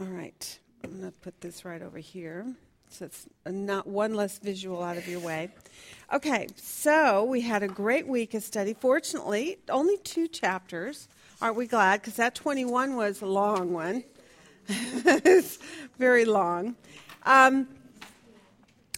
[0.00, 0.58] All right.
[0.82, 2.46] I'm going to put this right over here
[2.88, 5.50] so it's not one less visual out of your way.
[6.10, 8.72] Okay, so we had a great week of study.
[8.72, 11.06] Fortunately, only two chapters.
[11.42, 12.00] Aren't we glad?
[12.00, 14.02] Because that 21 was a long one.
[14.68, 15.58] it's
[15.98, 16.76] very long.
[17.24, 17.68] Um,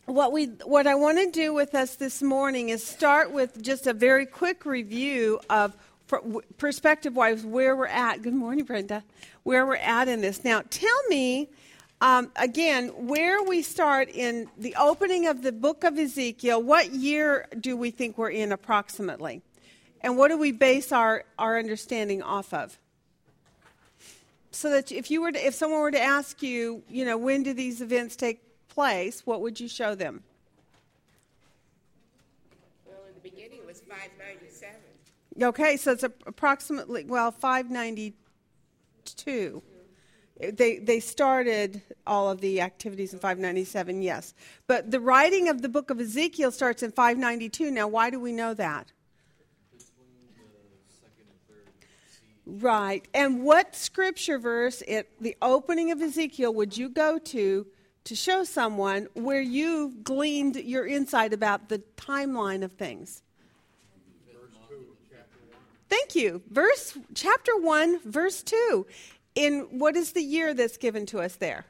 [0.06, 3.88] what we what I want to do with us this morning is start with just
[3.88, 5.76] a very quick review of
[6.58, 8.22] perspective wise where we're at.
[8.22, 9.04] Good morning, Brenda.
[9.42, 10.44] Where we're at in this.
[10.44, 11.48] Now, tell me
[12.02, 17.46] um, again, where we start in the opening of the book of Ezekiel, what year
[17.60, 19.40] do we think we're in approximately?
[20.00, 22.76] And what do we base our, our understanding off of?
[24.50, 27.44] So that if you were to, if someone were to ask you, you know, when
[27.44, 30.24] do these events take place, what would you show them?
[32.84, 34.51] Well, in the beginning it was 597.
[35.42, 39.62] Okay, so it's approximately well 592
[40.52, 44.34] they they started all of the activities in 597 yes.
[44.66, 48.32] But the writing of the book of ezekiel starts in 592 now why do we
[48.32, 48.92] know that?
[52.44, 53.06] Right.
[53.14, 57.66] And what scripture verse at the opening of ezekiel would you go to
[58.04, 63.21] to show someone where you gleaned your insight about the timeline of things
[65.92, 66.40] Thank you.
[66.50, 68.86] Verse chapter 1 verse 2
[69.34, 71.66] in what is the year that's given to us there?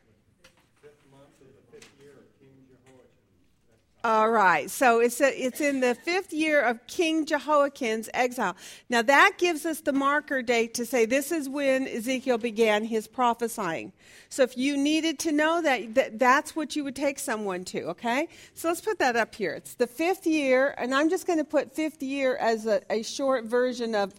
[4.05, 8.56] All right, so it's a, it's in the fifth year of King Jehoiakim's exile.
[8.89, 13.06] Now that gives us the marker date to say this is when Ezekiel began his
[13.06, 13.92] prophesying.
[14.28, 17.83] So if you needed to know that, that that's what you would take someone to.
[17.91, 19.53] Okay, so let's put that up here.
[19.53, 23.03] It's the fifth year, and I'm just going to put fifth year as a, a
[23.03, 24.14] short version of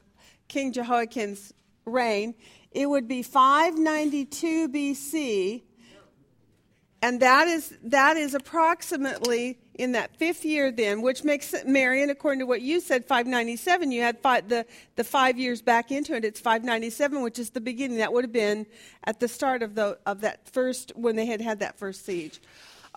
[0.47, 1.53] King Jehoiakim's
[1.85, 2.35] reign
[2.73, 5.61] it would be 592 BC,
[7.01, 12.39] and that is that is approximately in that fifth year then, which makes Marion, according
[12.39, 13.91] to what you said, 597.
[13.91, 14.65] You had five, the
[14.95, 16.23] the five years back into it.
[16.25, 17.97] It's 597, which is the beginning.
[17.97, 18.65] That would have been
[19.03, 22.39] at the start of the of that first when they had had that first siege.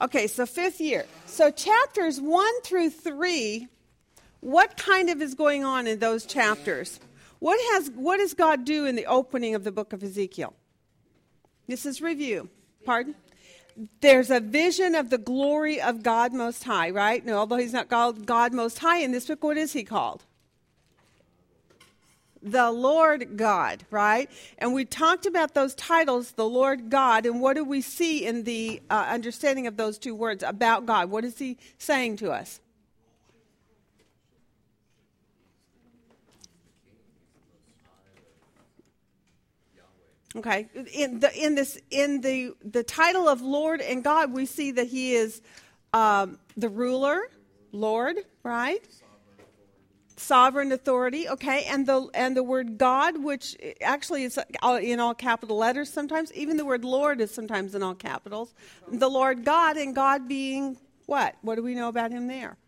[0.01, 1.07] Okay, so fifth year.
[1.25, 3.69] So chapters one through three.
[4.41, 7.01] What kind of is going on in those chapters?
[7.39, 10.55] What, has, what does God do in the opening of the book of Ezekiel?
[11.67, 12.49] This is review.
[12.85, 13.15] Pardon?
[14.01, 17.25] There's a vision of the glory of God Most High, right?
[17.25, 20.25] No, although he's not called God Most High in this book, what is he called?
[22.43, 24.31] The Lord God, right?
[24.59, 28.45] And we talked about those titles, the Lord God, and what do we see in
[28.45, 31.11] the uh, understanding of those two words about God?
[31.11, 32.61] What is he saying to us?
[40.37, 44.73] Okay, in the in this in the the title of Lord and God, we see
[44.73, 45.41] that He is
[45.95, 47.31] um, the ruler,
[47.73, 48.87] Lord, right?
[50.19, 51.27] Sovereign authority.
[51.27, 54.39] Okay, and the and the word God, which actually is
[54.83, 56.31] in all capital letters sometimes.
[56.35, 58.53] Even the word Lord is sometimes in all capitals.
[58.93, 60.77] The Lord God, and God being
[61.07, 61.37] what?
[61.41, 62.59] What do we know about Him there?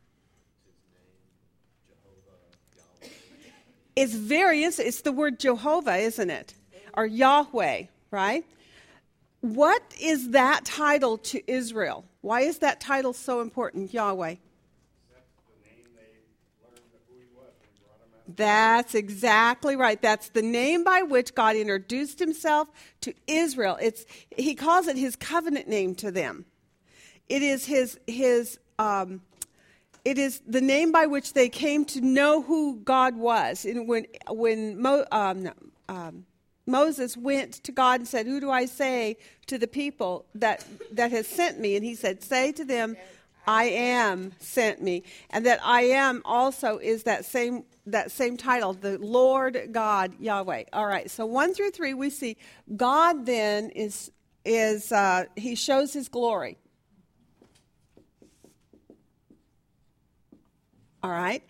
[3.94, 4.62] It's very.
[4.62, 6.54] It's the word Jehovah, isn't it?
[6.98, 8.44] Or Yahweh, right?
[9.40, 12.04] What is that title to Israel?
[12.22, 14.34] Why is that title so important, Yahweh?
[18.34, 20.02] That's exactly right.
[20.02, 22.68] That's the name by which God introduced himself
[23.02, 23.78] to Israel.
[23.80, 24.04] It's,
[24.36, 26.46] he calls it his covenant name to them.
[27.28, 29.22] It is his, his um,
[30.04, 33.64] it is the name by which they came to know who God was.
[33.64, 35.50] And when, when Mo, um,
[35.88, 36.24] um,
[36.68, 41.10] Moses went to God and said, Who do I say to the people that, that
[41.10, 41.74] has sent me?
[41.74, 42.96] And he said, Say to them,
[43.46, 45.02] I am sent me.
[45.30, 50.64] And that I am also is that same that same title, the Lord God Yahweh.
[50.74, 52.36] All right, so one through three we see
[52.76, 54.10] God then is
[54.44, 56.58] is uh, he shows his glory.
[61.02, 61.42] All right.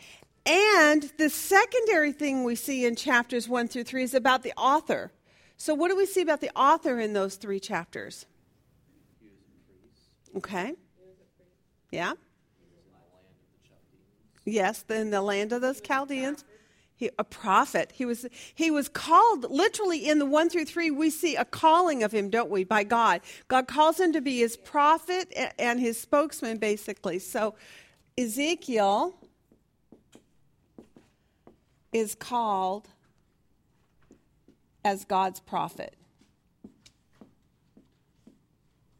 [0.48, 5.12] And the secondary thing we see in chapters 1 through 3 is about the author.
[5.58, 8.24] So, what do we see about the author in those three chapters?
[10.36, 10.74] Okay.
[11.90, 12.12] Yeah.
[14.46, 16.44] Yes, in the land of those Chaldeans.
[16.96, 17.92] He, a prophet.
[17.94, 22.02] He was, he was called, literally in the 1 through 3, we see a calling
[22.02, 23.20] of him, don't we, by God.
[23.46, 27.18] God calls him to be his prophet and his spokesman, basically.
[27.20, 27.54] So
[28.16, 29.14] Ezekiel
[31.92, 32.88] is called
[34.84, 35.94] as God's prophet.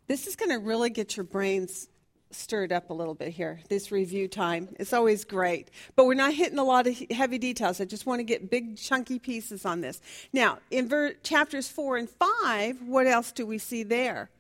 [0.06, 1.88] This is going to really get your brains
[2.31, 4.69] stirred up a little bit here, this review time.
[4.79, 5.70] It's always great.
[5.96, 7.81] But we're not hitting a lot of heavy details.
[7.81, 10.00] I just want to get big, chunky pieces on this.
[10.32, 14.31] Now, in ver- chapters 4 and 5, what else do we see there?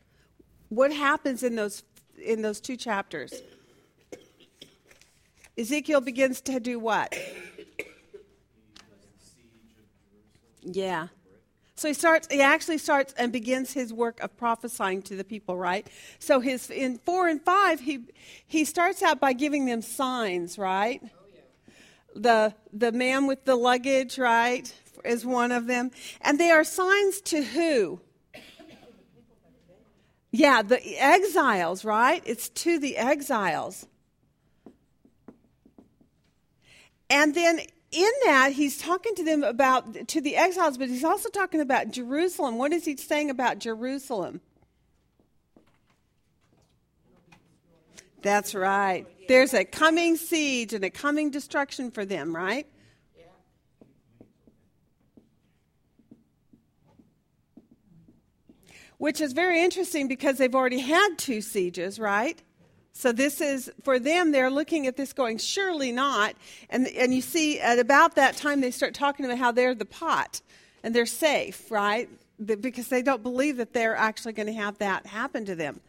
[0.68, 1.82] What happens in those,
[2.22, 3.42] in those two chapters?
[5.56, 7.14] Ezekiel begins to do what?
[10.70, 11.08] Yeah.
[11.74, 15.56] So he starts, he actually starts and begins his work of prophesying to the people,
[15.56, 15.86] right?
[16.18, 18.00] So his in four and five, he
[18.46, 21.00] he starts out by giving them signs, right?
[22.16, 24.74] The the man with the luggage, right,
[25.04, 25.92] is one of them.
[26.20, 28.00] And they are signs to who?
[30.32, 32.22] Yeah, the exiles, right?
[32.26, 33.86] It's to the exiles.
[37.08, 41.28] And then in that, he's talking to them about, to the exiles, but he's also
[41.30, 42.58] talking about Jerusalem.
[42.58, 44.40] What is he saying about Jerusalem?
[48.20, 49.06] That's right.
[49.28, 52.66] There's a coming siege and a coming destruction for them, right?
[58.98, 62.42] Which is very interesting because they've already had two sieges, right?
[62.92, 64.32] So this is for them.
[64.32, 66.34] They're looking at this, going, "Surely not."
[66.68, 69.84] And and you see, at about that time, they start talking about how they're the
[69.84, 70.40] pot
[70.82, 72.08] and they're safe, right?
[72.44, 75.80] Because they don't believe that they're actually going to have that happen to them.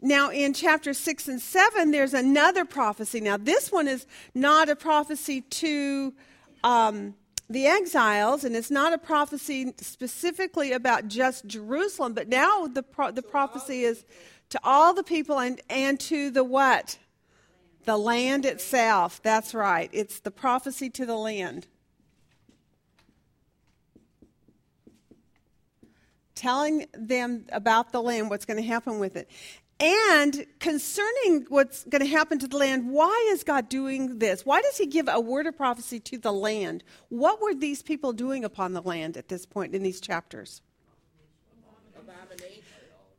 [0.00, 3.20] Now, in chapter 6 and 7, there's another prophecy.
[3.20, 6.14] Now, this one is not a prophecy to
[6.62, 7.14] um,
[7.50, 13.10] the exiles, and it's not a prophecy specifically about just Jerusalem, but now the, pro-
[13.10, 14.04] the prophecy is
[14.50, 16.98] to all the people and, and to the what?
[17.84, 19.22] The land itself.
[19.22, 19.90] That's right.
[19.92, 21.66] It's the prophecy to the land.
[26.34, 29.28] Telling them about the land, what's going to happen with it.
[29.80, 34.44] And concerning what's going to happen to the land, why is God doing this?
[34.44, 36.82] Why does He give a word of prophecy to the land?
[37.10, 40.62] What were these people doing upon the land at this point in these chapters?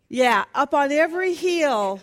[0.10, 2.02] Yeah, up on every hill.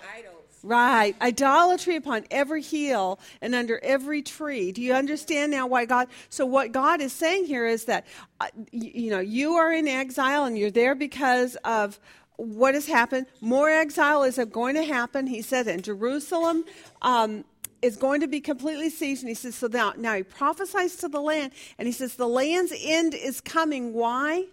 [0.63, 1.15] Right.
[1.21, 4.73] Idolatry upon every hill and under every tree.
[4.73, 6.09] Do you understand now why God?
[6.29, 8.05] So, what God is saying here is that,
[8.41, 12.01] uh, you, you know, you are in exile and you're there because of
[12.37, 13.27] what has happened.
[13.41, 15.29] More exile is going to happen.
[15.29, 16.65] He said in Jerusalem.
[17.03, 17.45] Um,
[17.83, 19.23] is going to be completely seized.
[19.23, 22.27] And he says, so now, now he prophesies to the land, and he says, the
[22.27, 23.93] land's end is coming.
[23.93, 24.47] Why?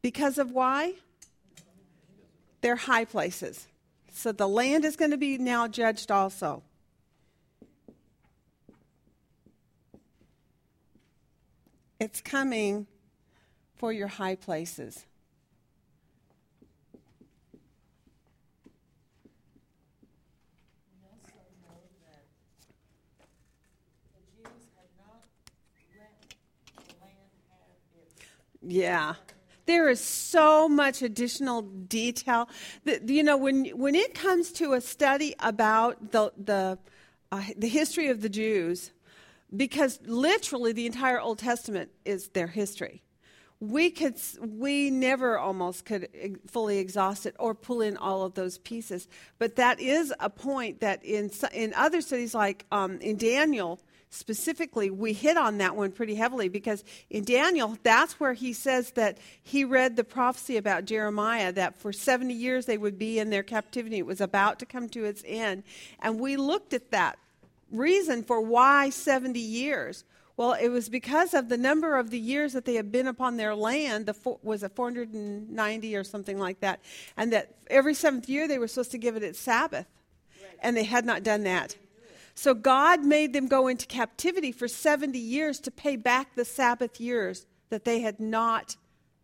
[0.00, 0.94] Because of why?
[2.60, 3.66] They're high places.
[4.12, 6.62] So the land is going to be now judged also.
[11.98, 12.86] It's coming
[13.76, 15.04] for your high places.
[28.62, 29.14] Yeah.
[29.70, 32.48] There is so much additional detail.
[33.06, 36.76] You know, when, when it comes to a study about the, the,
[37.30, 38.90] uh, the history of the Jews,
[39.56, 43.04] because literally the entire Old Testament is their history.
[43.60, 46.08] We could, we never almost could
[46.48, 49.06] fully exhaust it or pull in all of those pieces.
[49.38, 53.78] But that is a point that in in other studies, like um, in Daniel,
[54.10, 58.90] specifically, we hit on that one pretty heavily because in Daniel, that's where he says
[58.92, 63.30] that he read the prophecy about Jeremiah that for 70 years they would be in
[63.30, 63.98] their captivity.
[63.98, 65.62] It was about to come to its end.
[66.00, 67.18] And we looked at that
[67.70, 70.04] reason for why 70 years.
[70.36, 73.36] Well, it was because of the number of the years that they had been upon
[73.36, 74.06] their land.
[74.06, 76.80] The four, was it 490 or something like that,
[77.16, 79.86] and that every seventh year they were supposed to give it its Sabbath,
[80.40, 80.58] right.
[80.60, 81.76] and they had not done that.
[82.40, 86.98] So God made them go into captivity for 70 years to pay back the Sabbath
[86.98, 88.76] years that they had not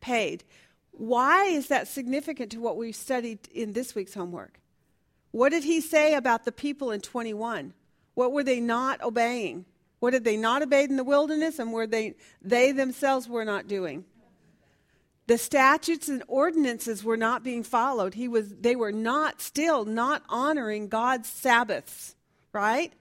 [0.03, 0.45] paid.
[0.91, 4.61] Why is that significant to what we've studied in this week's homework?
[5.31, 7.73] What did he say about the people in 21?
[8.13, 9.65] What were they not obeying?
[9.99, 13.67] What did they not obey in the wilderness and were they they themselves were not
[13.67, 14.05] doing?
[15.27, 18.13] The statutes and ordinances were not being followed.
[18.13, 22.15] He was they were not still not honoring God's Sabbaths,
[22.53, 22.93] right?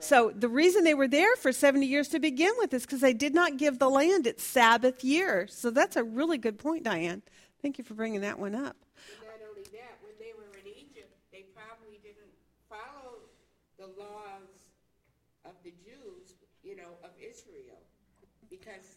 [0.00, 3.12] So the reason they were there for 70 years to begin with is because they
[3.12, 5.46] did not give the land its Sabbath year.
[5.48, 7.22] So that's a really good point, Diane.
[7.62, 8.76] Thank you for bringing that one up.
[9.20, 12.32] Not only that, when they were in Egypt, they probably didn't
[12.68, 13.20] follow
[13.78, 14.48] the laws
[15.44, 17.78] of the Jews, you know, of Israel,
[18.48, 18.96] because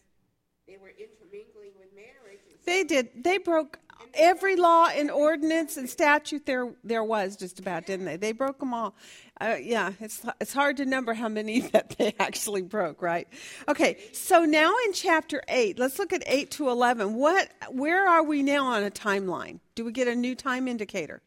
[0.66, 2.40] they were intermingling with marriage.
[2.64, 3.22] They did.
[3.22, 3.78] They broke
[4.14, 8.16] every law and ordinance and statute there there was just about, didn't they?
[8.16, 8.94] They broke them all.
[9.40, 13.28] Uh, yeah, it's it's hard to number how many that they actually broke, right?
[13.68, 17.14] Okay, so now in chapter eight, let's look at eight to eleven.
[17.14, 19.60] What, where are we now on a timeline?
[19.74, 21.22] Do we get a new time indicator?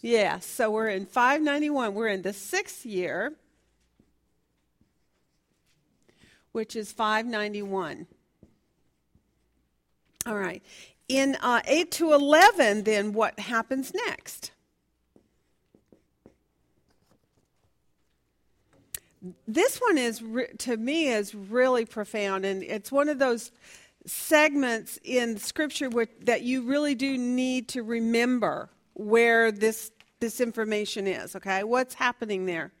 [0.00, 1.92] Yeah, so we're in 591.
[1.92, 3.34] We're in the sixth year,
[6.52, 8.06] which is 591.
[10.28, 10.62] All right.
[11.08, 14.50] In uh, 8 to 11, then what happens next?
[19.46, 20.22] This one is,
[20.58, 23.52] to me, is really profound, and it's one of those
[24.04, 31.06] segments in Scripture which, that you really do need to remember where this this information
[31.06, 31.62] is, okay?
[31.62, 32.72] What's happening there?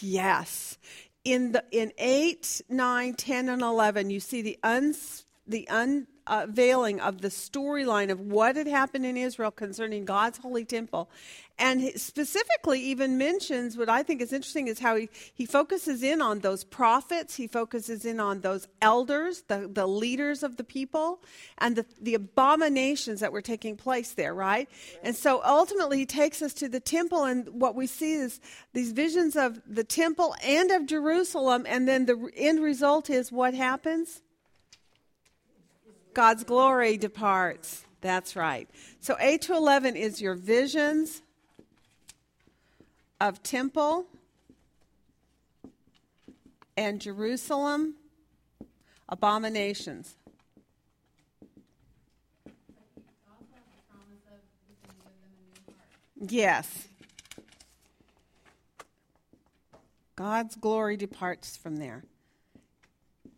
[0.00, 0.76] Yes.
[1.24, 7.00] In the in 8, 9, 10 and 11 you see the uns the un unveiling
[7.00, 11.08] of the storyline of what had happened in Israel concerning God's holy temple.
[11.56, 16.20] And specifically, even mentions what I think is interesting is how he, he focuses in
[16.20, 21.20] on those prophets, he focuses in on those elders, the, the leaders of the people,
[21.58, 24.68] and the, the abominations that were taking place there, right?
[25.04, 28.40] And so ultimately, he takes us to the temple, and what we see is
[28.72, 33.54] these visions of the temple and of Jerusalem, and then the end result is what
[33.54, 34.22] happens?
[36.14, 37.84] God's glory departs.
[38.00, 38.68] That's right.
[39.00, 41.22] So 8 to 11 is your visions
[43.20, 44.06] of temple
[46.76, 47.94] and Jerusalem
[49.08, 50.14] abominations.
[56.16, 56.88] Yes.
[60.16, 62.04] God's glory departs from there.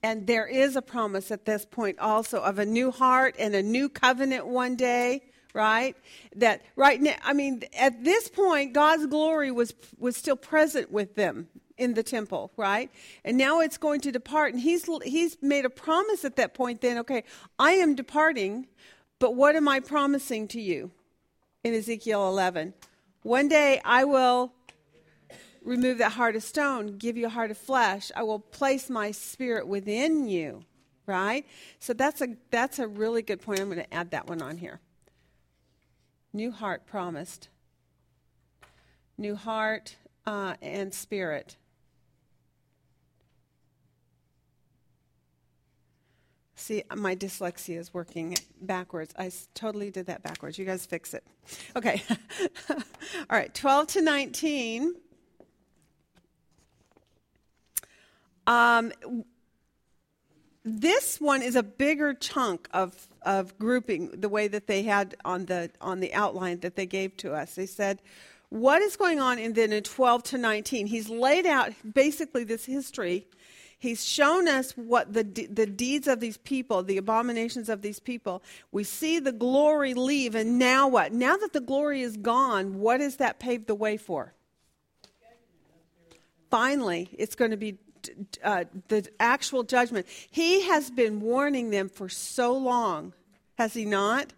[0.07, 3.63] And there is a promise at this point also of a new heart and a
[3.63, 5.97] new covenant one day, right?
[6.37, 11.17] That right now, I mean, at this point, God's glory was, was still present with
[11.17, 12.89] them in the temple, right?
[13.25, 14.53] And now it's going to depart.
[14.53, 17.25] And he's, he's made a promise at that point then, okay,
[17.59, 18.69] I am departing,
[19.19, 20.93] but what am I promising to you
[21.65, 22.75] in Ezekiel 11?
[23.23, 24.53] One day I will
[25.67, 28.11] remove that heart of stone, give you a heart of flesh.
[28.17, 30.65] I will place my spirit within you.
[31.07, 31.47] Right?
[31.79, 33.61] So that's a that's a really good point.
[33.61, 34.81] I'm going to add that one on here.
[36.33, 37.49] New heart promised.
[39.19, 39.97] New heart
[40.27, 41.57] uh, and spirit.
[46.57, 49.15] See, my dyslexia is working backwards.
[49.17, 50.59] I totally did that backwards.
[50.59, 51.25] You guys fix it.
[51.77, 52.03] Okay.
[52.71, 52.77] All
[53.31, 54.95] right, 12 to 19.
[58.47, 58.93] Um,
[60.65, 65.47] this one is a bigger chunk of, of grouping the way that they had on
[65.47, 67.55] the on the outline that they gave to us.
[67.55, 68.03] They said,
[68.49, 70.89] what is going on in then in 12 to 19?
[70.89, 73.27] He's laid out basically this history.
[73.79, 78.43] He's shown us what the the deeds of these people, the abominations of these people.
[78.73, 81.13] We see the glory leave, and now what?
[81.13, 84.33] Now that the glory is gone, what does that pave the way for?
[86.51, 87.79] Finally, it's going to be
[88.43, 90.07] uh, the actual judgment.
[90.31, 93.13] He has been warning them for so long,
[93.59, 94.33] has he not?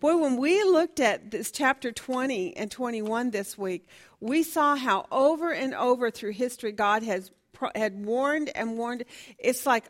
[0.00, 3.86] Boy, when we looked at this chapter 20 and 21 this week,
[4.20, 7.30] we saw how over and over through history God has
[7.74, 9.04] had warned and warned.
[9.38, 9.84] It's like,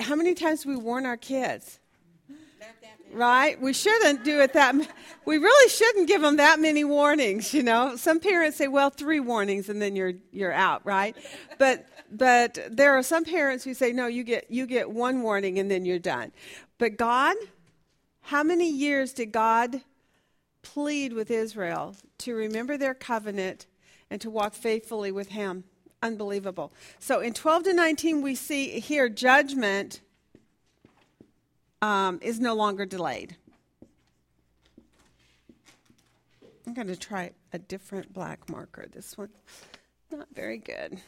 [0.00, 1.78] how many times do we warn our kids?
[3.12, 3.60] right?
[3.60, 4.74] We shouldn't do it that.
[5.24, 7.52] We really shouldn't give them that many warnings.
[7.54, 11.16] You know, some parents say, "Well, three warnings and then you're you're out," right?
[11.58, 15.58] But but there are some parents who say, "No, you get you get one warning
[15.58, 16.32] and then you're done."
[16.78, 17.36] But God,
[18.22, 19.82] how many years did God
[20.62, 23.66] plead with Israel to remember their covenant
[24.10, 25.64] and to walk faithfully with Him?
[26.02, 26.72] Unbelievable.
[27.00, 30.00] So in 12 to 19, we see here judgment
[31.82, 33.36] um, is no longer delayed.
[36.66, 38.86] I'm going to try a different black marker.
[38.92, 39.30] This one,
[40.12, 41.00] not very good.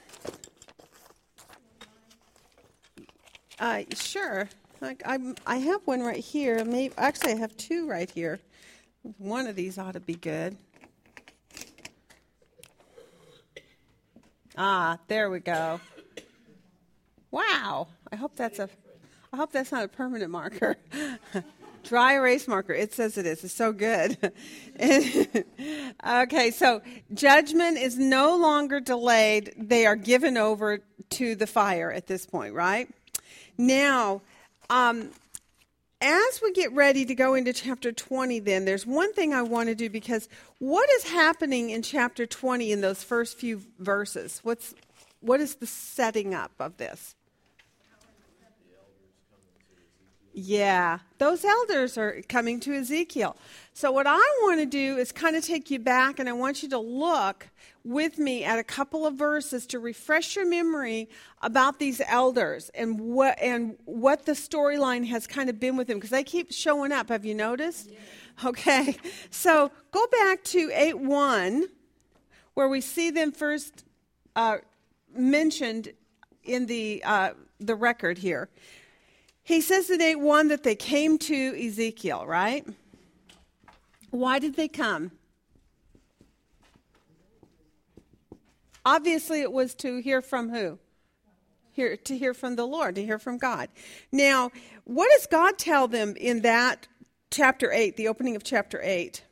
[3.61, 4.49] Uh, sure.
[4.81, 6.65] Like I'm, I have one right here.
[6.65, 8.41] Maybe actually, I have two right here.
[9.19, 10.57] One of these ought to be good.
[14.57, 15.81] Ah, there we go.
[17.31, 17.89] Wow.
[18.11, 18.69] I hope that's a
[19.33, 20.77] I hope that's not a permanent marker.
[21.85, 22.73] Dry erase marker.
[22.73, 23.45] It says it is.
[23.45, 24.33] It's so good.
[26.07, 26.83] okay, so
[27.15, 29.55] judgment is no longer delayed.
[29.57, 32.89] They are given over to the fire at this point, right?
[33.61, 34.23] Now,
[34.71, 35.11] um,
[36.01, 39.69] as we get ready to go into chapter 20, then, there's one thing I want
[39.69, 44.41] to do because what is happening in chapter 20 in those first few verses?
[44.43, 44.75] What's,
[45.21, 47.15] what is the setting up of this?
[50.33, 53.37] Yeah, those elders are coming to Ezekiel.
[53.73, 56.63] So, what I want to do is kind of take you back, and I want
[56.63, 57.49] you to look
[57.85, 61.09] with me at a couple of verses to refresh your memory
[61.43, 65.99] about these elders and what and what the storyline has kind of been with them
[65.99, 67.09] because they keep showing up.
[67.09, 67.91] Have you noticed?
[67.91, 67.99] Yeah.
[68.49, 68.97] Okay,
[69.31, 71.67] so go back to eight one,
[72.55, 73.85] where we see them first
[74.37, 74.59] uh,
[75.13, 75.93] mentioned
[76.45, 78.49] in the uh, the record here.
[79.43, 82.67] He says in 8 1 that they came to Ezekiel, right?
[84.11, 85.13] Why did they come?
[88.85, 90.79] Obviously, it was to hear from who?
[91.73, 93.69] Hear, to hear from the Lord, to hear from God.
[94.11, 94.51] Now,
[94.85, 96.89] what does God tell them in that
[97.31, 99.23] chapter 8, the opening of chapter 8?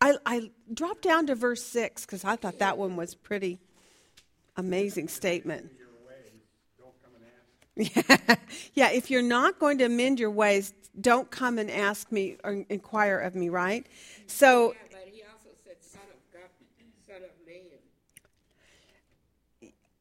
[0.00, 3.58] I, I dropped down to verse 6 because I thought that one was pretty
[4.56, 5.72] amazing statement.
[7.78, 8.16] Yeah.
[8.74, 12.64] yeah, if you're not going to amend your ways, don't come and ask me or
[12.68, 13.86] inquire of me, right?
[14.26, 14.72] So.
[14.72, 16.50] Yeah, but he also said, son of God,
[17.06, 17.62] son of man.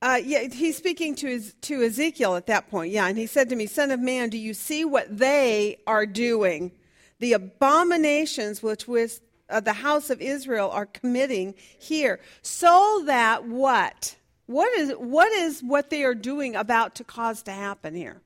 [0.01, 2.91] Uh, yeah, he's speaking to his, to Ezekiel at that point.
[2.91, 6.05] Yeah, and he said to me, "Son of man, do you see what they are
[6.05, 6.71] doing?
[7.19, 14.15] The abominations which with uh, the house of Israel are committing here, so that what?
[14.47, 18.21] What is, what is what they are doing about to cause to happen here?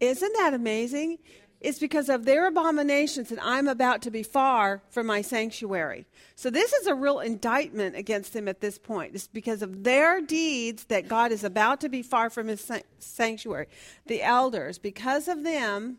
[0.00, 1.18] Isn't that amazing?
[1.60, 6.06] It's because of their abominations that I'm about to be far from my sanctuary.
[6.34, 9.14] So, this is a real indictment against them at this point.
[9.14, 12.68] It's because of their deeds that God is about to be far from his
[12.98, 13.68] sanctuary.
[14.06, 15.98] The elders, because of them,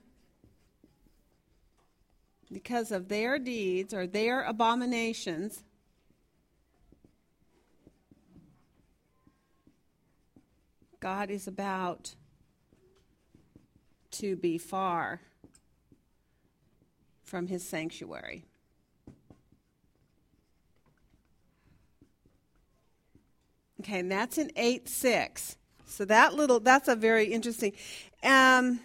[2.51, 5.63] because of their deeds or their abominations,
[11.03, 12.15] God is about
[14.11, 15.19] to be far
[17.25, 18.45] from his sanctuary.
[23.81, 25.57] Okay, and that's in 8 6.
[25.85, 27.73] So that little, that's a very interesting.
[28.23, 28.79] Um,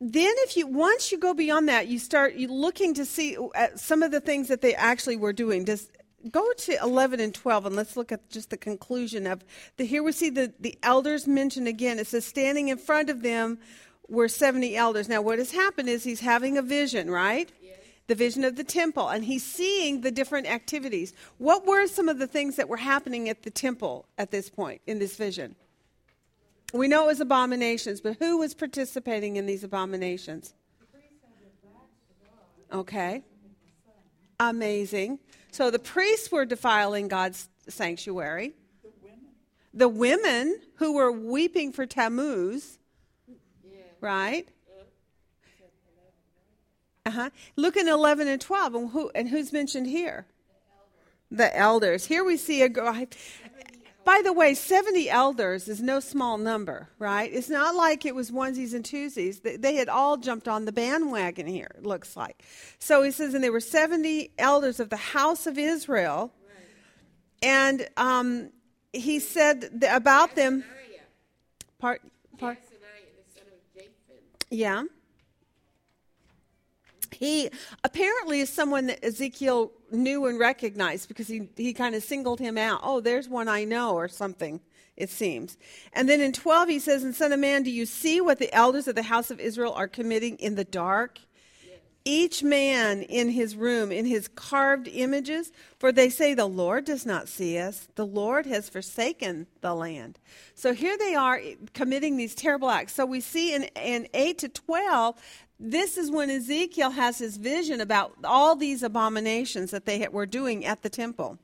[0.00, 4.02] then if you once you go beyond that you start looking to see uh, some
[4.02, 5.90] of the things that they actually were doing does
[6.30, 9.44] go to 11 and 12 and let's look at just the conclusion of
[9.76, 11.98] the here we see the, the elders mentioned again.
[11.98, 13.58] It says standing in front of them
[14.08, 15.08] were 70 elders.
[15.08, 17.50] Now what has happened is he's having a vision right?
[17.62, 17.78] Yes.
[18.06, 21.12] the vision of the temple and he's seeing the different activities.
[21.38, 24.80] What were some of the things that were happening at the temple at this point
[24.86, 25.56] in this vision?
[26.72, 30.54] We know it was abominations but who was participating in these abominations?
[32.72, 33.22] Okay
[34.50, 35.18] amazing
[35.52, 38.54] so the priests were defiling God's sanctuary.
[39.74, 42.78] The women, who were weeping for Tammuz,
[43.28, 43.80] yeah.
[44.00, 44.48] right?
[47.04, 47.30] Uh huh.
[47.56, 50.26] Look in 11 and 12, and, who, and who's mentioned here?
[51.30, 51.48] The elders.
[51.52, 52.06] The elders.
[52.06, 52.94] Here we see a girl.
[54.04, 57.32] By the way, 70 elders is no small number, right?
[57.32, 59.60] It's not like it was onesies and twosies.
[59.60, 62.42] They had all jumped on the bandwagon here, it looks like.
[62.78, 66.32] So he says, and there were 70 elders of the house of Israel.
[67.42, 68.50] And um,
[68.92, 70.64] he said about them.
[71.78, 72.02] Part,
[72.38, 72.58] part,
[74.50, 74.84] yeah.
[77.10, 77.50] He
[77.84, 82.58] apparently is someone that Ezekiel knew and recognized because he, he kind of singled him
[82.58, 82.80] out.
[82.82, 84.60] Oh, there's one I know, or something,
[84.96, 85.56] it seems.
[85.92, 88.52] And then in 12, he says, And Son of Man, do you see what the
[88.54, 91.18] elders of the house of Israel are committing in the dark?
[92.04, 97.06] Each man in his room, in his carved images, for they say, The Lord does
[97.06, 97.86] not see us.
[97.94, 100.18] The Lord has forsaken the land.
[100.56, 102.94] So here they are eh, committing these terrible acts.
[102.94, 105.14] So we see in, in 8 to 12
[105.64, 110.66] this is when Ezekiel has his vision about all these abominations that they were doing
[110.66, 111.38] at the temple.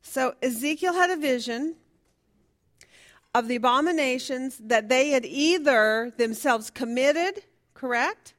[0.00, 1.76] So Ezekiel had a vision
[3.34, 7.44] of the abominations that they had either themselves committed,
[7.74, 8.32] correct,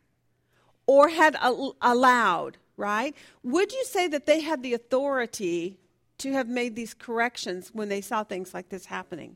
[0.88, 1.38] or had
[1.80, 3.16] allowed, right?
[3.44, 5.78] Would you say that they had the authority
[6.18, 9.36] to have made these corrections when they saw things like this happening?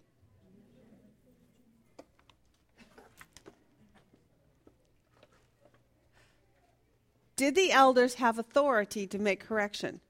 [7.36, 10.02] Did the elders have authority to make correction?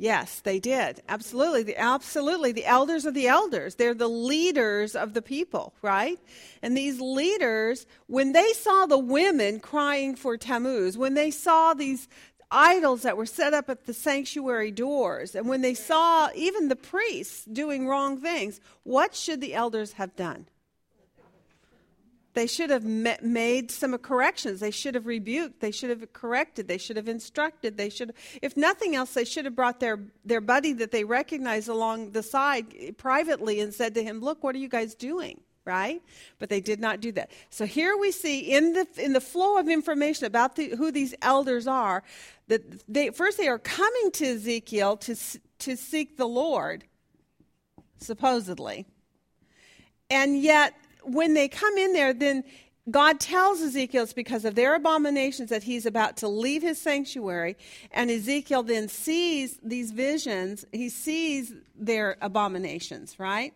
[0.00, 1.02] Yes, they did.
[1.10, 1.62] Absolutely.
[1.62, 2.52] The, absolutely.
[2.52, 3.74] The elders are the elders.
[3.74, 6.18] They're the leaders of the people, right?
[6.62, 12.08] And these leaders, when they saw the women crying for Tammuz, when they saw these
[12.50, 16.76] idols that were set up at the sanctuary doors, and when they saw even the
[16.76, 20.46] priests doing wrong things, what should the elders have done?
[22.32, 24.60] They should have made some corrections.
[24.60, 25.60] They should have rebuked.
[25.60, 26.68] They should have corrected.
[26.68, 27.76] They should have instructed.
[27.76, 31.68] They should, if nothing else, they should have brought their, their buddy that they recognized
[31.68, 35.40] along the side privately and said to him, Look, what are you guys doing?
[35.64, 36.02] Right?
[36.38, 37.30] But they did not do that.
[37.50, 41.14] So here we see in the, in the flow of information about the, who these
[41.22, 42.02] elders are
[42.46, 45.16] that they, first they are coming to Ezekiel to,
[45.60, 46.84] to seek the Lord,
[47.98, 48.86] supposedly.
[50.08, 52.44] And yet when they come in there, then
[52.90, 57.56] God tells Ezekiel it's because of their abominations that he's about to leave his sanctuary.
[57.92, 63.52] And Ezekiel then sees these visions, he sees their abominations, right?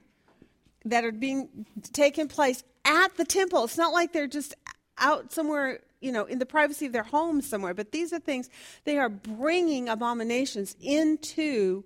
[0.84, 3.64] That are being taken place at the temple.
[3.64, 4.54] It's not like they're just
[4.98, 8.50] out somewhere, you know, in the privacy of their homes somewhere, but these are things
[8.84, 11.82] they are bringing abominations into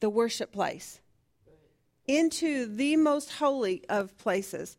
[0.00, 1.01] the worship place
[2.06, 4.76] into the most holy of places.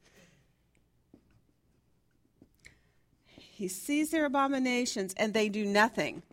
[3.25, 6.23] He sees their abominations and they do nothing.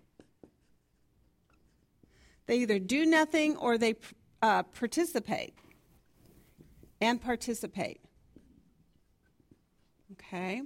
[2.46, 3.94] They either do nothing or they
[4.42, 5.54] uh, participate
[7.00, 8.00] and participate.
[10.12, 10.62] Okay?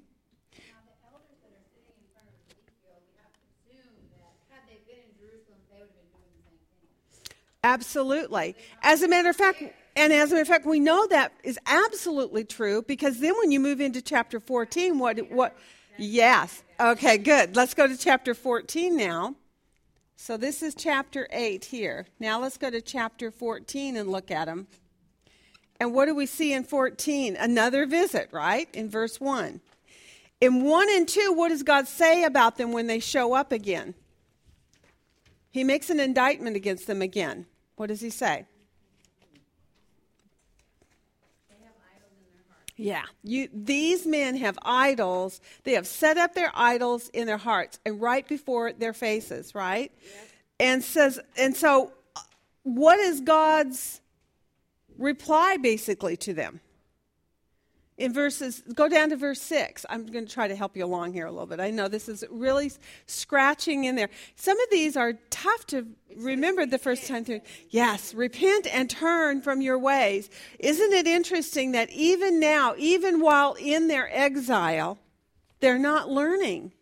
[7.62, 8.54] Absolutely.
[8.82, 9.62] As a matter of fact,
[9.96, 13.52] and as a matter of fact, we know that is absolutely true because then when
[13.52, 15.56] you move into chapter 14, what, what,
[15.96, 16.62] yes.
[16.80, 17.54] Okay, good.
[17.54, 19.36] Let's go to chapter 14 now.
[20.16, 22.06] So this is chapter 8 here.
[22.18, 24.66] Now let's go to chapter 14 and look at them.
[25.78, 27.36] And what do we see in 14?
[27.36, 28.68] Another visit, right?
[28.72, 29.60] In verse 1.
[30.40, 33.94] In 1 and 2, what does God say about them when they show up again?
[35.50, 37.46] He makes an indictment against them again.
[37.76, 38.46] What does he say?
[42.76, 45.40] Yeah, you, these men have idols.
[45.62, 49.92] They have set up their idols in their hearts and right before their faces, right?
[50.58, 52.20] And says, and so, uh,
[52.64, 54.00] what is God's
[54.98, 56.60] reply basically to them?
[57.96, 61.12] In verses go down to verse 6 i'm going to try to help you along
[61.12, 61.60] here a little bit.
[61.60, 62.72] I know this is really
[63.06, 64.08] scratching in there.
[64.34, 67.40] Some of these are tough to remember the first time through.
[67.70, 70.28] Yes repent and turn from your ways.
[70.58, 74.98] Isn't it interesting that even now even while in their exile
[75.60, 76.72] they're not learning?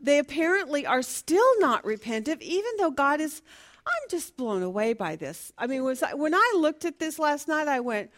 [0.00, 3.42] They apparently are still not repentant even though god is
[3.86, 5.52] i'm just blown away by this.
[5.58, 8.10] I mean was I, when i looked at this last night i went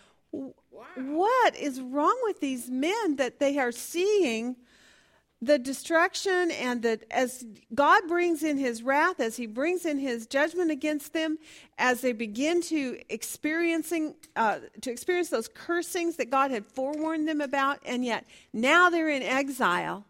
[0.96, 4.56] what is wrong with these men that they are seeing
[5.42, 10.26] the destruction and that as God brings in his wrath, as he brings in his
[10.26, 11.38] judgment against them,
[11.76, 17.42] as they begin to experiencing uh, to experience those cursings that God had forewarned them
[17.42, 20.06] about, and yet now they're in exile,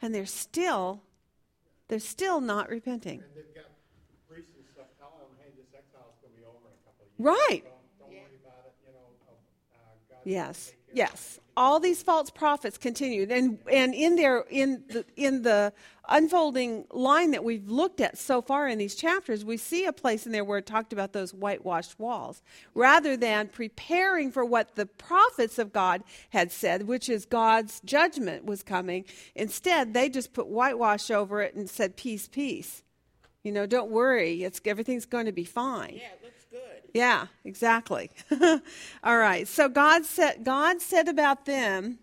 [0.00, 1.02] and they're still
[1.88, 3.22] they're still not repenting.
[7.18, 7.62] Right.
[10.24, 10.72] Yes.
[10.92, 11.40] Yes.
[11.56, 13.30] All these false prophets continued.
[13.30, 15.72] And and in there in the in the
[16.08, 20.26] unfolding line that we've looked at so far in these chapters, we see a place
[20.26, 22.42] in there where it talked about those whitewashed walls.
[22.74, 28.44] Rather than preparing for what the prophets of God had said, which is God's judgment
[28.44, 32.82] was coming, instead they just put whitewash over it and said, Peace, peace.
[33.42, 35.96] You know, don't worry, it's everything's going to be fine.
[35.96, 36.28] Yeah,
[36.94, 38.10] yeah, exactly.
[39.02, 39.48] All right.
[39.48, 41.98] So God said God said about them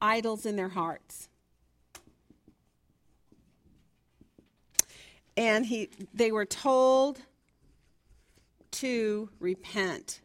[0.00, 1.30] idols in their hearts.
[5.38, 7.20] And he they were told
[8.72, 10.20] to repent.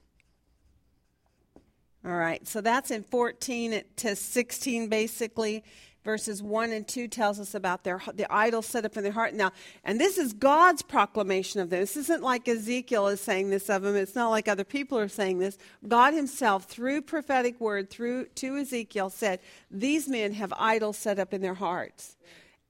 [2.05, 2.45] All right.
[2.45, 5.63] So that's in 14 to 16 basically
[6.03, 9.33] verses 1 and 2 tells us about their the idols set up in their heart.
[9.33, 9.51] Now
[9.83, 11.79] and this is god's proclamation of them.
[11.79, 13.95] This isn't like ezekiel is saying this of them.
[13.95, 15.57] It's not like other people are saying this.
[15.87, 19.39] God himself through prophetic word through to ezekiel said
[19.71, 22.17] these men have idols set up in their hearts.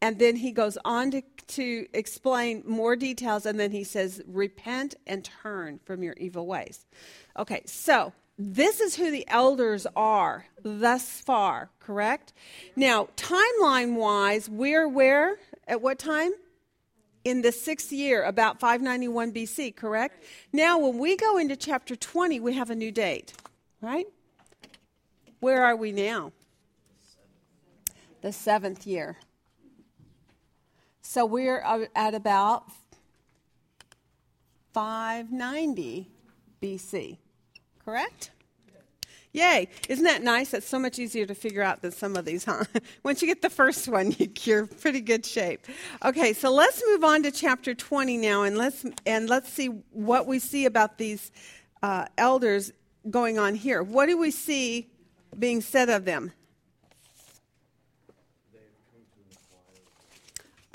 [0.02, 4.96] And then he goes on to, to explain more details and then he says repent
[5.08, 6.86] and turn from your evil ways.
[7.40, 12.34] Okay so this is who the elders are thus far, correct?
[12.76, 15.38] Now, timeline wise, we're where?
[15.68, 16.32] At what time?
[17.24, 20.24] In the sixth year, about 591 BC, correct?
[20.52, 23.34] Now, when we go into chapter 20, we have a new date,
[23.82, 24.08] right?
[25.40, 26.34] Where are we now?
[28.22, 29.18] The seventh year.
[31.02, 32.64] So we're uh, at about
[34.74, 36.10] 590
[36.62, 37.18] BC,
[37.86, 38.32] correct?
[39.34, 39.68] Yay.
[39.90, 40.52] Isn't that nice?
[40.52, 42.66] That's so much easier to figure out than some of these, huh?
[43.04, 45.66] Once you get the first one, you're pretty good shape.
[46.06, 50.28] Okay, so let's move on to chapter 20 now and let's, and let's see what
[50.28, 51.32] we see about these
[51.82, 52.72] uh, elders
[53.10, 53.82] going on here.
[53.82, 54.88] What do we see
[55.38, 56.32] being said of them?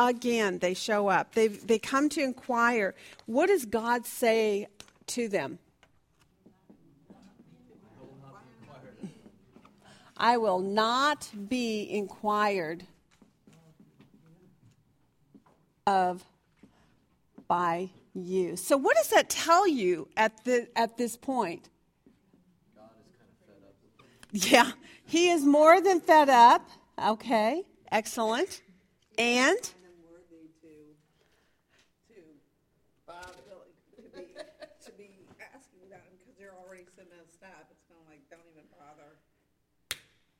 [0.00, 1.34] Again, they show up.
[1.34, 2.94] They they come to inquire.
[3.26, 4.68] What does God say
[5.08, 5.58] to them?
[10.18, 12.84] I will not be inquired
[15.86, 16.24] of
[17.46, 18.56] by you.
[18.56, 21.68] So, what does that tell you at, the, at this point?
[24.32, 24.72] Yeah,
[25.04, 26.68] he is more than fed up.
[27.02, 28.62] Okay, excellent.
[29.16, 29.58] And?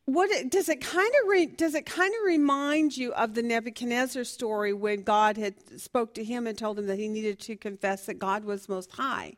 [0.09, 3.43] What it, does it kind of re, does it kind of remind you of the
[3.43, 7.57] Nebuchadnezzar story when God had spoke to him and told him that he needed to
[7.57, 9.37] confess that God was most high?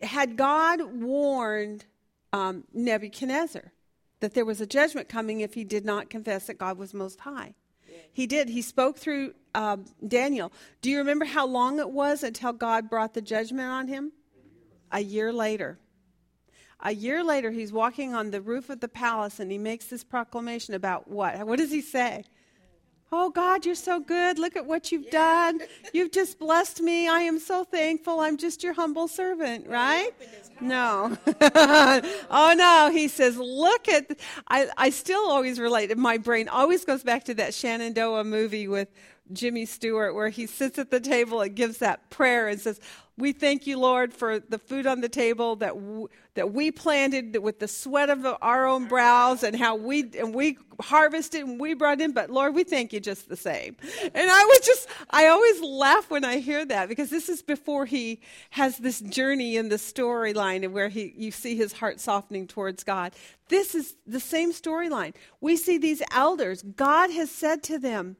[0.00, 1.84] Had God warned
[2.32, 3.72] um, Nebuchadnezzar
[4.20, 7.20] that there was a judgment coming if he did not confess that God was most
[7.20, 7.54] high?
[8.10, 8.48] He did.
[8.48, 10.50] He spoke through um, Daniel.
[10.80, 14.12] Do you remember how long it was until God brought the judgment on him?
[14.34, 14.92] A year later.
[14.92, 15.78] A year later,
[16.90, 21.46] he's walking on the roof of the palace and he makes this proclamation about what?
[21.46, 22.24] What does he say?
[23.14, 24.38] Oh, God, you're so good.
[24.38, 25.60] Look at what you've done.
[25.92, 27.08] You've just blessed me.
[27.08, 28.20] I am so thankful.
[28.20, 30.12] I'm just your humble servant, right?
[30.62, 31.18] No.
[32.30, 32.90] oh, no.
[32.90, 34.18] He says, Look at,
[34.48, 35.94] I, I still always relate.
[35.98, 38.88] My brain always goes back to that Shenandoah movie with
[39.30, 42.80] Jimmy Stewart where he sits at the table and gives that prayer and says,
[43.22, 47.36] we thank you, Lord, for the food on the table that w- that we planted
[47.40, 51.74] with the sweat of our own brows, and how we and we harvested and we
[51.74, 52.10] brought in.
[52.10, 53.76] But Lord, we thank you just the same.
[54.02, 57.86] And I was just, I always laugh when I hear that because this is before
[57.86, 62.48] he has this journey in the storyline and where he you see his heart softening
[62.48, 63.12] towards God.
[63.48, 65.14] This is the same storyline.
[65.40, 66.62] We see these elders.
[66.62, 68.16] God has said to them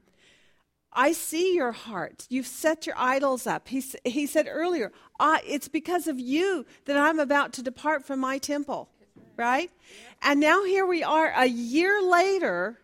[0.95, 2.27] I see your heart.
[2.29, 3.67] You've set your idols up.
[3.67, 8.37] He, he said earlier, it's because of you that I'm about to depart from my
[8.37, 8.89] temple,
[9.37, 9.71] right?
[10.21, 12.79] And now here we are a year later,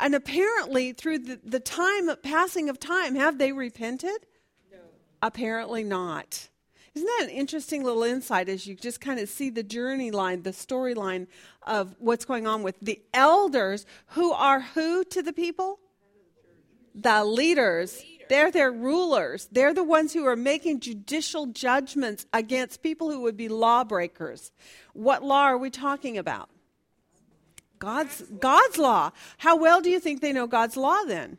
[0.00, 4.26] and apparently through the, the time, passing of time, have they repented?
[4.72, 4.78] No.
[5.22, 6.48] Apparently not.
[6.94, 10.42] Isn't that an interesting little insight as you just kind of see the journey line,
[10.42, 11.26] the storyline
[11.66, 15.80] of what's going on with the elders who are who to the people?
[16.94, 18.02] The leaders.
[18.28, 19.48] They're their rulers.
[19.52, 24.50] They're the ones who are making judicial judgments against people who would be lawbreakers.
[24.92, 26.48] What law are we talking about?
[27.78, 29.10] God's God's law.
[29.38, 31.38] How well do you think they know God's law then?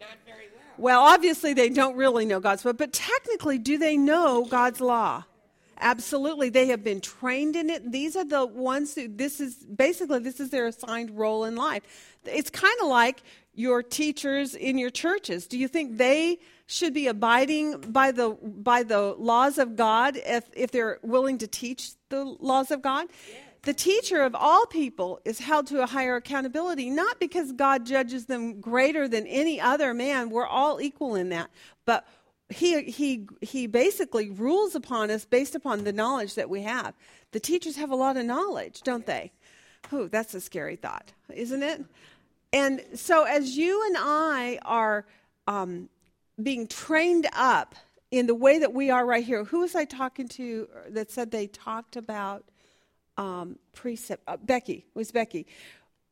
[0.00, 0.62] Not very well.
[0.78, 5.24] Well, obviously they don't really know God's law, but technically do they know God's law?
[5.80, 6.50] Absolutely.
[6.50, 7.90] They have been trained in it.
[7.90, 11.82] These are the ones who this is basically this is their assigned role in life.
[12.24, 13.22] It's kind of like
[13.54, 15.46] your teachers in your churches?
[15.46, 20.44] Do you think they should be abiding by the by the laws of God if
[20.54, 23.08] if they're willing to teach the laws of God?
[23.28, 23.36] Yes.
[23.62, 28.24] The teacher of all people is held to a higher accountability, not because God judges
[28.24, 30.30] them greater than any other man.
[30.30, 31.50] We're all equal in that.
[31.84, 32.06] But
[32.50, 36.94] he he he basically rules upon us based upon the knowledge that we have.
[37.32, 39.32] The teachers have a lot of knowledge, don't they?
[39.92, 41.84] Oh, that's a scary thought, isn't it?
[42.52, 45.06] And so, as you and I are
[45.46, 45.88] um,
[46.42, 47.74] being trained up
[48.10, 51.30] in the way that we are right here, who was I talking to that said
[51.30, 52.44] they talked about
[53.16, 54.24] um, precept?
[54.26, 55.46] Uh, Becky, was Becky.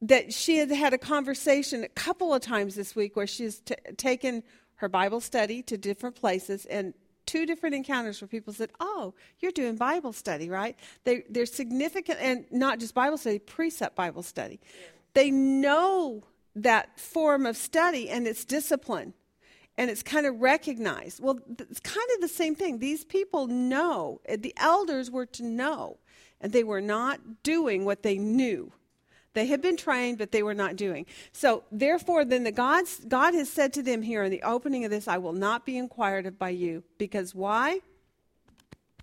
[0.01, 3.75] That she had had a conversation a couple of times this week where she's t-
[3.97, 4.45] taken
[4.79, 6.95] her Bible study to different places and
[7.27, 12.19] two different encounters where people said, "Oh, you're doing Bible study, right?" They, they're significant,
[12.21, 14.61] and not just Bible study, precept Bible study.
[15.15, 16.25] They know
[16.63, 19.15] that form of study and it's discipline
[19.77, 21.23] and it's kind of recognized.
[21.23, 22.79] Well, it's kind of the same thing.
[22.79, 25.99] These people know, the elders were to know
[26.41, 28.73] and they were not doing what they knew.
[29.39, 31.07] They had been trained, but they were not doing.
[31.33, 34.91] So, therefore, then the God's, God has said to them here in the opening of
[34.91, 36.83] this, I will not be inquired of by you.
[36.99, 37.81] Because why?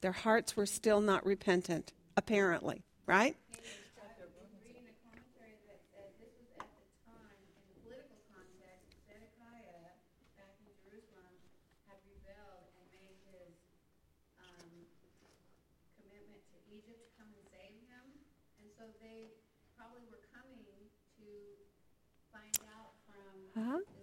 [0.02, 3.38] Their hearts were still not repentant, apparently, right?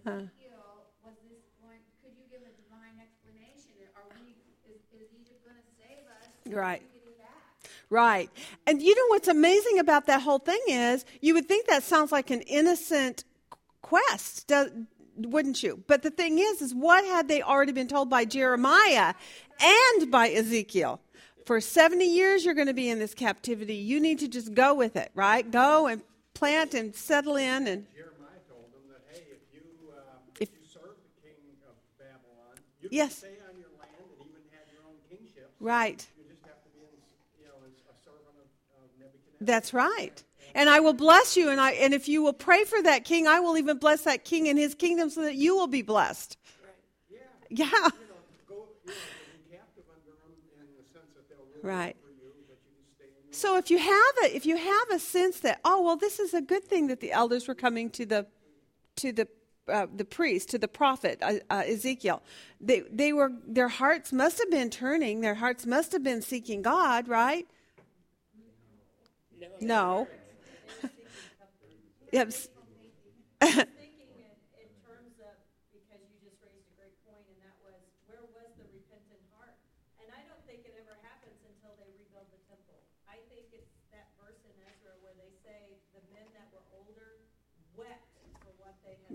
[0.05, 0.19] Uh-huh.
[0.19, 3.71] Ezekiel, was this going, could you give a divine explanation?
[3.95, 4.35] Are we,
[4.67, 6.27] is, is Egypt going to save us?
[6.53, 6.81] Right.
[7.89, 8.31] Right.
[8.65, 12.11] And you know what's amazing about that whole thing is you would think that sounds
[12.11, 13.23] like an innocent
[13.83, 14.51] quest,
[15.15, 15.83] wouldn't you?
[15.85, 19.13] But the thing is, is what had they already been told by Jeremiah
[19.61, 21.01] and by Ezekiel?
[21.45, 23.75] For 70 years, you're going to be in this captivity.
[23.75, 25.49] You need to just go with it, right?
[25.49, 26.01] Go and
[26.33, 27.85] plant and settle in and
[32.93, 33.17] yes.
[33.17, 35.51] stay on your land and even have your own kingship.
[35.59, 36.05] Right.
[36.17, 36.85] You just have to be,
[37.39, 38.47] you know, a servant of,
[38.83, 39.41] of Nebuchadnezzar.
[39.41, 40.23] That's right.
[40.55, 43.25] And I will bless you, and I and if you will pray for that king,
[43.25, 46.37] I will even bless that king and his kingdom, so that you will be blessed.
[47.09, 47.19] Right.
[47.49, 47.65] Yeah.
[47.65, 47.89] Yeah.
[51.63, 51.95] right.
[53.31, 56.35] So if you have a if you have a sense that oh well this is
[56.35, 58.27] a good thing that the elders were coming to the
[58.97, 59.27] to the
[59.67, 62.21] uh, the priest to the prophet uh, uh, Ezekiel.
[62.59, 65.21] They they were their hearts must have been turning.
[65.21, 67.47] Their hearts must have been seeking God, right?
[69.61, 70.07] No.
[70.81, 70.89] no.
[72.11, 72.33] yep.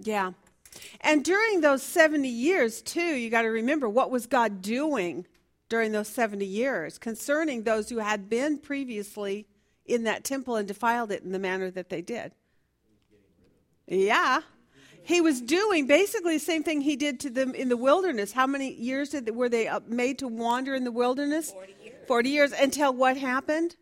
[0.02, 0.32] Yeah.
[1.00, 5.26] And during those 70 years, too, you got to remember what was God doing
[5.68, 9.46] during those 70 years concerning those who had been previously
[9.84, 12.32] in that temple and defiled it in the manner that they did.
[13.86, 14.40] Yeah.
[15.02, 18.32] He was doing basically the same thing he did to them in the wilderness.
[18.32, 21.52] How many years did, were they made to wander in the wilderness?
[21.52, 21.94] 40 years.
[22.06, 23.76] 40 years until what happened?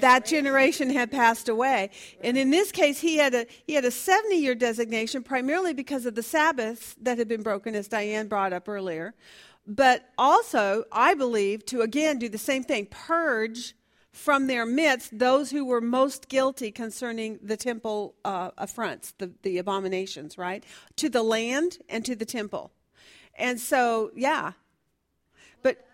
[0.00, 1.90] That generation had passed away.
[2.22, 6.06] And in this case, he had a, he had a 70 year designation primarily because
[6.06, 9.14] of the Sabbaths that had been broken, as Diane brought up earlier.
[9.66, 13.74] But also, I believe, to again do the same thing purge
[14.12, 19.58] from their midst those who were most guilty concerning the temple uh, affronts, the, the
[19.58, 20.64] abominations, right?
[20.96, 22.72] To the land and to the temple.
[23.34, 24.52] And so, yeah.
[25.62, 25.86] But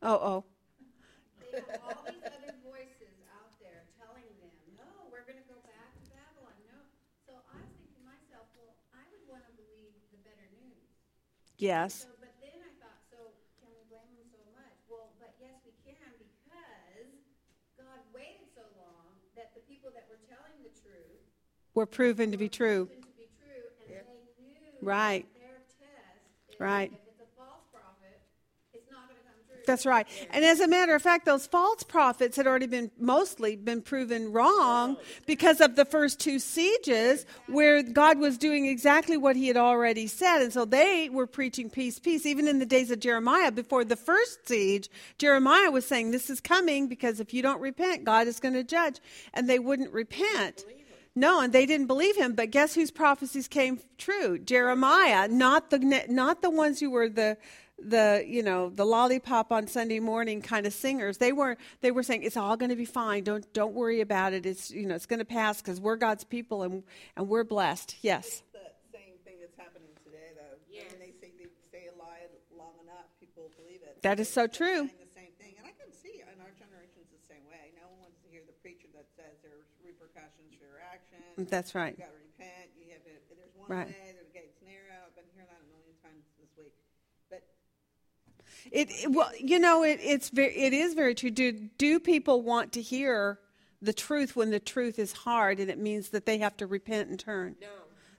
[0.00, 0.40] Oh, oh.
[1.44, 5.60] They have all these other voices out there telling them, no, we're going to go
[5.60, 6.56] back to Babylon.
[6.72, 6.80] No.
[7.28, 10.88] So I was thinking to myself, well, I would want to believe the better news.
[11.60, 12.08] Yes.
[12.08, 14.72] So, but then I thought, so can we blame them so much?
[14.88, 17.12] Well, but yes, we can because
[17.76, 21.28] God waited so long that the people that were telling the truth
[21.76, 22.88] were proven to be true.
[22.88, 25.28] To be true and they knew right.
[25.36, 26.92] their test right.
[29.66, 30.06] That's right.
[30.30, 34.32] And as a matter of fact, those false prophets had already been mostly been proven
[34.32, 34.96] wrong
[35.26, 40.06] because of the first two sieges where God was doing exactly what he had already
[40.06, 40.42] said.
[40.42, 42.26] And so they were preaching peace, peace.
[42.26, 46.40] Even in the days of Jeremiah, before the first siege, Jeremiah was saying, This is
[46.40, 49.00] coming because if you don't repent, God is going to judge.
[49.34, 50.64] And they wouldn't repent.
[51.14, 52.34] No, and they didn't believe him.
[52.34, 54.38] But guess whose prophecies came true?
[54.38, 57.36] Jeremiah, not the not the ones who were the
[57.82, 61.18] the you know the lollipop on Sunday morning kind of singers.
[61.18, 63.24] They were they were saying it's all going to be fine.
[63.24, 64.46] Don't don't worry about it.
[64.46, 66.82] It's you know it's going to pass because we're God's people and
[67.16, 67.96] and we're blessed.
[68.02, 68.26] Yes.
[68.26, 70.56] It's the same thing that's happening today, though.
[70.68, 70.90] Yes.
[70.92, 74.02] When they say they stay alive long enough, people believe it.
[74.02, 74.88] That is so true.
[74.88, 77.72] The same thing, and I can see in our generation's the same way.
[77.76, 81.48] No one wants to hear the preacher that says there's repercussions for your actions.
[81.48, 81.96] That's right.
[81.96, 82.68] You got to repent.
[82.76, 83.12] You have to.
[83.32, 83.88] There's one right.
[83.88, 84.16] way.
[84.20, 85.08] The gate's narrow.
[85.08, 86.76] I've been hearing that a million times this week.
[87.32, 87.44] But
[88.70, 91.30] it, it well, you know, it, it's very, it is very true.
[91.30, 93.38] Do do people want to hear
[93.82, 97.08] the truth when the truth is hard and it means that they have to repent
[97.08, 97.56] and turn?
[97.60, 97.68] No,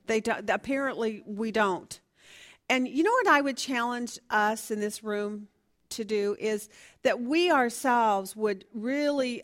[0.07, 1.99] they do, apparently we don't.
[2.69, 5.47] And you know what I would challenge us in this room
[5.89, 6.69] to do is
[7.03, 9.43] that we ourselves would really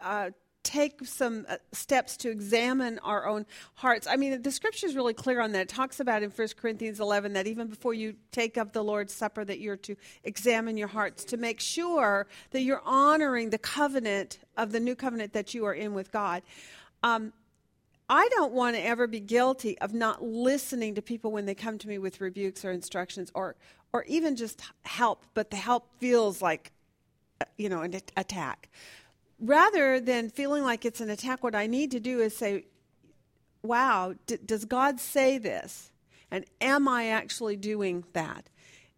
[0.00, 0.30] uh,
[0.66, 4.06] take some uh, steps to examine our own hearts.
[4.06, 5.62] I mean, the scripture is really clear on that.
[5.62, 9.14] It talks about in 1 Corinthians 11 that even before you take up the Lord's
[9.14, 14.40] Supper, that you're to examine your hearts to make sure that you're honoring the covenant
[14.56, 16.42] of the new covenant that you are in with God.
[17.04, 17.32] Um,
[18.08, 21.78] I don't want to ever be guilty of not listening to people when they come
[21.78, 23.56] to me with rebukes or instructions or
[23.92, 26.72] or even just help, but the help feels like
[27.56, 28.68] you know an attack.
[29.38, 32.66] Rather than feeling like it's an attack, what I need to do is say,
[33.62, 35.90] "Wow, d- does God say this?
[36.30, 38.48] And am I actually doing that?"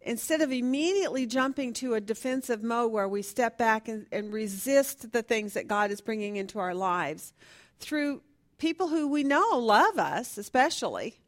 [0.01, 5.11] Instead of immediately jumping to a defensive mode where we step back and, and resist
[5.11, 7.33] the things that God is bringing into our lives
[7.79, 8.21] through
[8.57, 11.19] people who we know love us, especially.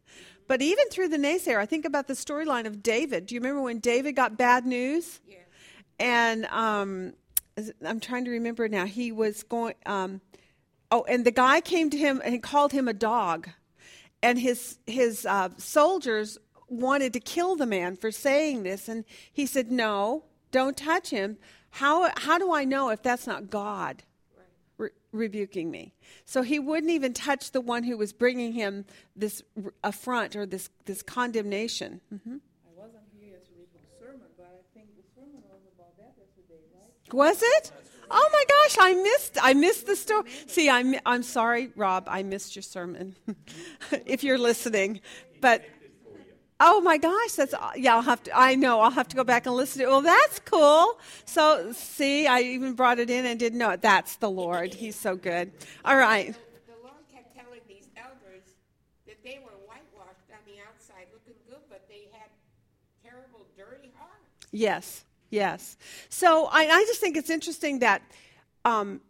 [0.47, 3.26] But even through the naysayer, I think about the storyline of David.
[3.26, 5.20] Do you remember when David got bad news?
[5.28, 5.38] Yeah.
[5.99, 7.14] And um,
[7.86, 8.86] I'm trying to remember now.
[8.86, 9.76] He was going.
[9.86, 10.22] Um,
[10.89, 13.49] oh, and the guy came to him and called him a dog,
[14.24, 16.38] and his his uh, soldiers
[16.68, 21.38] wanted to kill the man for saying this, and he said, "No, don't touch him.
[21.72, 24.03] How how do I know if that's not God?"
[24.78, 25.93] Re- rebuking me.
[26.26, 28.86] So he wouldn't even touch the one who was bringing him
[29.16, 29.43] this
[29.84, 32.01] affront or this, this condemnation.
[32.12, 32.38] Mm-hmm.
[32.66, 36.18] I wasn't here yesterday for the sermon, but I think the sermon was about that
[36.18, 36.89] yesterday, right?
[37.14, 37.72] Was it?
[38.09, 40.30] Oh my gosh, I missed I missed the story.
[40.47, 43.16] See, I'm I'm sorry, Rob, I missed your sermon.
[44.05, 45.01] if you're listening.
[45.39, 45.64] But
[46.64, 47.95] Oh my gosh, that's yeah.
[47.95, 48.38] I'll have to.
[48.38, 48.82] I know.
[48.82, 49.89] I'll have to go back and listen to it.
[49.89, 50.99] Well, that's cool.
[51.26, 53.82] So, see, I even brought it in and didn't know it.
[53.82, 54.76] That's the Lord.
[54.76, 55.51] He's so good.
[55.84, 56.28] All right.
[56.28, 58.43] The, the Lord kept telling these elders
[59.07, 62.30] that they were whitewashed on the outside, looking good, but they had
[63.03, 64.30] terrible, dirty hearts.
[64.51, 65.03] Yes.
[65.32, 65.77] Yes.
[66.09, 68.03] So I, I just think it's interesting that.
[68.63, 69.01] Um,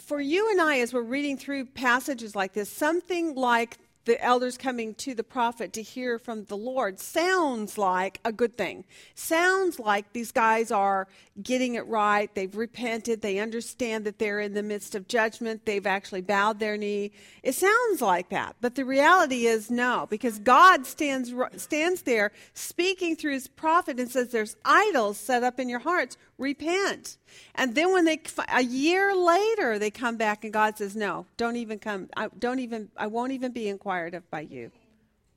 [0.00, 4.58] for you and I, as we're reading through passages like this, something like the elders
[4.58, 8.84] coming to the prophet to hear from the Lord sounds like a good thing.
[9.14, 11.08] Sounds like these guys are
[11.42, 12.32] getting it right.
[12.34, 13.22] They've repented.
[13.22, 15.64] They understand that they're in the midst of judgment.
[15.64, 17.12] They've actually bowed their knee.
[17.42, 18.56] It sounds like that.
[18.60, 24.10] But the reality is no, because God stands, stands there speaking through his prophet and
[24.10, 26.16] says, There's idols set up in your hearts.
[26.36, 27.16] Repent.
[27.54, 28.20] And then when they
[28.52, 32.08] a year later they come back and God says, "No, don't even come.
[32.16, 34.70] I don't even I won't even be inquired of by you."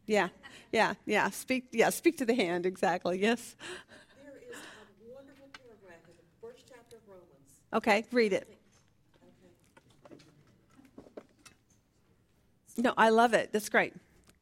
[0.05, 0.29] Yeah.
[0.71, 1.29] Yeah, yeah.
[1.29, 3.19] Speak yeah, speak to the hand exactly.
[3.19, 3.55] Yes.
[4.23, 7.61] There is a wonderful paragraph in the first chapter of Romans.
[7.73, 8.47] Okay, read it.
[12.77, 13.51] No, I love it.
[13.51, 13.93] That's great.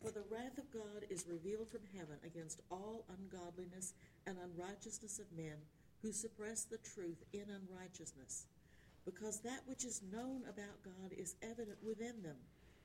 [0.04, 3.94] For the wrath of God is revealed from heaven against all ungodliness
[4.28, 5.56] and unrighteousness of men
[6.02, 8.46] who suppress the truth in unrighteousness,
[9.06, 12.36] because that which is known about God is evident within them,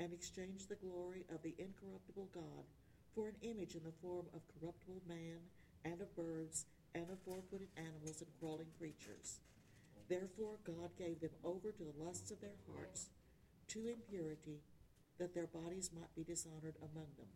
[0.00, 2.64] and exchanged the glory of the incorruptible God
[3.14, 5.38] for an image in the form of corruptible man,
[5.84, 9.38] and of birds, and of four footed animals and crawling creatures.
[10.08, 13.08] Therefore God gave them over to the lusts of their hearts,
[13.68, 14.60] to impurity,
[15.18, 17.30] that their bodies might be dishonored among them.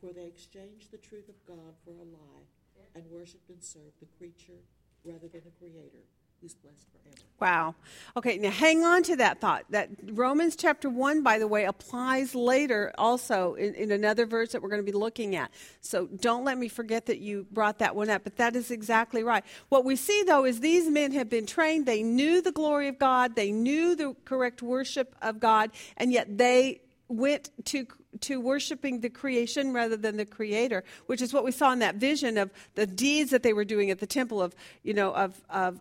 [0.00, 2.46] For they exchanged the truth of God for a lie
[2.94, 4.62] and worshiped and served the creature
[5.04, 6.06] rather than the creator
[6.44, 7.16] who's blessed forever.
[7.40, 7.74] Wow.
[8.18, 9.64] Okay, now hang on to that thought.
[9.70, 14.60] That Romans chapter 1, by the way, applies later also in, in, another verse that
[14.60, 15.50] we're going to be looking at.
[15.80, 19.22] So don't let me forget that you brought that one up, but that is exactly
[19.22, 19.42] right.
[19.70, 21.86] What we see, though, is these men have been trained.
[21.86, 26.36] They knew the glory of God, they knew the correct worship of God, and yet
[26.36, 27.86] they went to
[28.20, 31.96] to worshiping the creation rather than the creator which is what we saw in that
[31.96, 35.42] vision of the deeds that they were doing at the temple of you know of,
[35.50, 35.80] of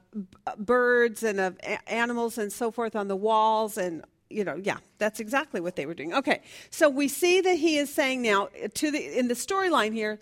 [0.58, 1.58] birds and of
[1.88, 5.86] animals and so forth on the walls and you know yeah that's exactly what they
[5.86, 6.14] were doing.
[6.14, 10.20] Okay so we see that he is saying now to the in the storyline here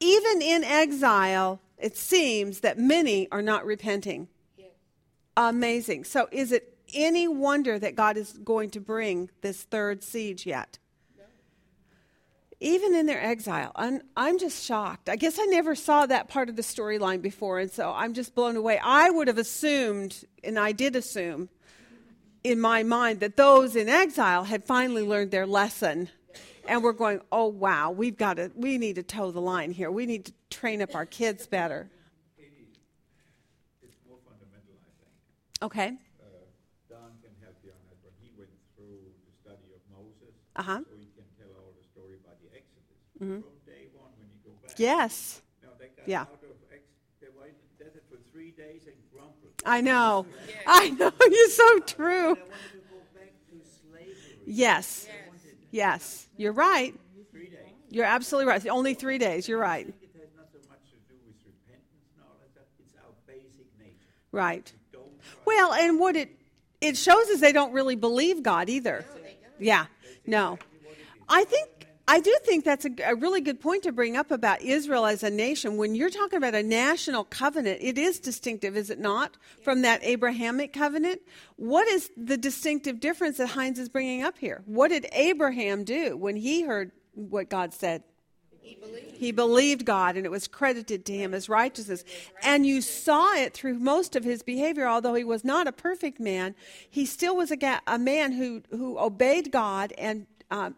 [0.00, 4.26] even in exile it seems that many are not repenting.
[5.36, 6.02] Amazing.
[6.02, 10.78] So is it any wonder that God is going to bring this third siege yet.
[12.60, 15.08] Even in their exile, I'm, I'm just shocked.
[15.08, 18.34] I guess I never saw that part of the storyline before, and so I'm just
[18.34, 18.80] blown away.
[18.82, 21.50] I would have assumed, and I did assume,
[22.42, 26.08] in my mind that those in exile had finally learned their lesson.
[26.66, 29.90] And we're going, oh wow, we've got to, we need to toe the line here.
[29.90, 31.88] We need to train up our kids better.
[33.82, 35.62] It's more fundamental, I think.
[35.62, 35.96] Okay.
[36.20, 36.28] Uh,
[36.90, 40.84] Don can help you on that, but he went through the study of Moses, Uh-huh.
[40.84, 42.52] so he can tell all the story about the
[43.20, 43.44] Exodus.
[43.44, 44.78] From day one, when you go back.
[44.78, 45.42] Yes.
[45.62, 46.20] Now, they got Yeah.
[46.22, 46.38] out of
[46.72, 46.82] Ex-
[47.20, 49.52] they were in the for three days and grumbled.
[49.64, 50.26] I know.
[50.66, 51.12] I know.
[51.30, 52.34] You're so true.
[52.36, 53.56] They wanted to go back to
[53.90, 54.14] slavery.
[54.46, 55.08] Yes.
[55.70, 56.28] Yes.
[56.36, 56.94] You're right.
[57.30, 57.58] Three days.
[57.90, 58.66] You're absolutely right.
[58.68, 59.48] Only three days.
[59.48, 59.86] You're right.
[59.86, 62.66] I think it has not so much to do with repentance and all that.
[62.78, 63.94] It's our basic nature.
[64.32, 64.72] Right.
[64.92, 65.06] Don't
[65.44, 66.30] Well, and what it
[66.80, 69.04] it shows is they don't really believe God either.
[69.58, 69.86] Yeah.
[70.26, 70.58] No.
[71.28, 71.77] I think
[72.10, 75.22] I do think that's a, a really good point to bring up about Israel as
[75.22, 75.76] a nation.
[75.76, 80.02] When you're talking about a national covenant, it is distinctive, is it not, from that
[80.02, 81.20] Abrahamic covenant?
[81.56, 84.62] What is the distinctive difference that Heinz is bringing up here?
[84.64, 88.02] What did Abraham do when he heard what God said?
[88.62, 92.04] He believed God and it was credited to him as righteousness.
[92.42, 94.86] And you saw it through most of his behavior.
[94.86, 96.54] Although he was not a perfect man,
[96.88, 100.74] he still was a, ga- a man who, who obeyed God and um,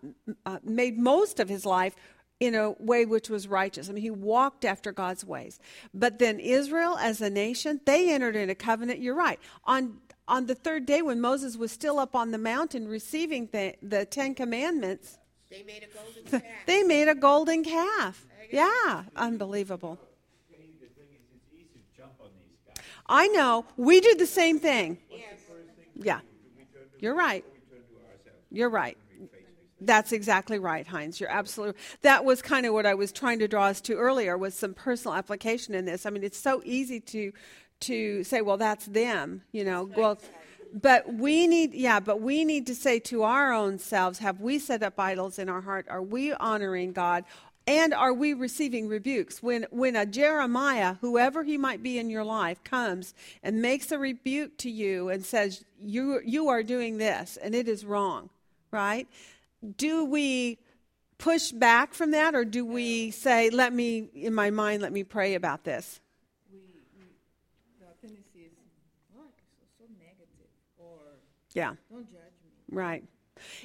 [0.47, 1.95] uh, made most of his life
[2.41, 3.91] in a way which was righteous.
[3.91, 5.61] I mean, he walked after God's ways.
[5.93, 9.01] But then Israel as a nation, they entered in a covenant.
[9.01, 9.39] You're right.
[9.64, 13.75] On on the third day when Moses was still up on the mountain receiving the,
[13.83, 15.18] the Ten Commandments,
[15.51, 16.66] They made a golden calf.
[16.66, 18.25] they made a golden calf.
[18.53, 19.99] Yeah, unbelievable.
[20.51, 22.85] Maybe the thing is, it's easy to jump on these guys.
[23.07, 23.64] I know.
[23.77, 24.99] We do the same thing.
[25.11, 25.41] Yes.
[25.97, 26.21] Yeah.
[27.01, 27.45] You're right.
[28.53, 28.97] You're right.
[29.81, 31.20] That's exactly right, Heinz.
[31.20, 31.81] You're absolutely.
[32.03, 34.74] That was kind of what I was trying to draw us to earlier was some
[34.74, 36.05] personal application in this.
[36.05, 37.33] I mean, it's so easy to
[37.81, 39.91] to say, well, that's them, you know.
[39.97, 40.18] Well,
[40.72, 44.59] but we need, yeah, but we need to say to our own selves, have we
[44.59, 45.87] set up idols in our heart?
[45.89, 47.24] Are we honoring God?
[47.66, 49.43] And are we receiving rebukes?
[49.43, 53.99] When when a Jeremiah, whoever he might be in your life, comes and makes a
[53.99, 58.31] rebuke to you and says, You you are doing this and it is wrong,
[58.72, 59.07] right?
[59.77, 60.59] Do we
[61.19, 65.05] push back from that or do we say, Let me in my mind, let me
[65.05, 66.01] pray about this?
[66.51, 66.59] We,
[66.99, 67.05] we,
[67.79, 68.53] the tendency is,
[69.17, 70.49] oh, so, so negative,
[70.79, 70.99] or
[71.55, 71.75] Yeah.
[71.91, 72.75] don't judge me.
[72.77, 73.05] Right.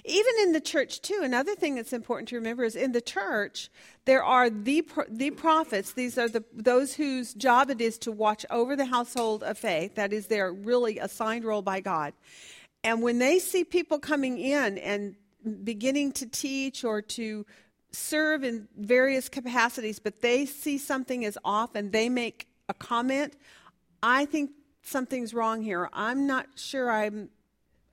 [0.05, 1.19] Even in the church too.
[1.23, 3.69] Another thing that's important to remember is in the church
[4.05, 5.93] there are the the prophets.
[5.93, 9.95] These are the those whose job it is to watch over the household of faith.
[9.95, 12.13] That is their really assigned role by God.
[12.83, 15.15] And when they see people coming in and
[15.63, 17.45] beginning to teach or to
[17.91, 23.33] serve in various capacities, but they see something as off and they make a comment,
[24.03, 25.89] I think something's wrong here.
[25.93, 27.29] I'm not sure I'm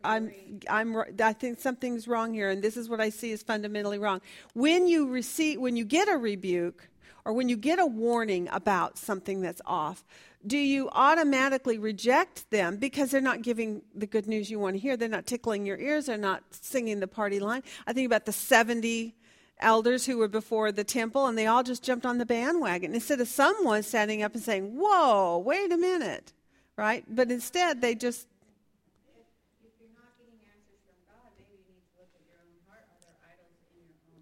[0.05, 0.33] I'm,
[0.69, 4.21] I'm, I think something's wrong here, and this is what I see is fundamentally wrong.
[4.53, 6.89] When you receive, when you get a rebuke,
[7.25, 10.05] or when you get a warning about something that's off,
[10.47, 14.81] do you automatically reject them because they're not giving the good news you want to
[14.81, 14.97] hear?
[14.97, 16.07] They're not tickling your ears.
[16.07, 17.63] They're not singing the party line.
[17.87, 19.15] I think about the 70
[19.61, 23.21] elders who were before the temple, and they all just jumped on the bandwagon instead
[23.21, 26.33] of someone standing up and saying, "Whoa, wait a minute,"
[26.77, 27.05] right?
[27.09, 28.27] But instead, they just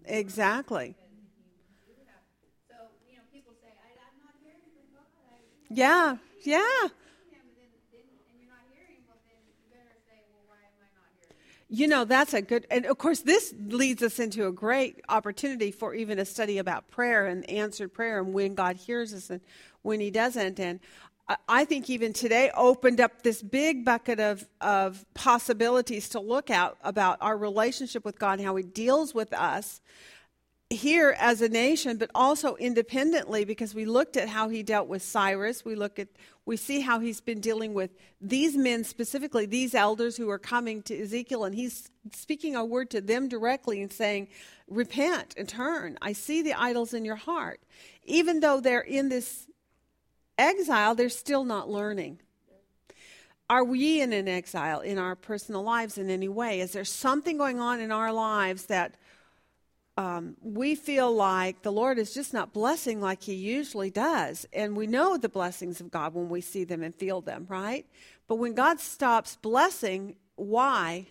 [0.05, 1.00] If
[5.75, 6.87] not yeah.
[11.73, 15.71] You know, that's a good, and of course, this leads us into a great opportunity
[15.71, 19.39] for even a study about prayer and answered prayer and when God hears us and
[19.81, 20.59] when He doesn't.
[20.59, 20.81] And
[21.29, 26.49] I- I think even today opened up this big bucket of, of possibilities to look
[26.49, 29.79] at about our relationship with God and how He deals with us
[30.71, 35.03] here as a nation, but also independently, because we looked at how he dealt with
[35.03, 35.65] Cyrus.
[35.65, 36.07] We look at,
[36.45, 37.91] we see how he's been dealing with
[38.21, 42.89] these men specifically, these elders who are coming to Ezekiel, and he's speaking a word
[42.91, 44.29] to them directly and saying,
[44.67, 45.97] "Repent and turn.
[46.01, 47.59] I see the idols in your heart."
[48.05, 49.47] Even though they're in this
[50.37, 52.19] exile, they're still not learning.
[53.49, 56.61] Are we in an exile in our personal lives in any way?
[56.61, 58.95] Is there something going on in our lives that
[59.97, 64.47] um, we feel like the Lord is just not blessing like He usually does.
[64.53, 67.85] And we know the blessings of God when we see them and feel them, right?
[68.27, 71.07] But when God stops blessing, why?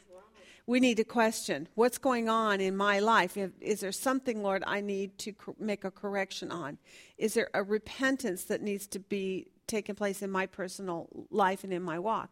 [0.66, 3.36] We need to question what's going on in my life.
[3.60, 6.78] Is there something, Lord, I need to cor- make a correction on?
[7.18, 11.72] Is there a repentance that needs to be taking place in my personal life and
[11.72, 12.30] in my walk?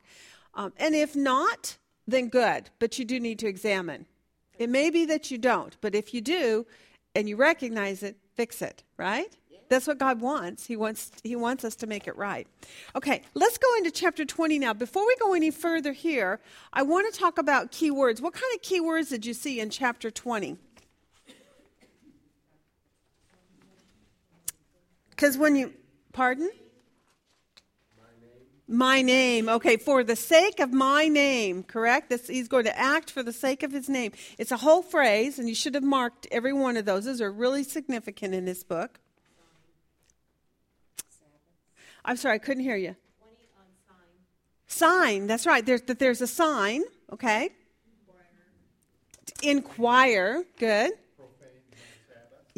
[0.55, 4.07] Um, and if not, then good, but you do need to examine.
[4.59, 6.67] It may be that you don't, but if you do
[7.15, 9.37] and you recognize it, fix it, right?
[9.69, 10.67] That's what God wants.
[10.67, 12.47] He wants he wants us to make it right.
[12.97, 14.73] Okay, let's go into chapter 20 now.
[14.73, 16.41] Before we go any further here,
[16.73, 18.21] I want to talk about key words.
[18.21, 20.57] What kind of key words did you see in chapter 20?
[25.17, 25.75] Cuz when you
[26.13, 26.51] pardon?
[28.71, 29.49] My name.
[29.49, 32.11] Okay, for the sake of my name, correct?
[32.11, 34.13] This, he's going to act for the sake of his name.
[34.37, 37.07] It's a whole phrase, and you should have marked every one of those.
[37.07, 39.01] Those are really significant in this book.
[42.05, 42.95] I'm sorry, I couldn't hear you.
[44.67, 45.65] Sign, that's right.
[45.65, 47.49] There's, that there's a sign, okay?
[49.43, 50.93] Inquire, good.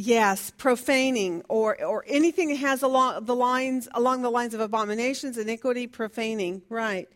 [0.02, 5.36] Yes, profaning or or anything that has along the lines along the lines of abominations,
[5.36, 6.62] iniquity, profaning.
[6.70, 7.06] Right.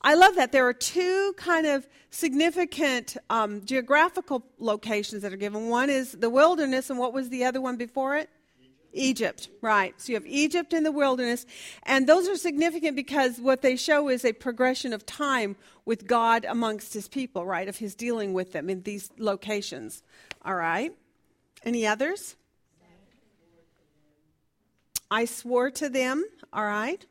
[0.00, 5.68] I love that there are two kind of significant um, geographical locations that are given.
[5.68, 8.28] One is the wilderness, and what was the other one before it?
[8.92, 9.94] Egypt, right.
[9.98, 11.46] So you have Egypt in the wilderness,
[11.84, 15.54] and those are significant because what they show is a progression of time
[15.84, 20.02] with God amongst his people, right, of his dealing with them in these locations.
[20.44, 20.92] All right.
[21.64, 22.36] Any others?
[25.10, 27.04] I swore to them, all right?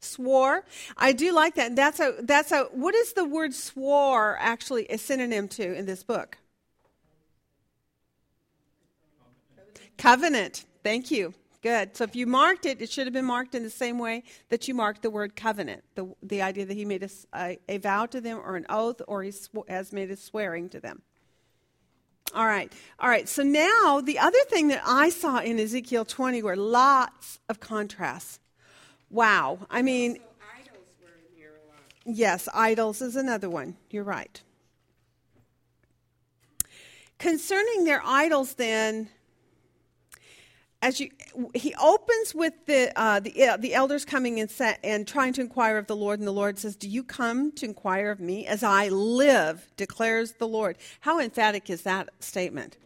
[0.00, 0.64] Swore.
[0.96, 1.76] I do like that.
[1.76, 6.02] That's a that's a what is the word swore actually a synonym to in this
[6.02, 6.38] book?
[9.98, 10.64] Covenant.
[10.82, 11.34] Thank you.
[11.62, 11.96] Good.
[11.96, 14.66] So if you marked it, it should have been marked in the same way that
[14.66, 15.84] you marked the word covenant.
[15.94, 19.00] The, the idea that he made a, a, a vow to them or an oath
[19.06, 21.02] or he sw- has made a swearing to them.
[22.34, 22.72] All right.
[22.98, 23.28] All right.
[23.28, 28.40] So now the other thing that I saw in Ezekiel 20 were lots of contrasts.
[29.10, 29.58] Wow.
[29.70, 30.20] I mean, So
[30.58, 32.16] idols were in here a lot.
[32.16, 33.76] yes, idols is another one.
[33.90, 34.40] You're right.
[37.18, 39.08] Concerning their idols, then,
[40.82, 41.10] as you,
[41.54, 44.52] he opens with the uh, the uh, the elders coming and
[44.82, 47.64] and trying to inquire of the Lord, and the Lord says, "Do you come to
[47.64, 50.76] inquire of me as I live?" declares the Lord.
[51.00, 52.76] How emphatic is that statement?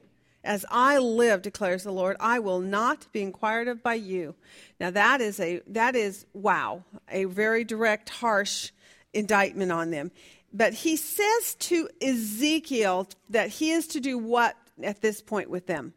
[0.45, 4.35] As I live, declares the Lord, I will not be inquired of by you.
[4.79, 8.71] Now that is a that is wow, a very direct, harsh
[9.15, 10.13] indictment on them.
[10.53, 15.67] But he says to Ezekiel that he is to do what at this point with
[15.67, 15.95] them?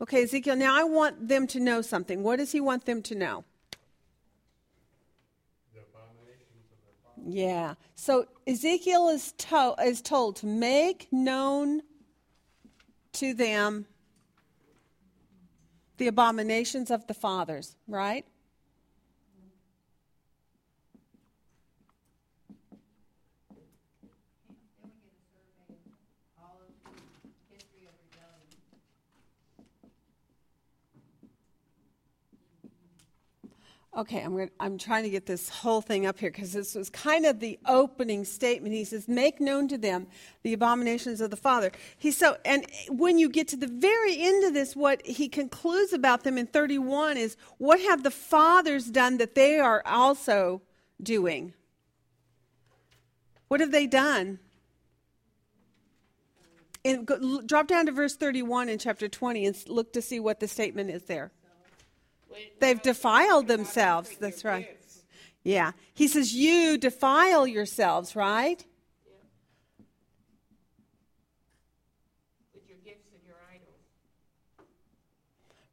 [0.00, 2.22] Okay, Ezekiel, now I want them to know something.
[2.22, 3.44] What does he want them to know?
[7.26, 7.74] Yeah.
[7.94, 11.82] So Ezekiel is, to- is told to make known
[13.14, 13.86] to them
[15.96, 18.24] the abominations of the fathers, right?
[33.96, 36.90] Okay, I'm, going I'm trying to get this whole thing up here because this was
[36.90, 38.74] kind of the opening statement.
[38.74, 40.06] He says, "Make known to them
[40.42, 44.44] the abominations of the Father." He so, and when you get to the very end
[44.44, 49.16] of this, what he concludes about them in 31 is, "What have the fathers done
[49.16, 50.60] that they are also
[51.02, 51.54] doing?
[53.48, 54.38] What have they done?"
[56.84, 60.40] And go, drop down to verse 31 in chapter 20 and look to see what
[60.40, 61.32] the statement is there.
[62.60, 64.16] They've defiled themselves.
[64.18, 64.76] That's right.
[65.42, 65.72] Yeah.
[65.94, 68.64] He says, You defile yourselves, right?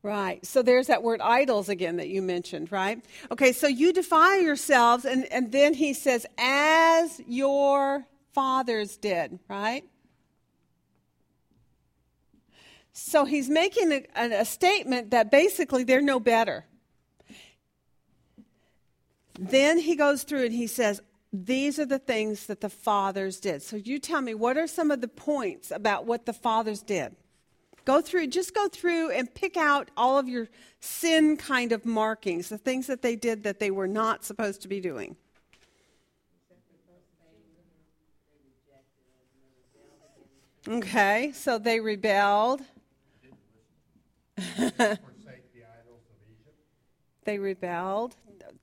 [0.05, 0.45] Right.
[0.45, 3.03] So there's that word idols again that you mentioned, right?
[3.31, 9.83] Okay, so you defile yourselves, and, and then he says, As your fathers did, right?
[12.97, 16.63] So he's making a, a, statement that basically they're no better.
[19.37, 21.01] Then he goes through and he says,
[21.33, 23.61] These are the things that the fathers did.
[23.61, 27.17] So you tell me, what are some of the points about what the fathers did?
[27.83, 30.47] Go through, just go through and pick out all of your
[30.79, 34.69] sin kind of markings, the things that they did that they were not supposed to
[34.69, 35.17] be doing.
[40.65, 42.61] Okay, so they rebelled.
[47.25, 48.15] They rebelled.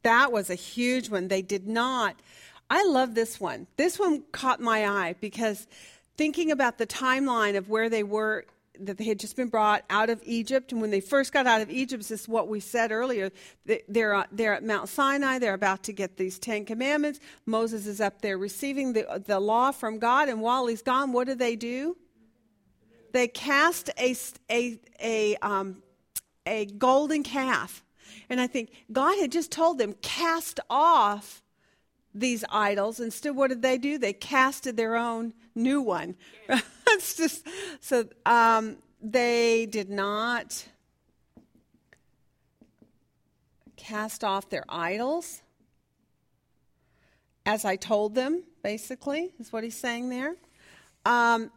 [0.02, 1.28] That was a huge one.
[1.28, 2.16] They did not.
[2.70, 3.66] I love this one.
[3.76, 5.66] This one caught my eye because
[6.16, 8.44] thinking about the timeline of where they were
[8.80, 10.72] that they had just been brought out of Egypt.
[10.72, 13.30] And when they first got out of Egypt, this is what we said earlier.
[13.66, 15.38] They're, they're at Mount Sinai.
[15.38, 17.20] They're about to get these Ten Commandments.
[17.44, 20.28] Moses is up there receiving the, the law from God.
[20.28, 21.96] And while he's gone, what do they do?
[23.12, 24.16] They cast a,
[24.50, 25.82] a, a, um,
[26.46, 27.82] a golden calf.
[28.28, 31.42] And I think God had just told them, cast off
[32.14, 33.00] these idols.
[33.00, 33.98] Instead, what did they do?
[33.98, 36.16] They casted their own new one.
[36.88, 37.46] it's just
[37.80, 40.66] so um, they did not
[43.76, 45.42] cast off their idols,
[47.44, 48.44] as I told them.
[48.62, 50.36] Basically, is what he's saying there.
[51.04, 51.50] Um,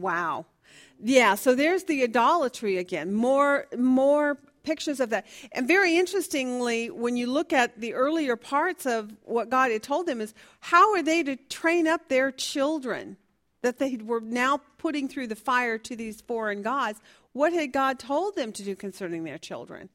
[0.00, 0.46] wow.
[1.00, 3.14] Yeah, so there's the idolatry again.
[3.14, 5.26] More more pictures of that.
[5.52, 10.06] And very interestingly, when you look at the earlier parts of what God had told
[10.06, 13.16] them, is how are they to train up their children
[13.62, 17.00] that they were now putting through the fire to these foreign gods?
[17.32, 19.88] What had God told them to do concerning their children?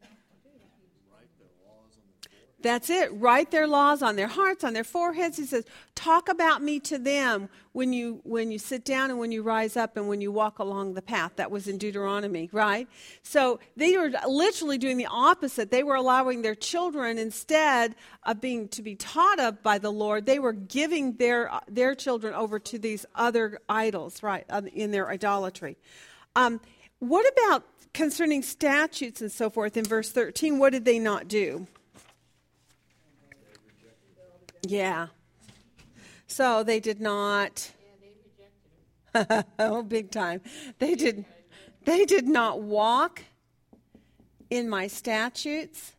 [2.64, 3.10] That's it.
[3.14, 5.38] Write their laws on their hearts, on their foreheads.
[5.38, 9.34] He says, "Talk about me to them when you when you sit down and when
[9.34, 12.88] you rise up and when you walk along the path." That was in Deuteronomy, right?
[13.22, 15.72] So they were literally doing the opposite.
[15.72, 20.26] They were allowing their children instead of being to be taught of by the Lord,
[20.26, 25.76] they were giving their their children over to these other idols, right, in their idolatry.
[26.36, 26.62] Um,
[27.00, 30.60] what about concerning statutes and so forth in verse 13?
[30.60, 31.68] What did they not do?
[34.66, 35.08] Yeah.
[36.28, 37.72] So they did not.
[39.60, 40.42] oh, big time.
[40.80, 41.26] They did.
[41.86, 43.22] They did not walk
[44.50, 45.92] in my statutes,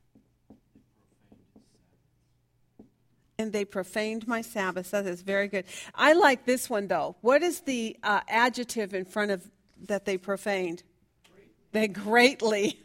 [3.39, 4.91] and they profaned my Sabbath.
[4.93, 5.67] That is very good.
[5.95, 7.17] I like this one though.
[7.21, 9.49] What is the uh, adjective in front of
[9.87, 10.83] that they profaned?
[11.73, 12.81] They greatly.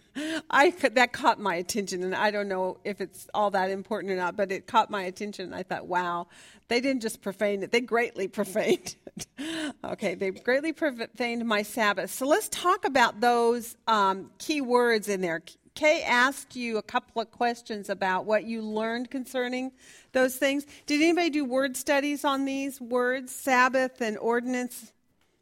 [0.50, 4.16] I that caught my attention, and I don't know if it's all that important or
[4.16, 5.46] not, but it caught my attention.
[5.46, 6.28] And I thought, wow,
[6.68, 9.76] they didn't just profane it; they greatly profaned it.
[9.84, 12.12] okay, they greatly profaned my Sabbath.
[12.12, 15.42] So let's talk about those um, key words in there.
[15.76, 19.72] Kay asked you a couple of questions about what you learned concerning
[20.12, 20.66] those things.
[20.86, 24.92] Did anybody do word studies on these words, Sabbath and ordinance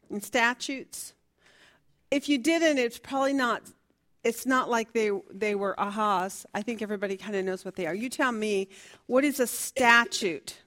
[0.10, 1.14] and statutes?
[2.12, 3.64] If you didn't, it's probably not
[4.28, 6.46] it's not like they they were ahas.
[6.54, 7.96] I think everybody kind of knows what they are.
[7.96, 8.68] You tell me,
[9.06, 10.58] what is a statute?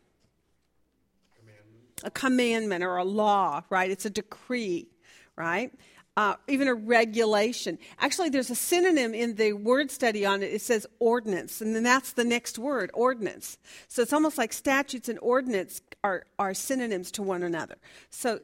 [1.38, 2.00] Commandment.
[2.04, 3.90] A commandment or a law, right?
[3.90, 4.88] It's a decree,
[5.36, 5.70] right?
[6.16, 7.78] Uh, even a regulation.
[7.98, 10.52] Actually, there's a synonym in the word study on it.
[10.52, 13.58] It says ordinance, and then that's the next word, ordinance.
[13.88, 17.76] So it's almost like statutes and ordinance are, are synonyms to one another.
[18.08, 18.40] So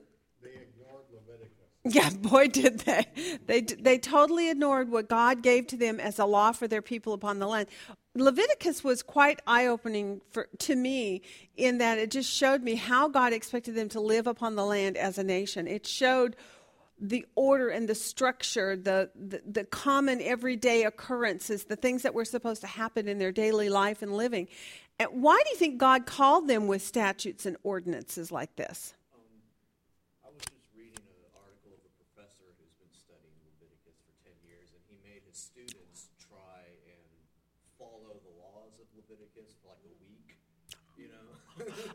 [1.91, 3.07] yeah, boy, did they.
[3.47, 7.13] They, they totally ignored what God gave to them as a law for their people
[7.13, 7.69] upon the land.
[8.17, 10.21] Leviticus was quite eye opening
[10.59, 11.23] to me
[11.57, 14.97] in that it just showed me how God expected them to live upon the land
[14.97, 15.69] as a nation.
[15.69, 16.35] It showed
[16.99, 22.25] the order and the structure, the, the, the common everyday occurrences, the things that were
[22.25, 24.49] supposed to happen in their daily life and living.
[24.99, 28.95] And why do you think God called them with statutes and ordinances like this?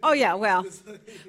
[0.04, 0.66] Oh yeah, well,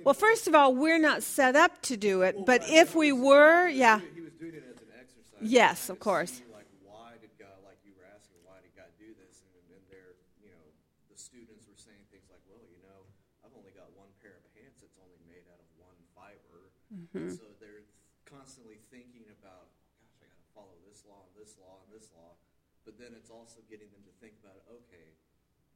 [0.05, 0.15] well.
[0.15, 4.01] First of all, we're not set up to do it, but if we were, yeah.
[4.15, 5.45] He was doing it as an exercise.
[5.45, 6.41] Yes, of course.
[6.49, 9.45] like why did God, like you were asking, why did God do this?
[9.45, 10.65] And then there, you know,
[11.13, 13.05] the students were saying things like, well, you know,
[13.45, 17.29] I've only got one pair of pants that's only made out of one fiber, mm-hmm.
[17.29, 17.85] so they're
[18.25, 19.69] constantly thinking about,
[20.01, 22.41] oh, gosh, I got to follow this law and this law and this law.
[22.89, 25.13] But then it's also getting them to think about, okay,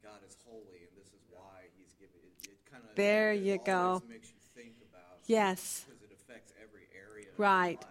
[0.02, 2.34] God is holy, and this is why He's given it.
[2.46, 4.02] it kind of there you go.
[4.08, 4.16] You
[5.26, 7.28] yes, it affects every area.
[7.36, 7.82] Right.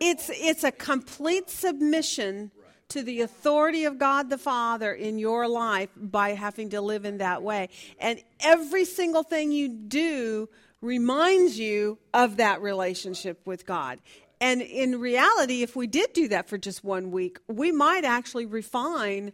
[0.00, 2.72] It's it's a complete submission right.
[2.90, 7.18] to the authority of God the Father in your life by having to live in
[7.18, 10.48] that way, and every single thing you do
[10.80, 13.98] reminds you of that relationship with God.
[14.40, 18.46] And in reality, if we did do that for just one week, we might actually
[18.46, 19.32] refine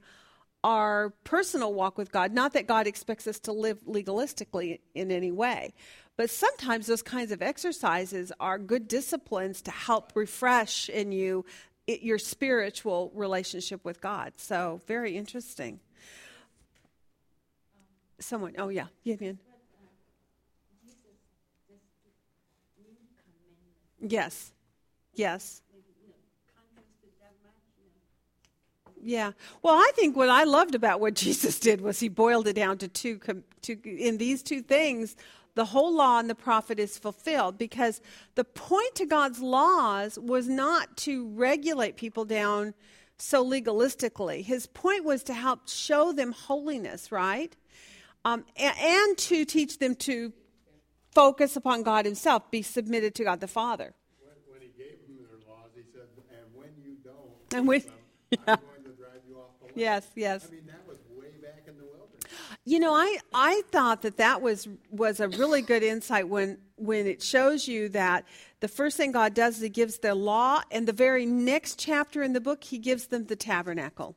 [0.64, 2.32] our personal walk with God.
[2.32, 5.74] Not that God expects us to live legalistically in any way,
[6.16, 11.44] but sometimes those kinds of exercises are good disciplines to help refresh in you
[11.86, 14.32] your spiritual relationship with God.
[14.36, 15.80] So, very interesting.
[18.18, 19.38] Someone, oh yeah, Vivian.
[24.00, 24.52] Yes.
[25.14, 25.62] Yes.
[29.04, 29.32] Yeah.
[29.62, 32.78] Well, I think what I loved about what Jesus did was he boiled it down
[32.78, 33.20] to two,
[33.84, 35.14] in these two things,
[35.54, 38.00] the whole law and the prophet is fulfilled because
[38.34, 42.74] the point to God's laws was not to regulate people down
[43.18, 44.42] so legalistically.
[44.42, 47.54] His point was to help show them holiness, right?
[48.24, 50.32] Um, and, and to teach them to
[51.12, 53.94] focus upon God Himself, be submitted to God the Father.
[54.20, 57.84] When, when he gave them their laws, he said, and when you don't, And when-
[58.48, 58.56] yeah.
[59.74, 60.46] Yes, yes.
[60.48, 62.24] I mean, that was way back in the wilderness.
[62.64, 67.06] You know, I, I thought that that was was a really good insight when when
[67.06, 68.24] it shows you that
[68.60, 72.22] the first thing God does is He gives the law, and the very next chapter
[72.22, 74.16] in the book He gives them the tabernacle.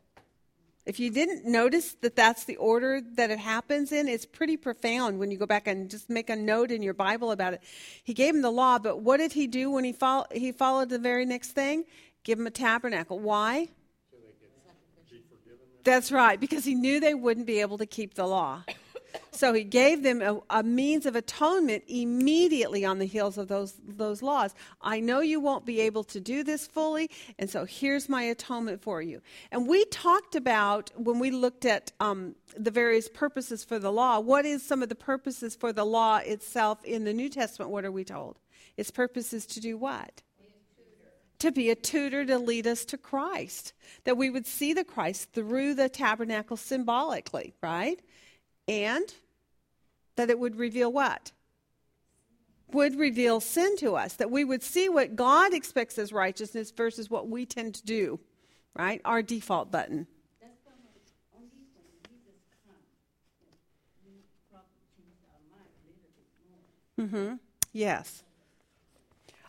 [0.85, 5.19] If you didn't notice that that's the order that it happens in, it's pretty profound
[5.19, 7.61] when you go back and just make a note in your Bible about it.
[8.05, 10.87] He gave them the law, but what did he do when he, fol- he followed
[10.87, 11.83] the very next thing?
[12.23, 13.19] Give them a tabernacle.
[13.19, 13.67] Why?
[15.87, 18.63] That's right, because he knew they wouldn't be able to keep the law.
[19.31, 23.75] So he gave them a, a, means of atonement immediately on the heels of those,
[23.87, 24.53] those laws.
[24.81, 27.09] I know you won't be able to do this fully,
[27.39, 29.21] and so here's my atonement for you.
[29.49, 34.19] And we talked about, when we looked at um, the various purposes for the law,
[34.19, 37.71] what is some of the purposes for the law itself in the New Testament?
[37.71, 38.39] What are we told?
[38.75, 40.21] Its purpose is to do what?
[41.39, 43.73] To be a tutor to lead us to Christ,
[44.05, 47.99] that we would see the Christ through the tabernacle symbolically, right?
[48.67, 49.13] And
[50.15, 51.31] that it would reveal what?
[52.71, 57.09] Would reveal sin to us, that we would see what God expects as righteousness versus
[57.09, 58.19] what we tend to do,
[58.73, 58.99] right?
[59.05, 60.07] Our default button.
[66.99, 67.35] Mm-hmm.
[67.73, 68.23] Yes.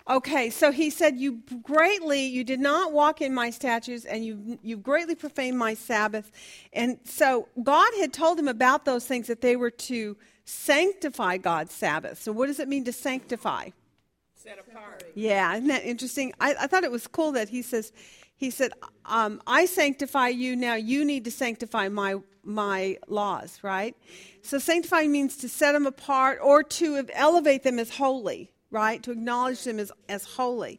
[0.08, 4.58] Okay, so he said, "You greatly, you did not walk in my statutes, and you
[4.62, 6.32] you greatly profaned my Sabbath."
[6.72, 11.74] And so God had told him about those things that they were to sanctify God's
[11.74, 12.22] Sabbath.
[12.22, 13.70] So what does it mean to sanctify?
[14.34, 15.04] Set apart.
[15.14, 16.32] Yeah, isn't that interesting?
[16.40, 17.92] I, I thought it was cool that he says,
[18.34, 18.72] he said,
[19.04, 20.56] um, "I sanctify you.
[20.56, 23.94] Now you need to sanctify my my laws." Right.
[24.40, 28.50] So sanctifying means to set them apart or to elevate them as holy.
[28.70, 29.02] Right.
[29.04, 30.78] To acknowledge them as as holy.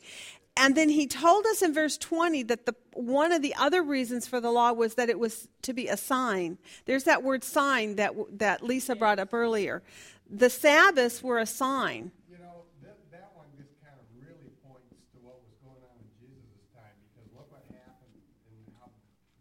[0.59, 4.27] And then he told us in verse 20 that the one of the other reasons
[4.27, 6.57] for the law was that it was to be a sign.
[6.83, 9.81] There's that word sign that that Lisa brought up earlier.
[10.29, 12.11] The Sabbaths were a sign.
[12.29, 15.95] You know, that, that one just kind of really points to what was going on
[15.95, 18.19] in Jesus' time because look what happened
[18.51, 18.91] and how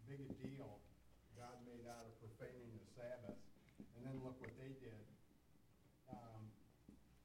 [0.07, 0.79] big a deal
[1.35, 3.35] God made out of profaning the Sabbath.
[3.99, 5.03] And then look what they did
[6.15, 6.47] um,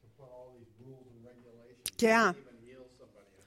[0.03, 1.94] to put all these rules and regulations.
[2.05, 2.31] Yeah.
[2.31, 3.47] Even heal somebody on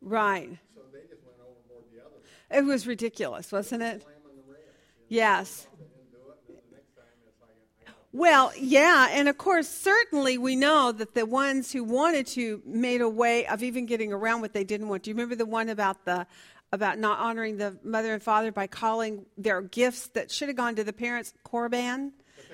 [0.00, 0.58] the Right.
[0.74, 2.60] So they just went overboard the other.
[2.62, 4.02] It was ridiculous, wasn't it?
[4.02, 4.64] Slamming the rails.
[5.08, 5.66] you know, Yes.
[5.72, 7.50] They didn't do it, and then the next time it's like,
[7.86, 7.96] I know.
[8.12, 13.00] Well, yeah, and of course, certainly we know that the ones who wanted to made
[13.00, 15.02] a way of even getting around what they didn't want.
[15.02, 16.26] Do you remember the one about the
[16.70, 20.76] about not honoring the mother and father by calling their gifts that should have gone
[20.76, 22.12] to the parents korban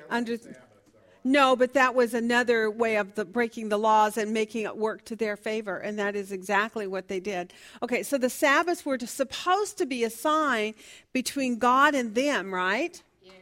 [0.08, 0.36] under
[1.24, 5.04] no, but that was another way of the, breaking the laws and making it work
[5.06, 7.54] to their favor, and that is exactly what they did.
[7.82, 10.74] Okay, so the Sabbaths were to, supposed to be a sign
[11.14, 13.02] between God and them, right?
[13.22, 13.34] Yes.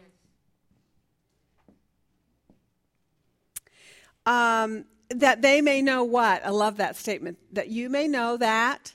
[4.26, 6.44] um, that they may know what?
[6.44, 7.38] I love that statement.
[7.52, 8.94] That you may know that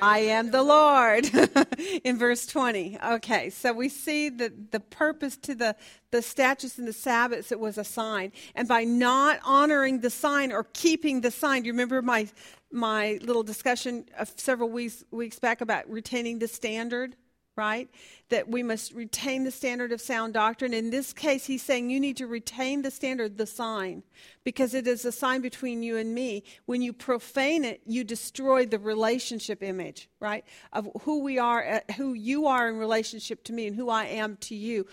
[0.00, 1.28] I am the Lord
[2.04, 2.98] in verse 20.
[3.04, 5.76] Okay, so we see that the purpose to the,
[6.10, 8.32] the statutes and the Sabbaths, it was a sign.
[8.54, 12.28] And by not honoring the sign or keeping the sign, do you remember my,
[12.70, 17.16] my little discussion of several weeks, weeks back about retaining the standard?
[17.56, 17.88] Right?
[18.28, 20.72] That we must retain the standard of sound doctrine.
[20.72, 24.02] In this case, he's saying you need to retain the standard, the sign,
[24.44, 26.42] because it is a sign between you and me.
[26.66, 30.44] When you profane it, you destroy the relationship image, right?
[30.72, 34.04] Of who we are, uh, who you are in relationship to me, and who I
[34.06, 34.86] am to you.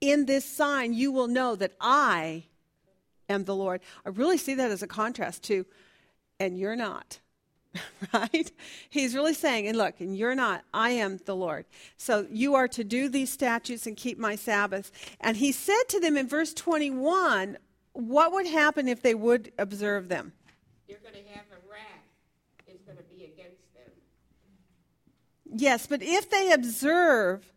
[0.00, 2.44] In this sign, you will know that I
[3.28, 3.80] am the Lord.
[4.04, 5.66] I really see that as a contrast to,
[6.38, 7.20] and you're not.
[8.12, 8.50] right?
[8.88, 11.66] He's really saying, and look, and you're not, I am the Lord.
[11.96, 14.90] So you are to do these statutes and keep my Sabbaths.
[15.20, 17.58] And he said to them in verse 21,
[17.92, 20.32] what would happen if they would observe them?
[20.88, 22.66] You're going to have a wrath.
[22.66, 23.92] It's going to be against them.
[25.54, 27.52] Yes, but if they observe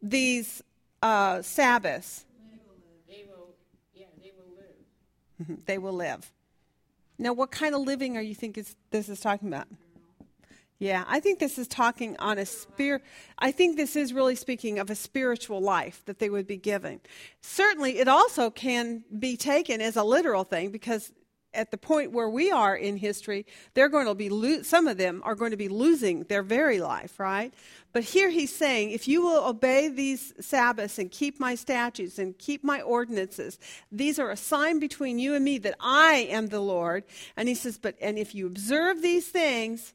[0.00, 0.62] these
[1.02, 2.24] uh, Sabbaths,
[3.08, 3.54] They will,
[3.94, 5.64] yeah, they will live.
[5.66, 6.30] they will live.
[7.22, 9.68] Now, what kind of living are you think is, this is talking about?
[10.80, 13.02] Yeah, I think this is talking on a spirit.
[13.38, 17.00] I think this is really speaking of a spiritual life that they would be given.
[17.40, 21.12] Certainly, it also can be taken as a literal thing because
[21.54, 24.96] at the point where we are in history, they're going to be lo- some of
[24.96, 27.52] them are going to be losing their very life, right?
[27.92, 32.36] But here he's saying, if you will obey these Sabbaths and keep my statutes and
[32.38, 33.58] keep my ordinances,
[33.90, 37.04] these are a sign between you and me that I am the Lord.
[37.36, 39.92] And he says, but and if you observe these things,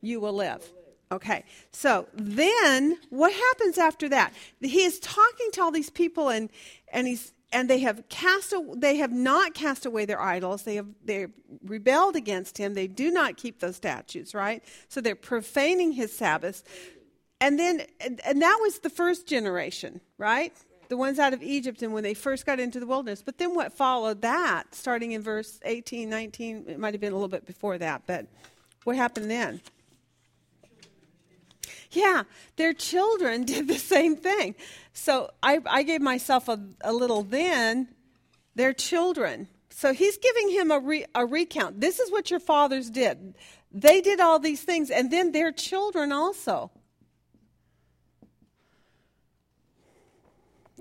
[0.00, 0.68] you will live.
[1.10, 4.34] Okay, so then what happens after that?
[4.60, 6.50] He is talking to all these people, and
[6.92, 10.62] and he's and they have cast they have not cast away their idols.
[10.62, 11.28] They have they
[11.64, 12.74] rebelled against him.
[12.74, 14.62] They do not keep those statutes, right?
[14.88, 16.62] So they're profaning his Sabbaths.
[17.40, 20.52] And then and, and that was the first generation, right?
[20.88, 23.22] The ones out of Egypt and when they first got into the wilderness.
[23.22, 27.16] But then what followed that, starting in verse 18, 19, it might have been a
[27.16, 28.26] little bit before that, but
[28.84, 29.60] what happened then?
[31.90, 32.24] Yeah,
[32.56, 34.54] their children did the same thing.
[34.92, 37.88] So I, I gave myself a, a little then,
[38.54, 39.48] their children.
[39.70, 41.80] So he's giving him a, re, a recount.
[41.80, 43.34] This is what your fathers did.
[43.70, 46.70] They did all these things, and then their children also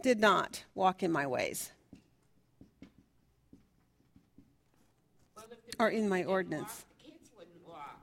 [0.02, 1.72] did not walk in my ways
[5.80, 6.64] or in my ordinance.
[6.64, 8.00] walk, the kids wouldn't walk.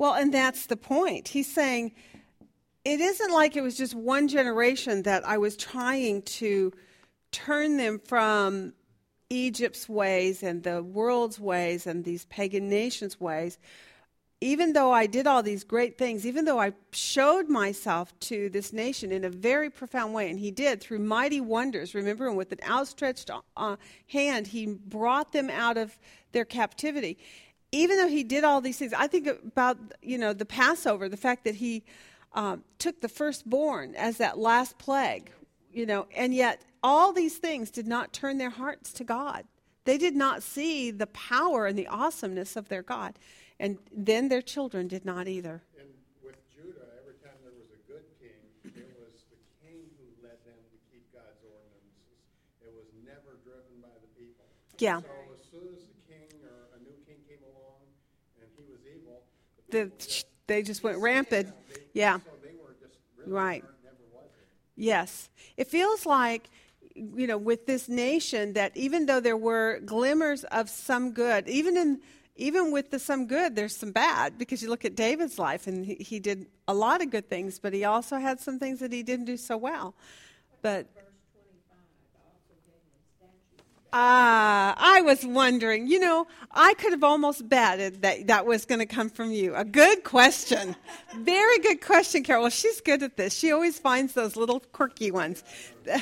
[0.00, 1.28] Well, and that's the point.
[1.28, 1.92] He's saying
[2.86, 6.72] it isn't like it was just one generation that I was trying to
[7.32, 8.72] turn them from
[9.28, 13.58] Egypt's ways and the world's ways and these pagan nations' ways.
[14.40, 18.72] Even though I did all these great things, even though I showed myself to this
[18.72, 22.52] nation in a very profound way, and he did through mighty wonders, remember, and with
[22.52, 23.76] an outstretched uh,
[24.06, 25.98] hand, he brought them out of
[26.32, 27.18] their captivity.
[27.72, 31.16] Even though he did all these things, I think about you know the Passover, the
[31.16, 31.84] fact that he
[32.32, 35.30] um, took the firstborn as that last plague,
[35.72, 39.44] you know, and yet all these things did not turn their hearts to God.
[39.84, 43.18] They did not see the power and the awesomeness of their God.
[43.58, 45.60] And then their children did not either.
[45.76, 45.88] And
[46.24, 50.40] with Judah, every time there was a good king, it was the king who led
[50.48, 52.16] them to keep God's ordinances.
[52.64, 54.48] It was never driven by the people.
[54.80, 55.04] Yeah.
[55.04, 57.84] So as soon as the king or a new king came along
[58.40, 59.28] and he was evil,
[59.70, 59.90] The,
[60.46, 61.52] they just went rampant.
[61.92, 62.18] Yeah.
[63.26, 63.64] Right.
[64.76, 65.28] Yes.
[65.56, 66.48] It feels like,
[66.94, 71.76] you know, with this nation that even though there were glimmers of some good, even
[71.76, 72.00] in
[72.36, 75.84] even with the some good, there's some bad because you look at David's life and
[75.84, 78.92] he, he did a lot of good things, but he also had some things that
[78.92, 79.94] he didn't do so well.
[80.62, 80.86] But
[83.92, 85.86] Ah, I was wondering.
[85.86, 89.54] You know, I could have almost betted that that was going to come from you.
[89.54, 90.76] A good question.
[91.16, 92.42] Very good question, Carol.
[92.42, 93.34] Well, she's good at this.
[93.34, 95.42] She always finds those little quirky ones.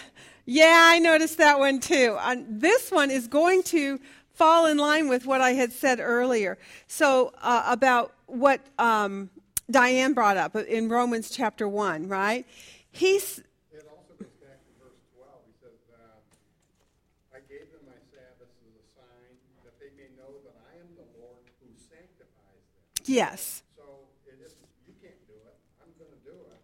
[0.50, 2.16] Yeah, I noticed that one too.
[2.18, 4.00] Uh, this one is going to
[4.32, 6.56] fall in line with what I had said earlier.
[6.86, 9.28] So, uh, about what um,
[9.70, 12.46] Diane brought up in Romans chapter 1, right?
[12.90, 15.28] He's, It also goes back to verse 12.
[15.44, 19.36] He says, uh, I gave them my Sabbaths as a sign
[19.68, 22.97] that they may know that I am the Lord who sanctifies them.
[23.08, 23.62] Yes.
[23.76, 26.60] So it isn't, you can't do it, I'm going to do it.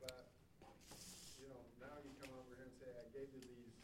[0.00, 0.24] But,
[1.42, 3.74] you know, now you come over here and say, I gave you these,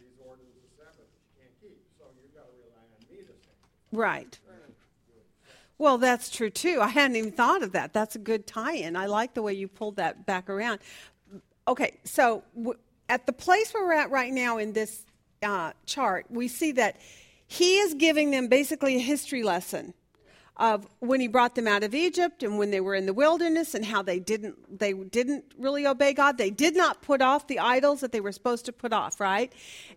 [0.00, 1.78] these ordinances of Sabbath that you can't keep.
[2.00, 3.92] So you've got to rely on me to sanctify.
[3.92, 4.38] Right.
[5.78, 6.80] Well, that's true too.
[6.80, 7.92] I hadn't even thought of that.
[7.92, 8.96] That's a good tie in.
[8.96, 10.80] I like the way you pulled that back around.
[11.68, 15.04] Okay, so w- at the place where we're at right now in this
[15.42, 16.96] uh, chart, we see that
[17.46, 19.94] he is giving them basically a history lesson
[20.58, 23.74] of when he brought them out of Egypt and when they were in the wilderness
[23.74, 26.36] and how they didn't they didn't really obey God.
[26.38, 29.52] They did not put off the idols that they were supposed to put off, right?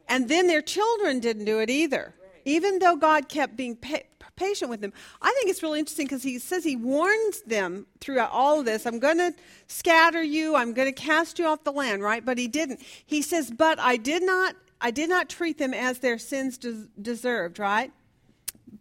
[0.07, 2.14] And then their children didn't do it either.
[2.45, 3.99] Even though God kept being pa-
[4.36, 4.93] patient with them.
[5.22, 8.88] I think it's really interesting because he says he warns them throughout all of this,
[8.88, 9.36] I'm going to
[9.68, 12.26] scatter you, I'm going to cast you off the land, right?
[12.26, 12.82] But he didn't.
[13.05, 16.88] He says, "But I did not I did not treat them as their sins des-
[16.99, 17.91] deserved, right?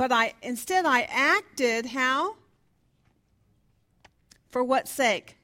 [0.01, 2.37] But I instead I acted how?
[4.49, 5.37] For what sake?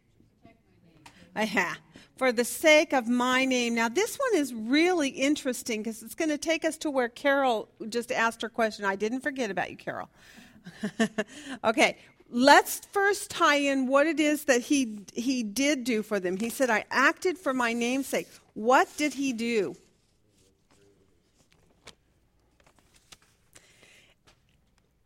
[1.37, 1.77] Aha.
[2.17, 3.75] For the sake of my name.
[3.75, 7.69] Now, this one is really interesting because it's going to take us to where Carol
[7.91, 8.87] just asked her question.
[8.87, 10.09] I didn't forget about you, Carol.
[11.65, 11.99] okay,
[12.31, 16.39] let's first tie in what it is that he, he did do for them.
[16.39, 18.29] He said, I acted for my name's sake.
[18.55, 19.77] What did he do?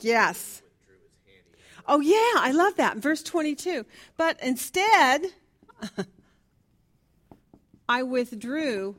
[0.00, 0.60] Yes.
[0.60, 0.68] them.
[0.86, 1.44] He withdrew his hand.
[1.46, 2.98] He Oh, yeah, I love that.
[2.98, 3.84] Verse 22.
[4.16, 5.26] But instead,
[7.88, 8.96] I withdrew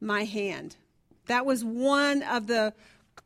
[0.00, 0.76] my hand.
[1.26, 2.74] That was one of the,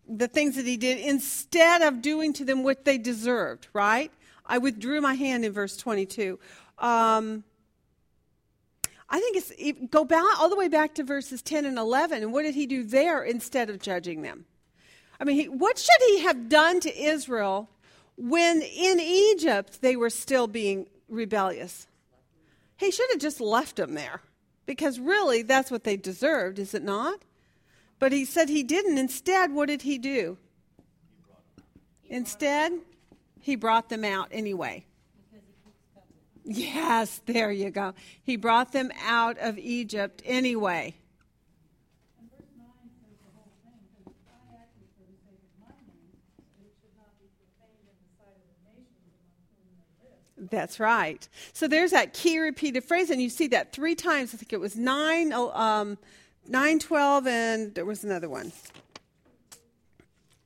[0.08, 4.12] the things that he did instead of doing to them what they deserved, right?
[4.46, 6.38] I withdrew my hand in verse 22.
[6.78, 7.44] Um,
[9.10, 12.22] I think it's go back all the way back to verses 10 and 11.
[12.22, 14.44] And what did he do there instead of judging them?
[15.20, 17.70] I mean, he, what should he have done to Israel
[18.16, 21.86] when in Egypt they were still being rebellious?
[22.76, 24.20] He should have just left them there
[24.66, 27.22] because really that's what they deserved, is it not?
[27.98, 28.98] But he said he didn't.
[28.98, 30.36] Instead, what did he do?
[32.08, 32.72] Instead,
[33.40, 34.84] he brought them out anyway.
[36.50, 37.92] Yes, there you go.
[38.22, 40.94] He brought them out of Egypt anyway.
[50.38, 51.28] That's right.
[51.52, 54.32] So there's that key repeated phrase, and you see that three times.
[54.32, 55.98] I think it was 9, um,
[56.46, 58.52] 9 12, and there was another one.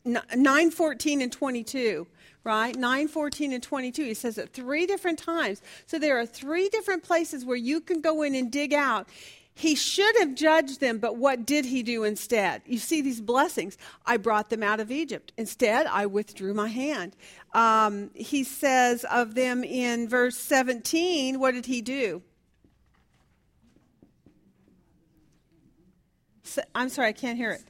[0.04, 2.08] N- 9 14 and 22,
[2.44, 2.76] right?
[2.76, 4.04] 9 14 and 22.
[4.04, 5.62] He says it three different times.
[5.86, 9.08] So there are three different places where you can go in and dig out.
[9.54, 12.62] He should have judged them, but what did he do instead?
[12.64, 13.76] You see these blessings.
[14.06, 15.32] I brought them out of Egypt.
[15.36, 17.14] Instead, I withdrew my hand.
[17.52, 22.22] Um, he says of them in verse 17, what did he do?
[26.74, 27.62] I'm sorry, I can't hear it.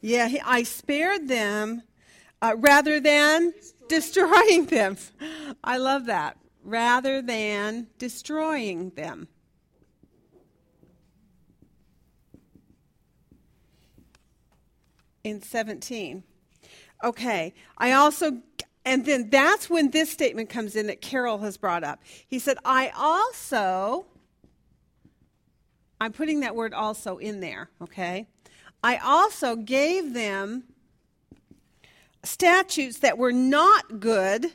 [0.00, 1.82] Yeah, he, I spared them
[2.40, 3.52] uh, rather than
[3.88, 4.96] destroying them.
[5.62, 6.36] I love that.
[6.64, 9.28] Rather than destroying them.
[15.24, 16.24] In 17.
[17.04, 18.42] Okay, I also,
[18.84, 22.00] and then that's when this statement comes in that Carol has brought up.
[22.26, 24.06] He said, I also,
[26.00, 28.28] I'm putting that word also in there, okay?
[28.84, 30.64] I also gave them
[32.22, 34.52] statutes that were not good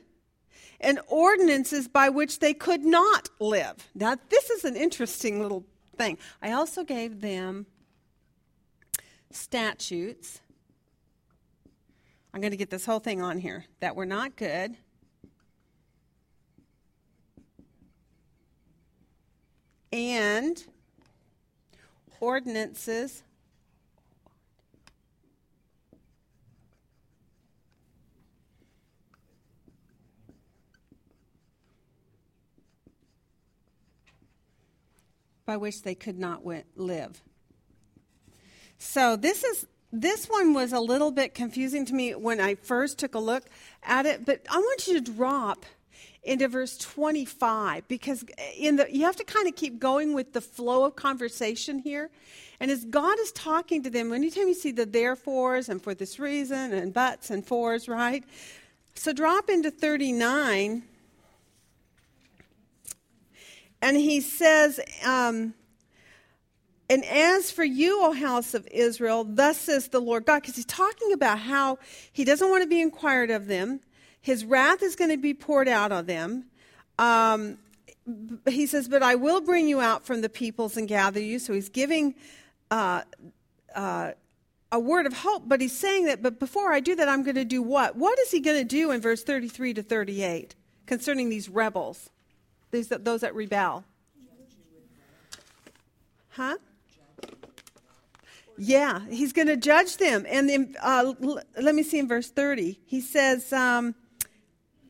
[0.79, 3.89] and ordinances by which they could not live.
[3.95, 5.65] Now, this is an interesting little
[5.97, 6.17] thing.
[6.41, 7.65] I also gave them
[9.31, 10.39] statutes.
[12.33, 14.77] I'm going to get this whole thing on here that were not good.
[19.91, 20.63] And
[22.19, 23.23] ordinances
[35.47, 37.23] by which they could not wi- live.
[38.77, 42.99] So this is this one was a little bit confusing to me when I first
[42.99, 43.45] took a look
[43.83, 45.65] at it, but I want you to drop
[46.21, 48.25] into verse 25 because
[48.57, 52.11] in the you have to kind of keep going with the flow of conversation here.
[52.59, 56.19] And as God is talking to them, anytime you see the therefores and for this
[56.19, 58.23] reason and buts and fors, right?
[58.95, 60.83] So drop into 39
[63.81, 65.53] and he says, um,
[66.89, 70.65] and as for you, O house of Israel, thus says the Lord God, because he's
[70.65, 71.79] talking about how
[72.11, 73.81] he doesn't want to be inquired of them.
[74.21, 76.45] His wrath is going to be poured out on them.
[76.97, 77.57] Um,
[78.47, 81.39] he says, But I will bring you out from the peoples and gather you.
[81.39, 82.15] So he's giving
[82.71, 83.01] uh,
[83.75, 84.11] uh,
[84.71, 87.35] a word of hope, but he's saying that, but before I do that, I'm going
[87.35, 87.95] to do what?
[87.95, 92.09] What is he going to do in verse 33 to 38 concerning these rebels,
[92.71, 93.83] these, those that rebel?
[96.29, 96.57] Huh?
[98.57, 100.25] Yeah, he's going to judge them.
[100.27, 102.79] And then, uh, l- let me see in verse 30.
[102.85, 103.95] He says, um,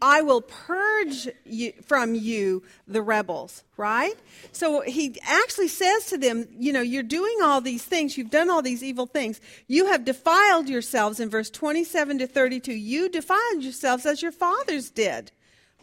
[0.02, 4.16] I will purge you, from you the rebels, right?
[4.52, 8.50] So he actually says to them, you know, you're doing all these things, you've done
[8.50, 9.42] all these evil things.
[9.68, 12.74] You have defiled yourselves in verse 27 to 32.
[12.74, 15.32] You defiled yourselves as your fathers did,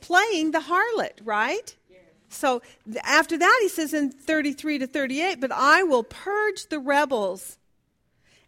[0.00, 1.74] playing the harlot, right?
[2.34, 2.62] So
[3.02, 7.58] after that, he says in 33 to 38, but I will purge the rebels,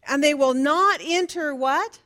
[0.06, 2.00] and they will not enter what?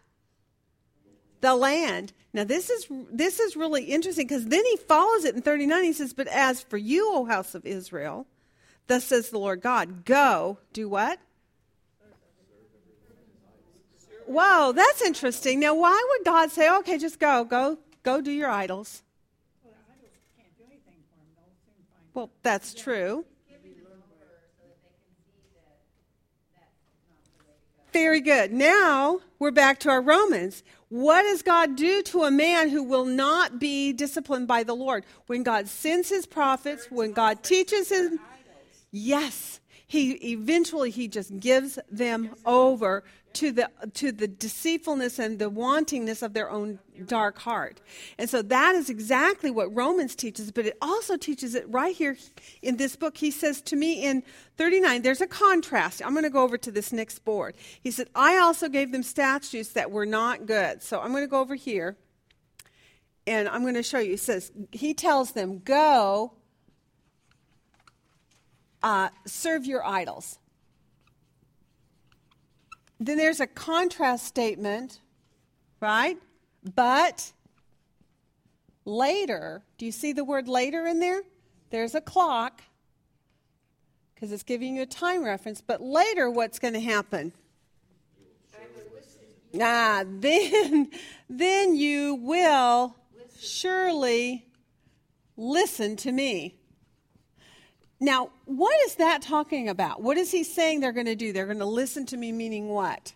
[1.40, 2.12] The land.
[2.32, 5.82] Now this is this is really interesting because then he follows it in 39.
[5.82, 8.27] He says, But as for you, O house of Israel,
[8.86, 11.19] thus says the Lord God, go, do what?
[14.27, 15.59] Whoa, that's interesting.
[15.59, 19.02] Now why would God say, Okay, just go, go, go do your idols?
[19.65, 23.24] Well, idols can't do anything for them, they'll soon find Well, that's true.
[27.93, 28.53] Very good.
[28.53, 30.62] Now we're back to our Romans.
[30.89, 35.05] What does God do to a man who will not be disciplined by the Lord?
[35.27, 38.19] When God sends his prophets, when God teaches him,
[38.91, 43.05] yes, he eventually he just gives them over
[43.35, 47.81] to the to the deceitfulness and the wantingness of their own dark heart.
[48.19, 52.16] And so that is exactly what Romans teaches, but it also teaches it right here
[52.62, 53.16] in this book.
[53.16, 54.23] He says to me in
[54.57, 56.02] 39, there's a contrast.
[56.05, 57.55] I'm going to go over to this next board.
[57.81, 60.82] He said, I also gave them statutes that were not good.
[60.82, 61.97] So I'm going to go over here
[63.27, 64.12] and I'm going to show you.
[64.12, 66.35] He says, he tells them, go
[68.82, 70.40] uh, serve your idols.
[73.01, 75.01] Then there's a contrast statement,
[75.81, 76.18] right?
[76.74, 77.32] But
[78.85, 81.22] later, do you see the word later in there?
[81.70, 82.62] There's a clock
[84.14, 85.62] because it's giving you a time reference.
[85.62, 87.32] But later, what's going to happen?
[89.55, 90.90] Nah, then,
[91.31, 92.94] then you will
[93.39, 94.47] surely
[95.39, 96.60] listen to me.
[98.01, 100.02] Now, what is that talking about?
[100.02, 101.32] What is he saying they're going to do?
[101.32, 103.12] They're going to listen to me, meaning what?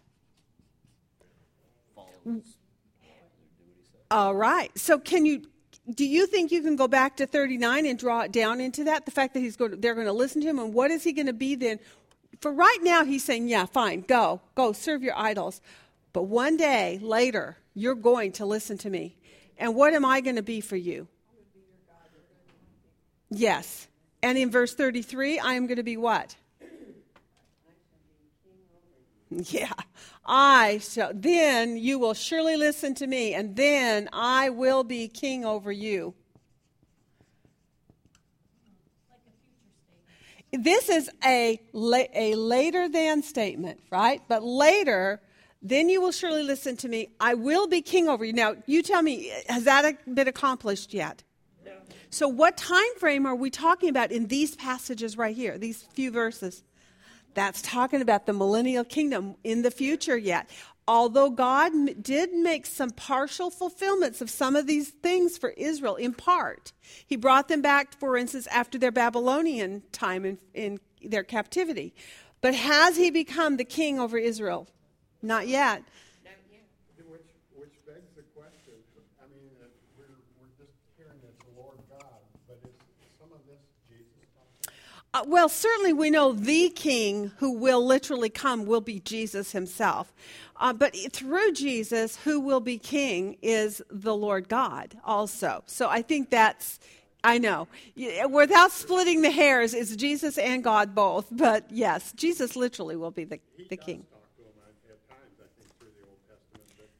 [4.10, 4.76] All right.
[4.78, 5.42] So, can you?
[5.94, 9.04] Do you think you can go back to 39 and draw it down into that?
[9.04, 11.02] The fact that he's going, to, they're going to listen to him, and what is
[11.02, 11.78] he going to be then?
[12.40, 15.60] For right now, he's saying, "Yeah, fine, go, go, serve your idols."
[16.12, 19.16] But one day later, you're going to listen to me,
[19.58, 21.08] and what am I going to be for you?
[23.30, 23.88] Yes.
[24.24, 26.34] And in verse 33, I am going to be what?
[29.28, 29.72] Yeah.
[30.24, 35.44] I shall, then you will surely listen to me, and then I will be king
[35.44, 36.14] over you.
[40.52, 44.22] This is a, a later than statement, right?
[44.26, 45.20] But later,
[45.60, 47.10] then you will surely listen to me.
[47.20, 48.32] I will be king over you.
[48.32, 51.24] Now, you tell me, has that been accomplished yet?
[52.14, 56.12] So, what time frame are we talking about in these passages right here, these few
[56.12, 56.62] verses?
[57.34, 60.48] That's talking about the millennial kingdom in the future yet.
[60.86, 66.14] Although God did make some partial fulfillments of some of these things for Israel in
[66.14, 66.72] part,
[67.04, 71.96] He brought them back, for instance, after their Babylonian time in, in their captivity.
[72.40, 74.68] But has He become the king over Israel?
[75.20, 75.82] Not yet.
[77.08, 77.22] Which,
[77.56, 78.74] which begs the question,
[79.18, 79.66] I mean, uh,
[79.98, 80.06] we're,
[80.38, 82.74] we're just hearing it's the Lord God, but is
[83.18, 83.58] some of this
[83.88, 84.74] Jesus talking?
[85.14, 90.12] Uh, well, certainly we know the king who will literally come will be Jesus himself.
[90.56, 95.62] Uh, but through Jesus, who will be king is the Lord God also.
[95.66, 96.80] So I think that's,
[97.22, 97.68] I know,
[98.28, 101.28] without splitting the hairs, it's Jesus and God both.
[101.30, 103.38] But yes, Jesus literally will be the,
[103.70, 104.04] the king.
[104.10, 106.90] talk to him at, at times, I think, through the Old Testament, but,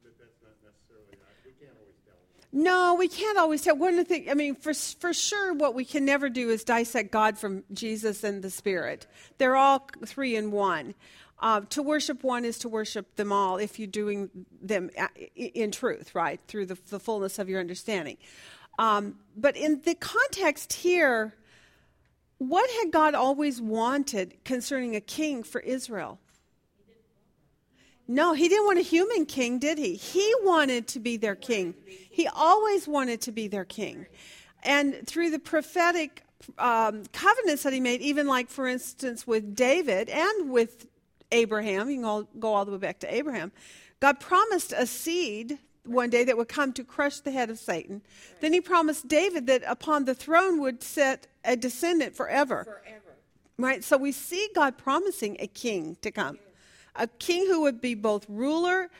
[0.00, 2.16] but that's not necessarily, we can't always tell.
[2.52, 3.76] No, we can't always tell.
[3.76, 6.64] One of the things, I mean, for, for sure, what we can never do is
[6.64, 9.06] dissect God from Jesus and the Spirit.
[9.38, 10.94] They're all three in one.
[11.38, 14.30] Uh, to worship one is to worship them all if you're doing
[14.60, 14.90] them
[15.34, 16.40] in truth, right?
[16.46, 18.18] Through the, the fullness of your understanding.
[18.78, 21.34] Um, but in the context here,
[22.38, 26.18] what had God always wanted concerning a king for Israel?
[28.08, 29.94] No, he didn't want a human king, did he?
[29.94, 31.74] He wanted to be their king.
[31.86, 34.06] He always wanted to be their king.
[34.64, 36.22] And through the prophetic
[36.58, 40.86] um, covenants that he made, even like, for instance, with David and with
[41.30, 43.52] Abraham, you can all, go all the way back to Abraham,
[44.00, 48.02] God promised a seed one day that would come to crush the head of Satan.
[48.40, 52.64] Then he promised David that upon the throne would sit a descendant forever.
[52.64, 53.16] forever.
[53.58, 53.82] Right?
[53.82, 56.38] So we see God promising a king to come.
[56.96, 58.90] A king who would be both ruler,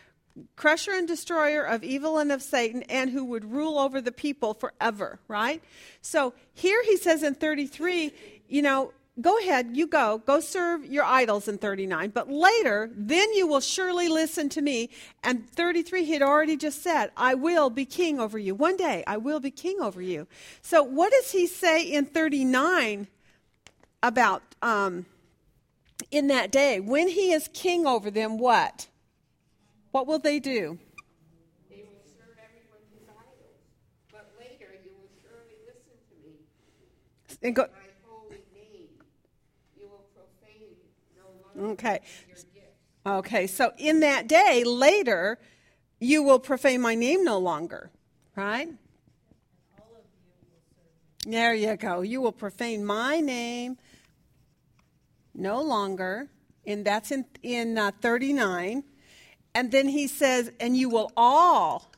[0.56, 4.54] crusher and destroyer of evil and of Satan, and who would rule over the people
[4.54, 5.62] forever, right?
[6.00, 8.12] So here he says in 33,
[8.48, 13.32] you know, go ahead, you go, go serve your idols in 39, but later, then
[13.34, 14.88] you will surely listen to me.
[15.22, 18.54] And 33, he had already just said, I will be king over you.
[18.54, 20.26] One day, I will be king over you.
[20.62, 23.06] So what does he say in 39
[24.02, 25.06] about um,
[26.12, 26.78] in that day?
[26.78, 28.86] When he is king over them, what?
[29.90, 30.78] What will they do?
[31.68, 33.58] They will serve everyone his idols.
[34.10, 36.36] But later you will surely listen to me.
[37.42, 38.88] And go, My holy name
[39.76, 40.76] you will profane
[41.16, 42.00] no longer Okay.
[42.28, 42.46] your gifts.
[43.04, 45.38] Okay, so in that day, later,
[45.98, 47.90] you will profane my name no longer,
[48.36, 48.68] right?
[51.24, 52.00] There you go.
[52.00, 53.78] You will profane my name
[55.34, 56.28] no longer.
[56.66, 58.84] and that's in, in uh, 39.
[59.54, 61.90] And then he says, and you will all,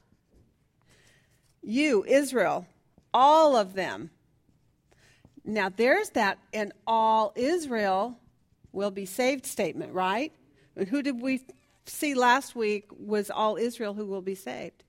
[1.62, 2.66] you, Israel,
[3.12, 4.10] all of them.
[5.44, 8.18] Now there's that, and all Israel
[8.72, 10.32] will be saved statement, right?
[10.76, 11.46] And who did we
[11.86, 14.82] see last week was all Israel who will be saved?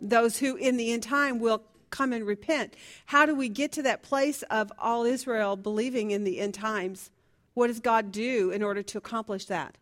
[0.00, 1.62] Those who in the end time will
[1.96, 2.74] come and repent.
[3.06, 7.10] How do we get to that place of all Israel believing in the end times?
[7.54, 9.78] What does God do in order to accomplish that?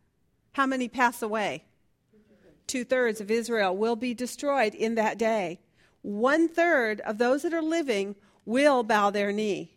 [0.52, 1.64] How many pass away?
[2.66, 5.60] Two thirds of Israel will be destroyed in that day.
[6.02, 8.14] One third of those that are living
[8.46, 9.72] will bow their knee.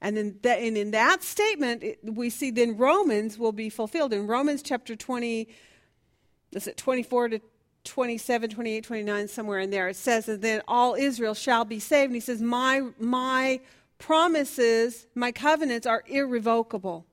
[0.00, 4.12] And in that, and in that statement, we see then Romans will be fulfilled.
[4.12, 5.46] In Romans chapter 20,
[6.52, 7.40] is it 24 to
[7.84, 12.10] 27, 28, 29, somewhere in there, it says, and then all Israel shall be saved.
[12.10, 13.60] And he says, My, my
[13.98, 17.06] promises, my covenants are irrevocable.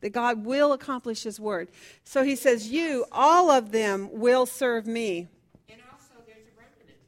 [0.00, 1.68] That God will accomplish his word.
[2.04, 5.28] So he says, You, all of them, will serve me.
[5.68, 6.98] And also, there's a remnant.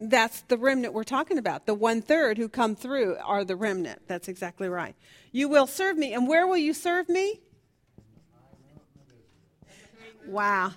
[0.00, 1.66] That's the remnant we're talking about.
[1.66, 4.02] The one third who come through are the remnant.
[4.08, 4.96] That's exactly right.
[5.30, 6.12] You will serve me.
[6.14, 7.40] And where will you serve me?
[10.26, 10.72] Wow.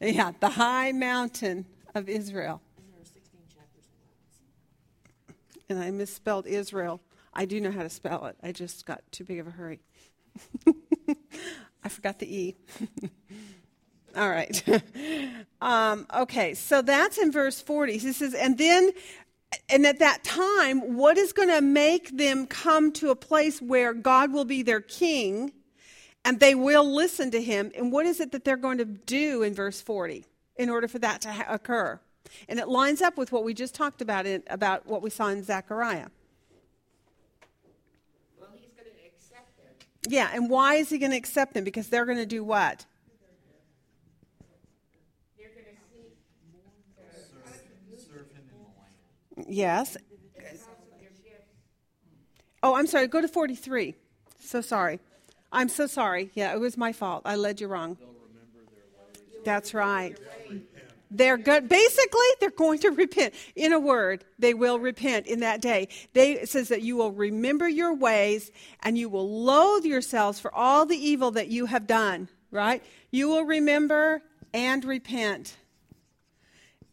[0.00, 2.60] Yeah, the high mountain of Israel.
[2.76, 3.84] And there are 16 chapters.
[5.68, 7.00] And I misspelled Israel.
[7.32, 8.36] I do know how to spell it.
[8.42, 9.80] I just got too big of a hurry.
[11.84, 12.56] I forgot the E.
[14.16, 14.62] All right.
[15.60, 17.98] um, okay, so that's in verse 40.
[17.98, 18.92] He says, and then,
[19.68, 23.92] and at that time, what is going to make them come to a place where
[23.92, 25.52] God will be their king
[26.26, 27.70] and they will listen to him?
[27.76, 30.24] And what is it that they're going to do in verse 40
[30.56, 32.00] in order for that to ha- occur?
[32.48, 35.28] And it lines up with what we just talked about, in, about what we saw
[35.28, 36.08] in Zechariah.
[38.40, 39.68] Well, he's going to accept them.
[40.08, 41.62] Yeah, and why is he going to accept them?
[41.62, 42.84] Because they're going to do what?
[45.38, 46.08] They're going to see
[48.04, 48.64] Serve him in the
[49.44, 49.48] land.
[49.48, 49.96] Yes.
[52.64, 53.06] Oh, I'm sorry.
[53.06, 53.94] Go to 43.
[54.40, 54.98] So sorry.
[55.56, 56.30] I'm so sorry.
[56.34, 57.22] Yeah, it was my fault.
[57.24, 57.96] I led you wrong.
[59.42, 60.14] That's right.
[61.10, 61.66] They're good.
[61.66, 63.32] Basically, they're going to repent.
[63.54, 65.88] In a word, they will repent in that day.
[66.12, 68.50] They, it says that you will remember your ways
[68.82, 72.82] and you will loathe yourselves for all the evil that you have done, right?
[73.10, 74.20] You will remember
[74.52, 75.56] and repent.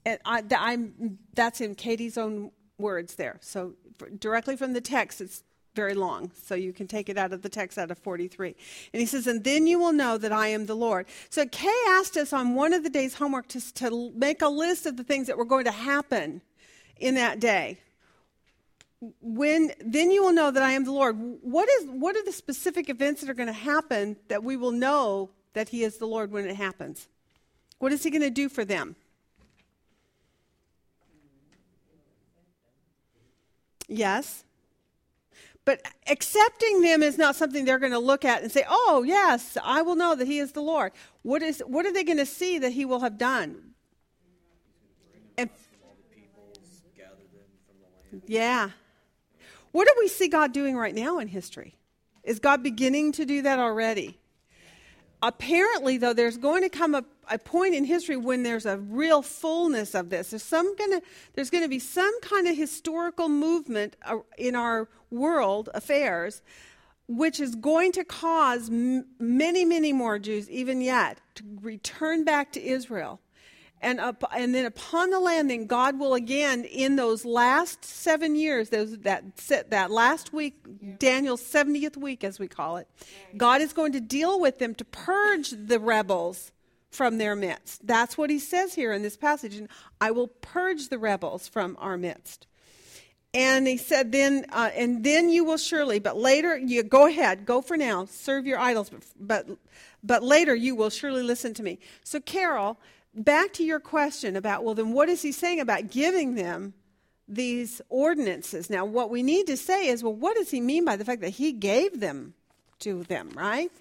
[0.06, 3.40] And I, I'm, that's in Katie's own words there.
[3.42, 3.74] So
[4.20, 5.44] directly from the text, it's
[5.76, 6.32] very long.
[6.36, 8.56] So you can take it out of the text out of 43.
[8.94, 11.08] And he says, And then you will know that I am the Lord.
[11.30, 14.86] So Kay asked us on one of the day's homework to, to make a list
[14.86, 16.42] of the things that were going to happen
[16.98, 17.80] in that day.
[19.22, 21.18] When then you will know that I am the Lord.
[21.42, 24.72] What is what are the specific events that are going to happen that we will
[24.72, 27.10] know that He is the Lord when it happens?
[27.80, 28.96] What is He going to do for them?
[33.90, 34.46] Yes.
[35.66, 39.58] But accepting them is not something they're going to look at and say, "Oh, yes,
[39.64, 40.92] I will know that he is the Lord."
[41.22, 43.74] What is what are they going to see that he will have done?
[48.28, 48.70] Yeah.
[49.72, 51.76] What do we see God doing right now in history?
[52.24, 54.20] Is God beginning to do that already?
[55.22, 59.22] Apparently, though, there's going to come a, a point in history when there's a real
[59.22, 60.32] fullness of this.
[60.32, 61.02] There's some gonna,
[61.34, 66.42] there's going to be some kind of historical movement uh, in our world affairs,
[67.08, 72.52] which is going to cause m- many, many more Jews, even yet, to return back
[72.54, 73.20] to Israel.
[73.82, 78.70] And, up, and then upon the landing, God will again, in those last seven years,
[78.70, 79.36] those, that,
[79.70, 80.56] that last week,
[81.00, 82.88] Daniel's 70th week, as we call it,
[83.36, 86.54] God is going to deal with them to purge the rebels
[86.92, 87.86] from their midst.
[87.86, 89.56] That's what he says here in this passage.
[89.56, 89.68] And
[90.00, 92.48] I will purge the rebels from our midst.
[93.34, 97.46] And he said, then, uh, and then you will surely, but later, you go ahead,
[97.46, 99.48] go for now, serve your idols, but, but,
[100.04, 101.80] but later you will surely listen to me.
[102.04, 102.80] So, Carol,
[103.16, 106.76] back to your question about, well, then what is he saying about giving them
[107.28, 108.70] these ordinances?
[108.70, 111.22] Now, what we need to say is, well, what does he mean by the fact
[111.22, 112.36] that he gave them
[112.80, 113.72] to them, right?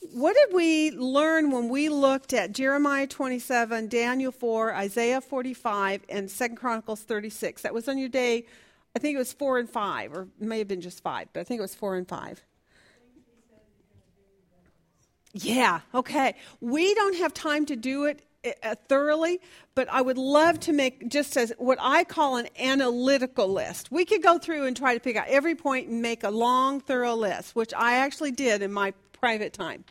[0.00, 6.28] What did we learn when we looked at Jeremiah 27, Daniel 4, Isaiah 45, and
[6.28, 7.62] 2 Chronicles 36?
[7.62, 8.46] That was on your day,
[8.96, 11.40] I think it was 4 and 5, or it may have been just 5, but
[11.40, 12.42] I think it was 4 and 5.
[15.32, 16.34] Yeah, okay.
[16.60, 18.22] We don't have time to do it
[18.62, 19.40] uh, thoroughly,
[19.74, 23.92] but I would love to make just as what I call an analytical list.
[23.92, 26.80] We could go through and try to pick out every point and make a long,
[26.80, 29.84] thorough list, which I actually did in my private time.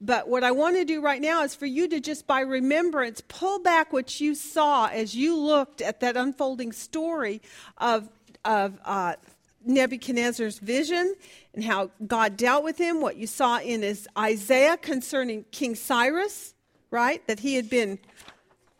[0.00, 3.22] But what I want to do right now is for you to just by remembrance
[3.26, 7.40] pull back what you saw as you looked at that unfolding story
[7.78, 8.08] of,
[8.44, 9.14] of uh,
[9.64, 11.14] Nebuchadnezzar's vision
[11.54, 16.54] and how God dealt with him, what you saw in his Isaiah concerning King Cyrus,
[16.90, 17.26] right?
[17.26, 17.98] That he had been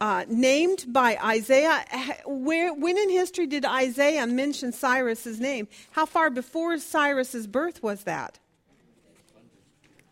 [0.00, 1.84] uh, named by Isaiah.
[2.26, 5.68] Where, when in history did Isaiah mention Cyrus's name?
[5.92, 8.38] How far before Cyrus's birth was that?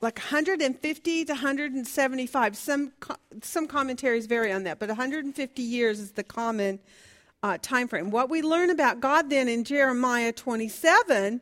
[0.03, 2.57] Like 150 to 175.
[2.57, 2.93] Some
[3.41, 6.81] some commentaries vary on that, but 150 years is the common
[7.45, 8.11] uh, time frame.
[8.11, 11.41] What we learn about God then in Jeremiah 27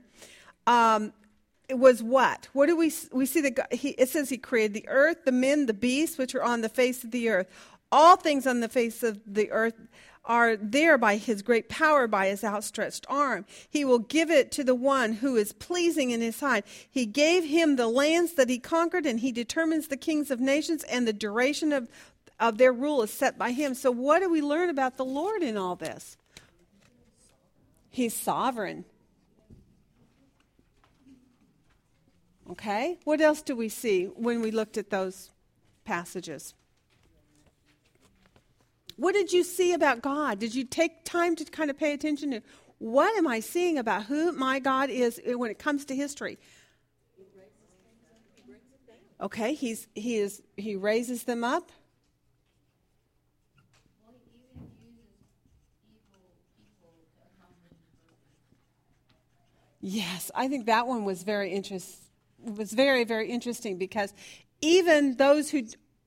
[0.67, 1.15] um,
[1.71, 2.49] was what?
[2.53, 5.33] What do we we see that God, he, it says he created the earth, the
[5.33, 7.47] men, the beasts which are on the face of the earth.
[7.93, 9.75] All things on the face of the earth
[10.25, 13.47] are there by his great power, by his outstretched arm.
[13.69, 16.65] He will give it to the one who is pleasing in his sight.
[16.89, 20.85] He gave him the lands that he conquered, and he determines the kings of nations,
[20.85, 21.89] and the duration of
[22.41, 23.75] of their rule is set by him.
[23.75, 26.17] So, what do we learn about the Lord in all this?
[27.91, 28.87] He's sovereign.
[32.51, 32.99] Okay?
[33.05, 35.31] What else do we see when we looked at those
[35.85, 36.55] passages?
[39.01, 40.39] What did you see about God?
[40.39, 42.43] Did you take time to kind of pay attention to
[42.77, 46.39] what am I seeing about who my God is when it comes to history?
[49.19, 51.73] Okay, he's he is he raises them up.
[59.81, 62.03] Yes, I think that one was very interest,
[62.39, 64.13] was very very interesting because
[64.61, 65.63] even those who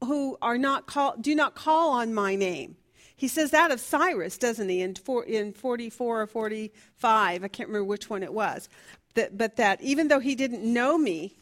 [0.06, 2.78] who are not call do not call on my name.
[3.24, 4.82] He says that of Cyrus, doesn't he?
[4.82, 8.68] In for, in 44 or 45, I can't remember which one it was.
[9.14, 11.34] That, but that even though he didn't know me,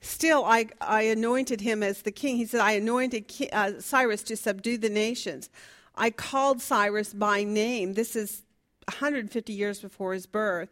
[0.00, 2.38] still I, I anointed him as the king.
[2.38, 5.50] He said, I anointed uh, Cyrus to subdue the nations.
[5.94, 7.92] I called Cyrus by name.
[7.92, 8.40] This is
[8.86, 10.70] 150 years before his birth.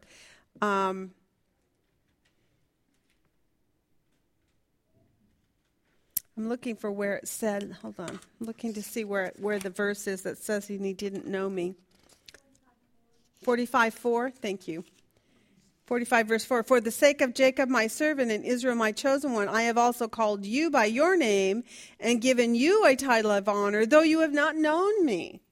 [0.63, 1.11] Um,
[6.41, 9.69] I'm looking for where it said, hold on, I'm looking to see where, where the
[9.69, 11.75] verse is that says he didn't know me.
[13.43, 14.83] 45 4, thank you.
[15.85, 19.51] 45 verse 4 For the sake of Jacob my servant and Israel my chosen one,
[19.51, 21.63] I have also called you by your name
[22.01, 25.43] and given you a title of honor, though you have not known me.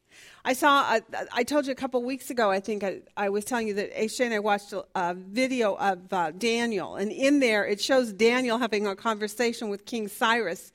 [0.44, 1.00] I saw, I,
[1.32, 3.94] I told you a couple weeks ago, I think I, I was telling you that
[3.94, 8.12] Aisha and I watched a, a video of uh, Daniel, and in there it shows
[8.12, 10.72] Daniel having a conversation with King Cyrus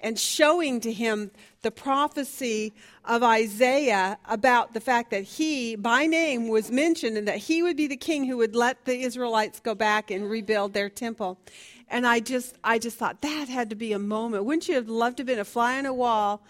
[0.00, 1.30] and showing to him
[1.62, 2.74] the prophecy
[3.06, 7.76] of Isaiah about the fact that he, by name, was mentioned and that he would
[7.76, 11.38] be the king who would let the Israelites go back and rebuild their temple.
[11.88, 14.44] And I just, I just thought that had to be a moment.
[14.44, 16.42] Wouldn't you have loved to have been a fly on a wall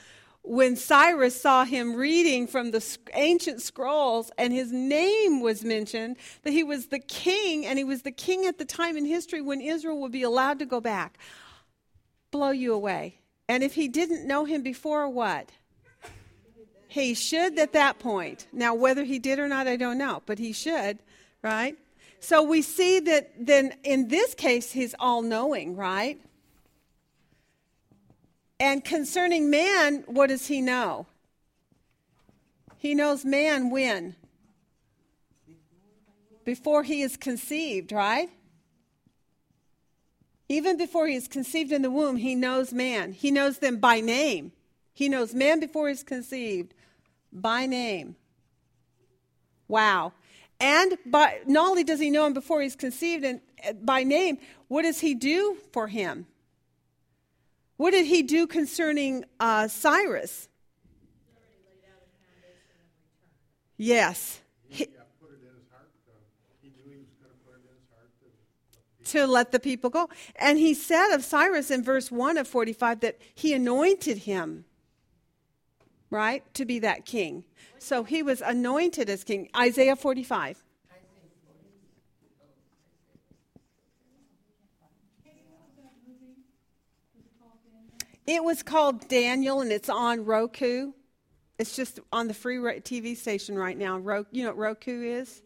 [0.45, 6.53] when Cyrus saw him reading from the ancient scrolls and his name was mentioned, that
[6.53, 9.63] he was the king and he was the king at the time in history when
[9.63, 11.19] Israel would be allowed to go back.
[12.31, 13.21] Blow you away.
[13.49, 15.51] And if he didn't know him before, what?
[16.89, 18.47] He should at that point.
[18.53, 20.99] Now, whether he did or not, I don't know, but he should,
[21.43, 21.77] right?
[22.21, 26.21] So we see that then in this case, he's all knowing, right?
[28.61, 31.07] And concerning man, what does he know?
[32.79, 34.17] He knows man when?
[36.45, 38.29] Before he is conceived, right?
[40.49, 43.13] Even before he is conceived in the womb, he knows man.
[43.13, 44.53] He knows them by name.
[44.93, 46.75] He knows man before he's conceived
[47.33, 48.17] by name.
[49.67, 50.13] Wow.
[50.61, 54.39] And by, not only does he know him before he's conceived and uh, by name,
[54.69, 56.27] what does he do for him?
[57.77, 60.49] What did he do concerning uh, Cyrus?
[63.77, 64.41] Yes.
[64.69, 64.87] He,
[69.07, 70.09] to let the people go.
[70.37, 74.65] And he said of Cyrus in verse 1 of 45 that he anointed him,
[76.11, 77.45] right, to be that king.
[77.79, 79.51] So he was anointed as king.
[79.57, 80.64] Isaiah 45.
[88.27, 90.93] It was called Daniel, and it's on Roku.
[91.59, 93.99] It's just on the free TV station right now.
[93.99, 95.43] Roku, you know what Roku is?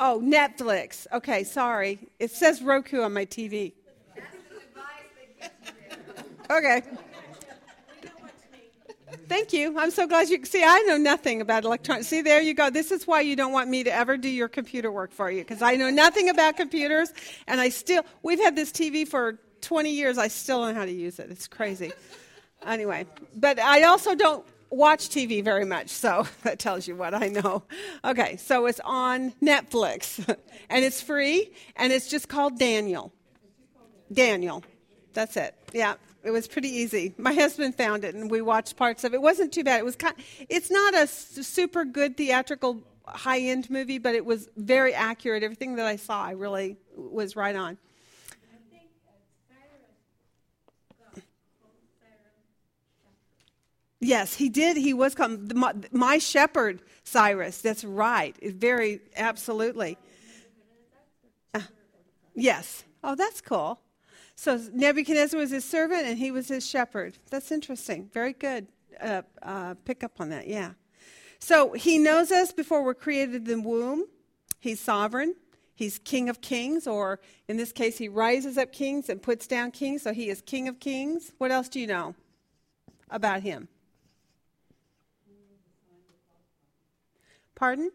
[0.00, 1.06] Oh, Netflix.
[1.12, 1.98] Okay, sorry.
[2.18, 3.72] It says Roku on my TV.
[4.14, 4.84] That's the device
[5.38, 6.02] that gets you
[6.48, 6.58] there.
[6.58, 7.11] Okay.
[9.28, 9.78] Thank you.
[9.78, 10.62] I'm so glad you see.
[10.64, 12.08] I know nothing about electronics.
[12.08, 12.70] See, there you go.
[12.70, 15.40] This is why you don't want me to ever do your computer work for you
[15.42, 17.12] because I know nothing about computers,
[17.46, 18.04] and I still.
[18.22, 20.18] We've had this TV for 20 years.
[20.18, 21.30] I still don't know how to use it.
[21.30, 21.92] It's crazy.
[22.66, 27.28] Anyway, but I also don't watch TV very much, so that tells you what I
[27.28, 27.62] know.
[28.04, 30.18] Okay, so it's on Netflix,
[30.70, 33.12] and it's free, and it's just called Daniel.
[34.12, 34.62] Daniel.
[35.14, 35.54] That's it.
[35.72, 35.94] Yeah,
[36.24, 37.14] it was pretty easy.
[37.18, 39.16] My husband found it, and we watched parts of it.
[39.16, 39.80] It wasn't too bad.
[39.80, 40.14] It was kind.
[40.48, 45.42] It's not a super good theatrical high end movie, but it was very accurate.
[45.42, 47.78] Everything that I saw, I really was right on.
[54.00, 54.76] Yes, he did.
[54.76, 57.62] He was called my, my shepherd, Cyrus.
[57.62, 58.36] That's right.
[58.42, 59.96] Very absolutely.
[61.54, 61.60] Uh,
[62.34, 62.82] yes.
[63.04, 63.78] Oh, that's cool.
[64.34, 67.18] So Nebuchadnezzar was his servant, and he was his shepherd.
[67.30, 68.10] That's interesting.
[68.12, 68.66] Very good.
[69.00, 70.48] Uh, uh, pick up on that.
[70.48, 70.72] Yeah.
[71.38, 74.04] So he knows us before we're created in the womb.
[74.60, 75.34] He's sovereign.
[75.74, 77.18] He's King of Kings, or
[77.48, 80.02] in this case, he rises up kings and puts down kings.
[80.02, 81.32] So he is King of Kings.
[81.38, 82.14] What else do you know
[83.10, 83.68] about him?
[87.54, 87.90] Pardon?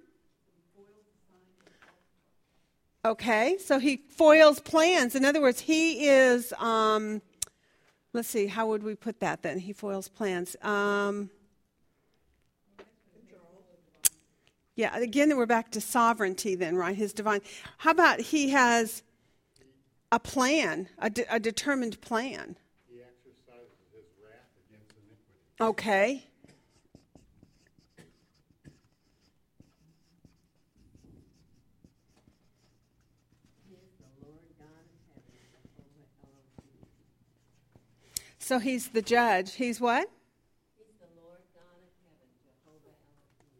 [3.07, 5.15] Okay, so he foils plans.
[5.15, 7.21] In other words, he is, um,
[8.11, 9.59] let's see, how would we put that then?
[9.59, 10.57] He foils plans.
[10.61, 11.29] Um,
[14.75, 16.97] yeah, again, we're back to sovereignty then, right?
[16.97, 17.39] His divine.
[17.77, 19.03] How about he has
[20.11, 22.57] a plan, a, de- a determined plan?
[22.91, 25.61] He exercises his wrath against iniquity.
[25.61, 26.26] Okay.
[38.47, 39.55] So he's the judge.
[39.55, 40.09] He's what?
[40.77, 42.95] He's the Lord God heaven, Jehovah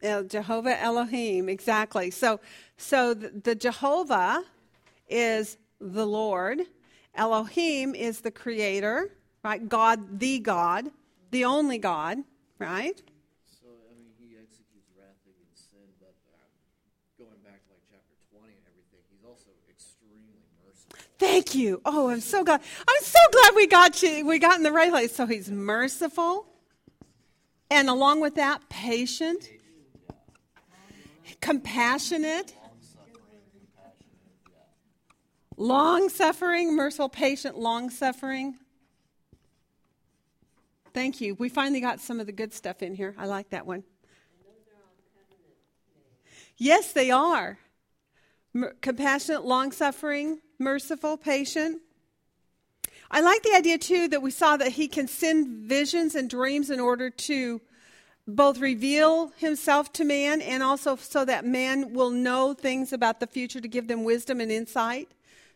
[0.00, 2.10] El Jehovah Elohim, exactly.
[2.10, 2.40] So,
[2.78, 4.44] so the Jehovah
[5.06, 6.62] is the Lord.
[7.14, 9.10] Elohim is the Creator,
[9.44, 9.68] right?
[9.68, 10.90] God, the God,
[11.32, 12.24] the only God,
[12.58, 12.96] right?
[13.44, 16.48] So, I mean, he executes wrath against sin, but um,
[17.28, 21.07] going back to like chapter 20 and everything, he's also extremely merciful.
[21.18, 21.80] Thank you.
[21.84, 22.60] Oh, I'm so glad.
[22.86, 24.24] I'm so glad we got you.
[24.24, 25.14] We got in the right place.
[25.14, 26.46] So he's merciful,
[27.70, 29.50] and along with that, patient,
[31.40, 32.54] compassionate,
[35.56, 38.54] long suffering, merciful, patient, long suffering.
[40.94, 41.34] Thank you.
[41.34, 43.14] We finally got some of the good stuff in here.
[43.18, 43.82] I like that one.
[46.56, 47.58] Yes, they are.
[48.80, 51.80] Compassionate, long suffering, merciful, patient.
[53.10, 56.70] I like the idea too that we saw that he can send visions and dreams
[56.70, 57.60] in order to
[58.26, 63.26] both reveal himself to man and also so that man will know things about the
[63.26, 65.08] future to give them wisdom and insight.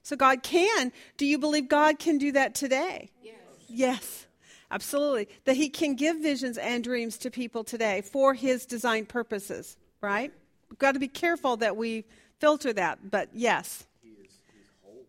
[0.02, 0.90] So God can.
[1.18, 3.10] Do you believe God can do that today?
[3.22, 3.36] Yes.
[3.68, 4.26] Yes,
[4.70, 5.28] absolutely.
[5.44, 10.32] That he can give visions and dreams to people today for his design purposes, right?
[10.70, 12.04] We've got to be careful that we
[12.40, 13.86] filter that, but yes.
[14.02, 15.04] He is he's holy.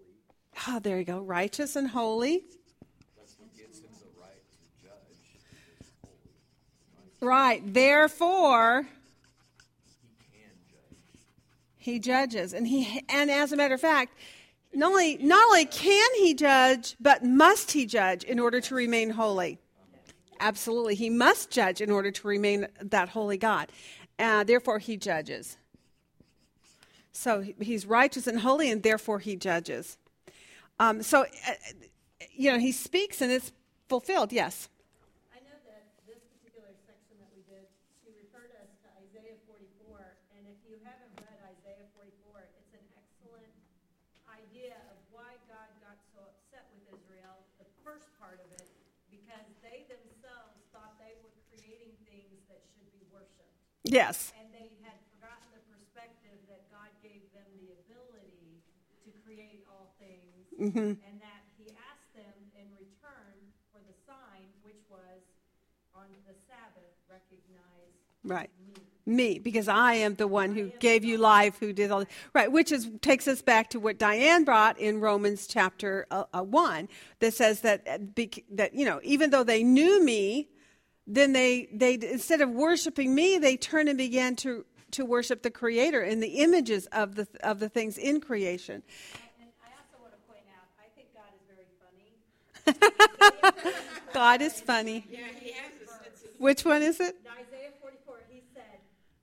[0.67, 1.19] Ah, there you go.
[1.19, 2.43] Righteous and holy.
[7.23, 7.61] Right.
[7.73, 8.85] Therefore,
[11.77, 12.53] he judges.
[12.53, 14.17] And he and as a matter of fact,
[14.73, 19.11] not only not only can he judge, but must he judge in order to remain
[19.11, 19.59] holy.
[20.39, 20.95] Absolutely.
[20.95, 23.69] He must judge in order to remain that holy God.
[24.19, 25.57] Uh, therefore, he judges.
[27.13, 29.97] So he's righteous and holy, and therefore he judges.
[30.79, 31.53] Um, so, uh,
[32.33, 33.51] you know, he speaks and it's
[33.87, 34.33] fulfilled.
[34.33, 34.69] Yes.
[35.29, 37.69] I know that this particular section that we did,
[38.01, 40.01] she referred us to Isaiah 44,
[40.33, 43.53] and if you haven't read Isaiah 44, it's an excellent
[44.25, 48.65] idea of why God got so upset with Israel, the first part of it,
[49.13, 53.53] because they themselves thought they were creating things that should be worshiped.
[53.85, 54.33] Yes.
[54.41, 58.57] And they had forgotten the perspective that God gave them the ability
[59.05, 59.93] to create all
[60.71, 63.35] things, and that He asked them in return
[63.71, 65.21] for the sign, which was
[65.95, 68.49] on the Sabbath, recognize Right.
[69.05, 69.33] me.
[69.33, 72.71] me because I am the one who gave you life, who did all right, which
[72.71, 76.87] is takes us back to what Diane brought in Romans chapter uh, uh, one
[77.19, 77.97] that says that uh,
[78.51, 80.47] that you know even though they knew me,
[81.05, 85.51] then they they instead of worshiping me, they turned and began to to worship the
[85.51, 88.83] Creator and the images of the of the things in creation.
[89.41, 92.15] And I also want to point out, I think God is very funny.
[94.13, 95.05] God is funny.
[95.09, 95.71] Yeah, he has
[96.37, 97.15] Which one is it?
[97.19, 98.79] In Isaiah 44, he said,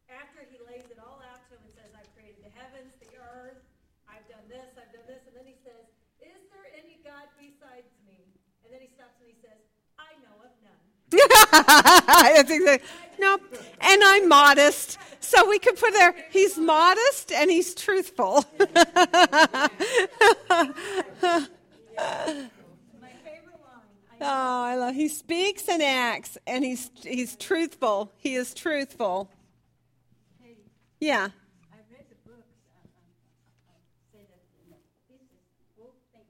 [0.09, 3.17] after he lays it all out to him and says, I've created the heavens, the
[3.17, 3.61] earth,
[4.09, 5.85] I've done this, I've done this, and then he says,
[6.21, 8.21] Is there any God besides me?
[8.65, 9.59] And then he stops and he says,
[9.99, 10.91] I know of none.
[12.35, 12.89] That's exactly.
[13.19, 13.43] Nope.
[13.81, 14.99] And I'm modest.
[15.21, 18.45] So we could put there, he's modest and he's truthful.
[18.59, 18.69] My
[23.23, 23.91] favorite line.
[23.93, 24.94] I Oh, I love.
[24.94, 28.12] He speaks and acts, and he's he's truthful.
[28.18, 29.30] He is truthful.
[31.01, 31.30] Yeah.
[31.72, 32.90] I read the books, uh, um,
[33.68, 34.76] uh, say that you know,
[35.09, 35.32] this is
[35.78, 36.26] both things,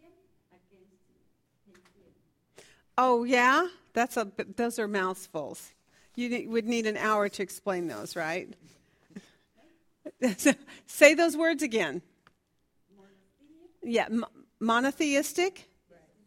[0.00, 2.66] monotheism against.
[2.96, 3.68] Oh, yeah.
[3.92, 4.32] That's a.
[4.56, 5.72] Those are mouthfuls.
[6.16, 8.48] You would need an hour to explain those, right?
[10.86, 12.00] Say those words again.
[13.82, 14.24] Yeah, m-
[14.60, 15.68] monotheistic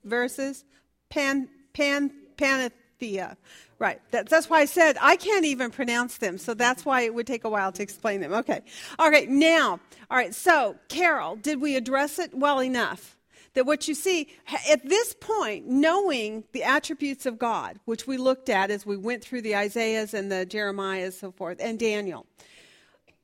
[0.05, 0.63] versus
[1.09, 3.37] pan pan panthea.
[3.77, 3.99] Right.
[4.11, 7.27] That, that's why I said I can't even pronounce them, so that's why it would
[7.27, 8.33] take a while to explain them.
[8.33, 8.61] Okay.
[8.97, 9.29] All right.
[9.29, 9.79] Now,
[10.09, 10.33] all right.
[10.33, 13.17] So, Carol, did we address it well enough?
[13.53, 14.27] That what you see
[14.69, 19.23] at this point, knowing the attributes of God, which we looked at as we went
[19.23, 22.25] through the Isaiahs and the Jeremiahs, and so forth, and Daniel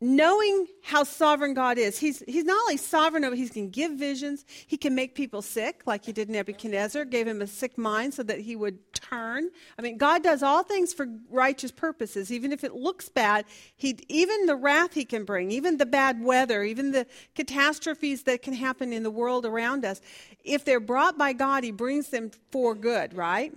[0.01, 4.43] knowing how sovereign God is, he's, he's not only sovereign over, he can give visions,
[4.65, 8.23] he can make people sick, like he did Nebuchadnezzar, gave him a sick mind so
[8.23, 9.51] that he would turn.
[9.77, 13.45] I mean, God does all things for righteous purposes, even if it looks bad.
[13.77, 17.05] He, even the wrath he can bring, even the bad weather, even the
[17.35, 20.01] catastrophes that can happen in the world around us,
[20.43, 23.53] if they're brought by God, he brings them for good, right?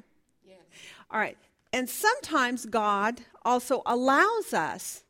[0.47, 0.59] yes.
[1.11, 1.39] All right.
[1.73, 5.05] And sometimes God also allows us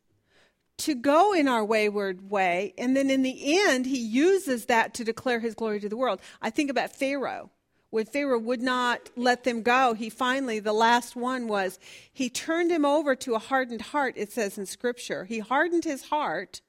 [0.77, 5.03] to go in our wayward way, and then in the end, he uses that to
[5.03, 6.19] declare his glory to the world.
[6.41, 7.49] I think about Pharaoh.
[7.91, 11.79] When Pharaoh would not let them go, he finally, the last one was,
[12.11, 15.23] he turned him over to a hardened heart, it says in Scripture.
[15.23, 16.61] He hardened his heart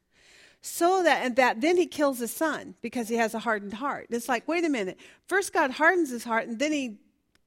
[0.60, 4.06] so that and that then he kills his son because he has a hardened heart.
[4.10, 4.98] It's like, wait a minute.
[5.26, 6.98] First God hardens his heart and then he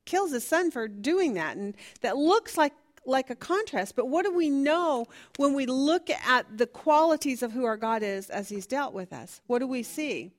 [0.06, 1.58] kills his son for doing that.
[1.58, 2.74] And that looks like
[3.10, 5.08] like a contrast, but what do we know
[5.38, 9.12] when we look at the qualities of who our God is as he's dealt with
[9.12, 9.42] us?
[9.48, 10.32] What do we see?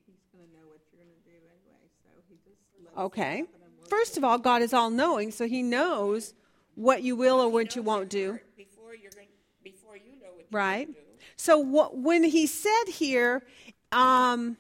[2.96, 3.44] Okay.
[3.88, 6.34] First of all, God is all knowing, so he knows
[6.74, 8.38] what you will or what you won't do.
[10.50, 10.88] Right.
[11.36, 13.42] So what, when he said here,
[13.92, 14.56] um,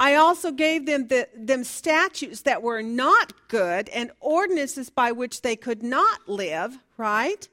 [0.00, 5.42] I also gave them the, them statutes that were not good and ordinances by which
[5.42, 6.78] they could not live.
[6.96, 7.46] Right?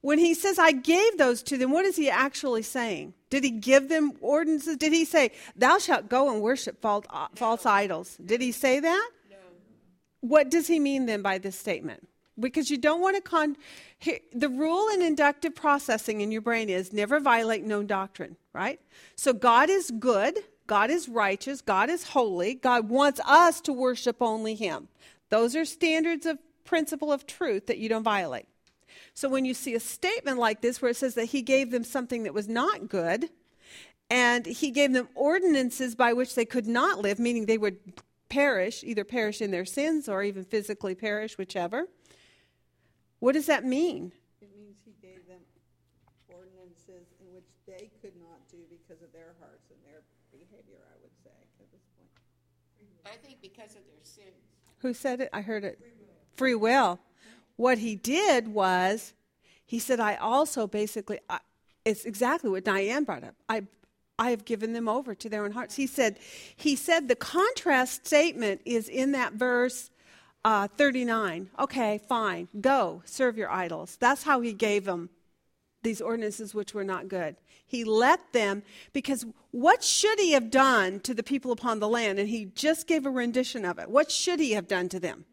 [0.00, 3.14] When he says I gave those to them, what is he actually saying?
[3.30, 4.76] Did he give them ordinances?
[4.76, 8.16] Did he say, "Thou shalt go and worship false, uh, false idols"?
[8.24, 9.10] Did he say that?
[9.30, 9.36] No.
[10.20, 12.06] What does he mean then by this statement?
[12.38, 13.56] Because you don't want to con.
[14.34, 18.80] The rule in inductive processing in your brain is never violate known doctrine, right?
[19.16, 24.16] So God is good, God is righteous, God is holy, God wants us to worship
[24.20, 24.88] only Him.
[25.28, 28.46] Those are standards of principle of truth that you don't violate.
[29.12, 31.84] So when you see a statement like this where it says that He gave them
[31.84, 33.30] something that was not good,
[34.10, 37.78] and He gave them ordinances by which they could not live, meaning they would
[38.28, 41.86] perish, either perish in their sins or even physically perish, whichever.
[43.20, 44.12] What does that mean?
[44.42, 45.40] It means he gave them
[46.28, 50.98] ordinances in which they could not do because of their hearts and their behavior, I
[51.00, 52.10] would say, at this point.
[53.06, 54.34] I think because of their sins.
[54.78, 55.30] Who said it?
[55.32, 55.78] I heard it.
[56.36, 56.98] Free will.
[57.56, 59.14] What he did was,
[59.64, 61.38] he said, I also basically, I,
[61.84, 63.34] it's exactly what Diane brought up.
[63.48, 63.62] I,
[64.18, 65.76] I have given them over to their own hearts.
[65.76, 66.18] He said,
[66.56, 69.90] he said the contrast statement is in that verse
[70.44, 71.50] uh, 39.
[71.58, 72.48] Okay, fine.
[72.60, 73.96] Go, serve your idols.
[73.98, 75.10] That's how he gave them
[75.84, 77.36] these ordinances which were not good.
[77.64, 78.62] He let them,
[78.92, 82.18] because what should he have done to the people upon the land?
[82.18, 83.88] And he just gave a rendition of it.
[83.88, 85.24] What should he have done to them?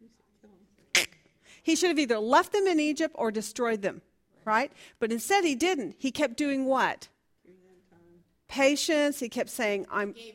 [1.62, 4.02] He should have either left them in Egypt or destroyed them,
[4.44, 4.72] right?
[4.98, 5.94] But instead he didn't.
[5.98, 7.08] He kept doing what?
[8.48, 9.20] Patience.
[9.20, 10.12] He kept saying, I'm.
[10.12, 10.34] Gave.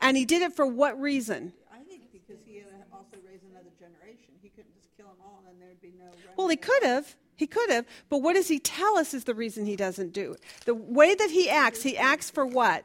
[0.00, 1.52] And he did it for what reason?
[1.72, 4.34] I think because he had also raised another generation.
[4.40, 6.06] He couldn't just kill them all and there'd be no.
[6.36, 7.16] Well, he could have.
[7.36, 7.86] He could have.
[8.08, 10.40] But what does he tell us is the reason he doesn't do it?
[10.64, 12.84] The way that he acts, he acts for what?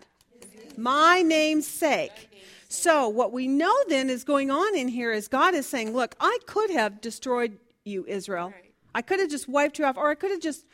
[0.77, 2.29] My name's sake.
[2.67, 6.15] So, what we know then is going on in here is God is saying, Look,
[6.19, 8.53] I could have destroyed you, Israel.
[8.93, 10.65] I could have just wiped you off, or I could have just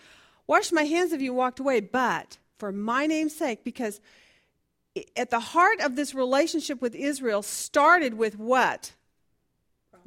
[0.45, 3.99] washed my hands of you and walked away, but for my name's sake, because
[5.15, 8.93] at the heart of this relationship with Israel started with what?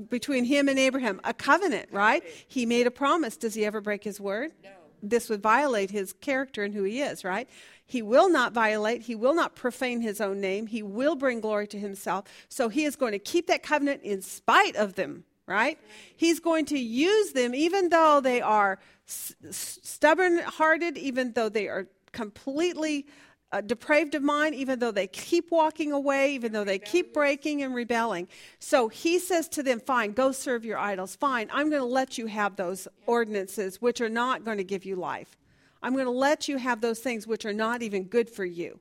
[0.08, 2.22] Between him and Abraham, a covenant, right?
[2.48, 3.36] He made a promise.
[3.36, 4.52] Does he ever break his word?
[4.62, 4.70] No.
[5.02, 7.48] This would violate his character and who he is, right?
[7.86, 9.02] He will not violate.
[9.02, 10.66] He will not profane his own name.
[10.66, 12.26] He will bring glory to himself.
[12.48, 15.78] So he is going to keep that covenant in spite of them, right?
[16.16, 18.78] He's going to use them even though they are
[19.08, 23.06] s- stubborn hearted, even though they are completely
[23.52, 27.62] uh, depraved of mind, even though they keep walking away, even though they keep breaking
[27.62, 28.28] and rebelling.
[28.58, 31.16] So he says to them, Fine, go serve your idols.
[31.16, 34.84] Fine, I'm going to let you have those ordinances which are not going to give
[34.84, 35.36] you life.
[35.82, 38.78] I'm going to let you have those things which are not even good for you.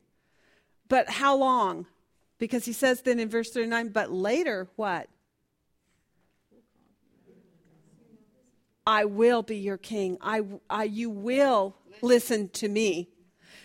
[0.88, 1.86] But how long?
[2.38, 5.08] Because he says then in verse 39, but later, what?
[8.86, 10.18] I will be your king.
[10.20, 13.10] I, I, you will listen to me.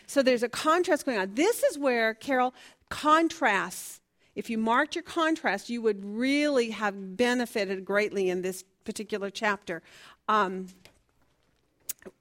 [0.06, 1.34] So there's a contrast going on.
[1.34, 2.54] This is where, Carol,
[2.88, 4.00] contrasts.
[4.34, 9.82] If you marked your contrast, you would really have benefited greatly in this particular chapter.
[10.28, 10.68] Um,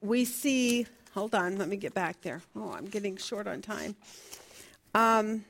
[0.00, 2.40] we see, hold on, let me get back there.
[2.56, 3.96] Oh, I'm getting short on time.
[4.94, 5.44] Um,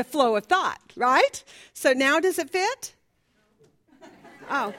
[0.00, 1.44] the flow of thought, right?
[1.74, 2.94] So now does it fit?
[4.48, 4.72] Oh.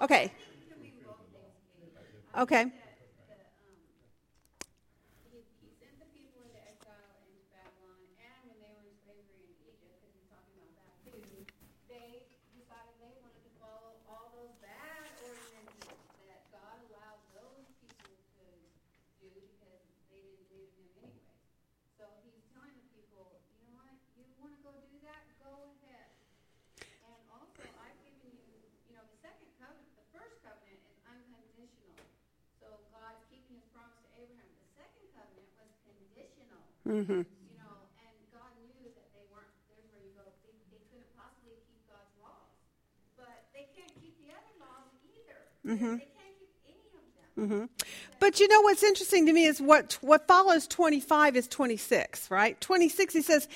[0.00, 0.30] Okay.
[2.38, 2.62] Okay.
[2.62, 2.70] He,
[5.66, 9.50] he sent the people into exile into Babylon, and when they were in slavery in
[9.50, 11.18] Egypt, because he's talking about that too,
[11.90, 12.22] they
[12.54, 15.90] decided they wanted to follow all those bad ordinances
[16.30, 18.46] that God allowed those people to
[19.26, 19.82] do because
[20.14, 21.18] they didn't believe in Him anyway.
[22.00, 25.54] So he's telling the people, you know what, you want to go do that, go
[25.86, 26.10] ahead.
[27.06, 28.58] And also, I've given you,
[28.90, 31.94] you know, the second covenant, the first covenant is unconditional.
[32.58, 34.50] So God's keeping his promise to Abraham.
[34.50, 36.71] The second covenant was conditional.
[36.88, 37.22] Mm-hmm.
[37.22, 41.12] You know, and God knew that they weren't, there's where you go, they, they couldn't
[41.14, 42.50] possibly keep God's laws.
[43.14, 45.38] But they can't keep the other laws either.
[45.62, 47.70] They can't keep any of them.
[48.18, 52.60] But you know what's interesting to me is what what follows 25 is 26, right?
[52.60, 53.48] 26 he says,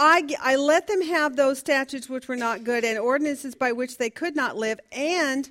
[0.00, 3.98] I, I let them have those statutes which were not good and ordinances by which
[3.98, 4.78] they could not live.
[4.92, 5.50] And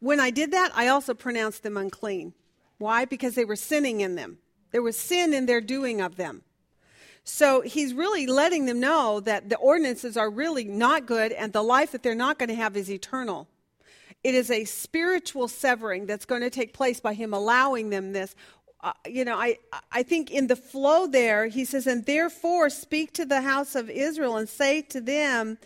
[0.00, 2.34] when I did that, I also pronounced them unclean.
[2.76, 3.06] Why?
[3.06, 4.38] Because they were sinning in them.
[4.72, 6.42] There was sin in their doing of them.
[7.28, 11.62] So he's really letting them know that the ordinances are really not good and the
[11.62, 13.46] life that they're not going to have is eternal.
[14.24, 18.34] It is a spiritual severing that's going to take place by him allowing them this.
[18.80, 19.58] Uh, you know, I,
[19.92, 23.90] I think in the flow there, he says, and therefore speak to the house of
[23.90, 25.58] Israel and say to them,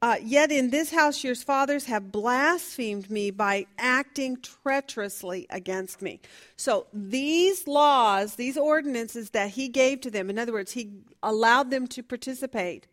[0.00, 6.20] uh, Yet in this house your fathers have blasphemed me by acting treacherously against me.
[6.56, 10.90] So these laws, these ordinances that he gave to them, in other words, he
[11.22, 12.86] allowed them to participate,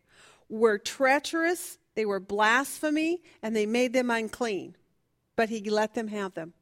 [0.48, 4.76] were treacherous, they were blasphemy, and they made them unclean.
[5.36, 6.54] But he let them have them.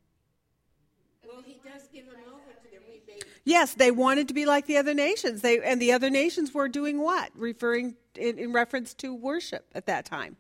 [1.27, 2.83] Well, he does give them over to them.
[2.89, 5.43] We made Yes, they wanted to be like the other nations.
[5.43, 7.31] They and the other nations were doing what?
[7.35, 10.37] Referring in, in reference to worship at that time.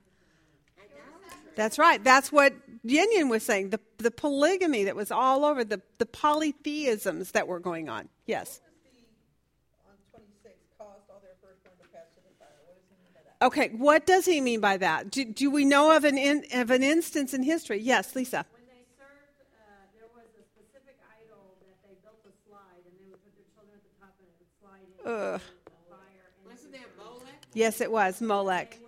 [1.55, 2.03] That's right.
[2.03, 2.53] That's what
[2.83, 3.71] Yin was saying.
[3.71, 8.09] The the polygamy that was all over the the polytheisms that were going on.
[8.27, 8.61] Yes.
[13.43, 13.69] Okay.
[13.77, 15.11] What does he mean by that?
[15.11, 17.79] Do, do we know of an in, of an instance in history?
[17.79, 18.47] Yes, Lisa.
[18.49, 22.95] When they served, uh, there was a specific idol that they built a slide, and
[22.97, 25.41] they would put their children at the top, and it would slide into Ugh.
[27.53, 28.79] Yes, it was Molech.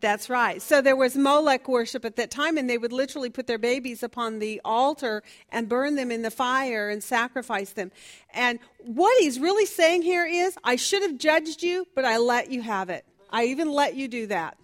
[0.00, 0.60] That's right.
[0.60, 4.02] So there was Molech worship at that time, and they would literally put their babies
[4.02, 7.90] upon the altar and burn them in the fire and sacrifice them.
[8.34, 12.50] And what he's really saying here is, I should have judged you, but I let
[12.50, 13.06] you have it.
[13.30, 14.58] I even let you do that.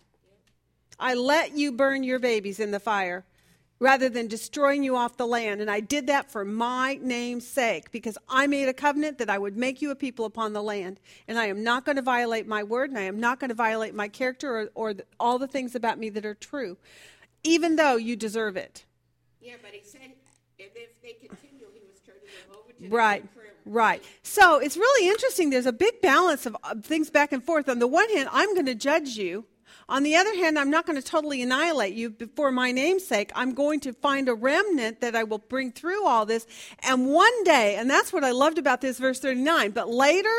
[0.98, 3.24] I let you burn your babies in the fire
[3.82, 5.60] rather than destroying you off the land.
[5.60, 9.36] And I did that for my name's sake because I made a covenant that I
[9.36, 11.00] would make you a people upon the land.
[11.26, 13.56] And I am not going to violate my word and I am not going to
[13.56, 16.76] violate my character or, or the, all the things about me that are true,
[17.42, 18.84] even though you deserve it.
[19.40, 20.12] Yeah, but he said, and
[20.58, 20.72] if
[21.02, 23.34] they continue, he was turning them over to Right.
[23.34, 23.48] prayer.
[23.66, 24.04] Right.
[24.22, 25.50] So it's really interesting.
[25.50, 27.68] There's a big balance of things back and forth.
[27.68, 29.44] On the one hand, I'm going to judge you.
[29.88, 33.30] On the other hand, I'm not going to totally annihilate you for my name's sake.
[33.34, 36.46] I'm going to find a remnant that I will bring through all this.
[36.80, 40.36] And one day, and that's what I loved about this verse 39, but later,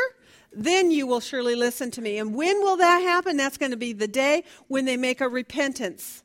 [0.51, 2.17] then you will surely listen to me.
[2.17, 3.37] And when will that happen?
[3.37, 6.23] That's going to be the day when they make a repentance.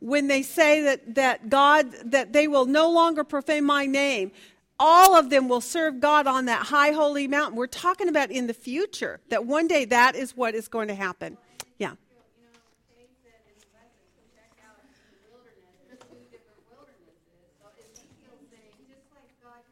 [0.00, 4.32] When they say that, that God, that they will no longer profane my name.
[4.78, 7.56] All of them will serve God on that high holy mountain.
[7.56, 10.94] We're talking about in the future, that one day that is what is going to
[10.96, 11.38] happen.
[11.78, 11.94] Yeah.
[11.94, 12.58] You know,
[12.90, 17.14] Kay said in the lesson, to check out the wilderness, there's two different wildernesses.
[17.62, 19.62] So Ezekiel's saying, just like God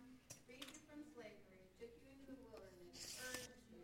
[0.47, 3.83] freed you from slavery, took you into the wilderness, purged you,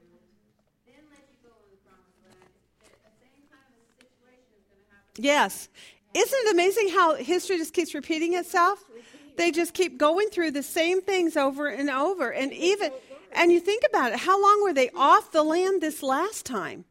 [0.87, 2.55] then let you go in the promised land,
[2.87, 4.97] the the same kind of a situation is going to happen.
[5.17, 5.69] Yes.
[6.15, 8.83] Isn't it amazing how history just keeps repeating itself?
[9.37, 12.33] They just keep going through the same things over and over.
[12.33, 12.91] And even,
[13.33, 16.85] and you think about it, how long were they off the land this last time?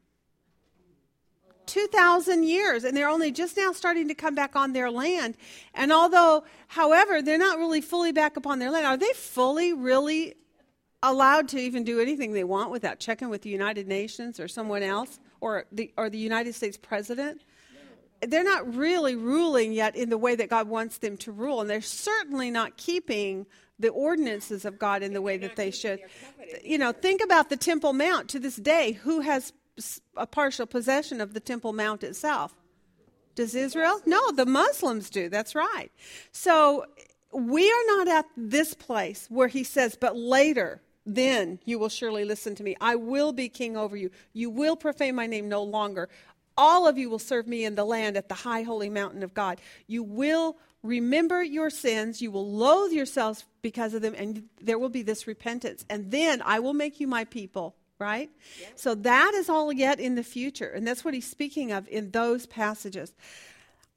[1.66, 5.36] 2,000 years, and they're only just now starting to come back on their land.
[5.74, 10.36] And although, however, they're not really fully back upon their land, are they fully, really
[11.02, 14.84] allowed to even do anything they want without checking with the United Nations or someone
[14.84, 17.42] else or the, or the United States president?
[18.22, 21.70] They're not really ruling yet in the way that God wants them to rule, and
[21.70, 23.46] they're certainly not keeping
[23.78, 26.00] the ordinances of God in the way that they should.
[26.64, 28.94] You know, think about the Temple Mount to this day.
[28.94, 29.52] Who has
[30.16, 32.56] a partial possession of the Temple Mount itself?
[33.36, 34.00] Does Israel?
[34.06, 35.28] No, the Muslims do.
[35.28, 35.92] That's right.
[36.32, 36.86] So
[37.34, 42.24] we are not at this place where he says, but later, then you will surely
[42.24, 42.78] listen to me.
[42.80, 44.10] I will be king over you.
[44.32, 46.08] You will profane my name no longer.
[46.58, 49.34] All of you will serve me in the land at the high holy mountain of
[49.34, 49.60] God.
[49.88, 52.22] You will remember your sins.
[52.22, 55.86] You will loathe yourselves because of them, and there will be this repentance.
[55.90, 58.30] And then I will make you my people, right?
[58.76, 60.70] So that is all yet in the future.
[60.70, 63.14] And that's what he's speaking of in those passages.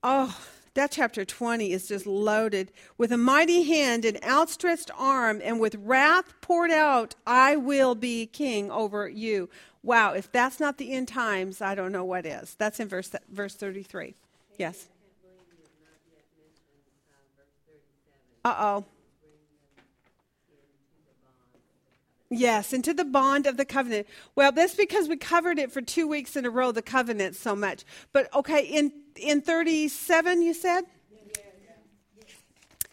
[0.03, 0.37] Oh,
[0.79, 2.71] that chapter 20 is just loaded.
[2.97, 8.27] With a mighty hand and outstretched arm and with wrath poured out, I will be
[8.27, 9.51] king over you.
[9.83, 12.55] Wow, if that's not the end times, I don't know what is.
[12.55, 14.15] That's in verse, verse 33.
[14.57, 14.87] Yes.
[18.45, 18.85] Uh oh.
[22.31, 24.07] Yes, into the bond of the covenant.
[24.35, 27.57] Well, that's because we covered it for two weeks in a row, the covenant, so
[27.57, 27.85] much.
[28.13, 30.85] But okay, in in 37, you said?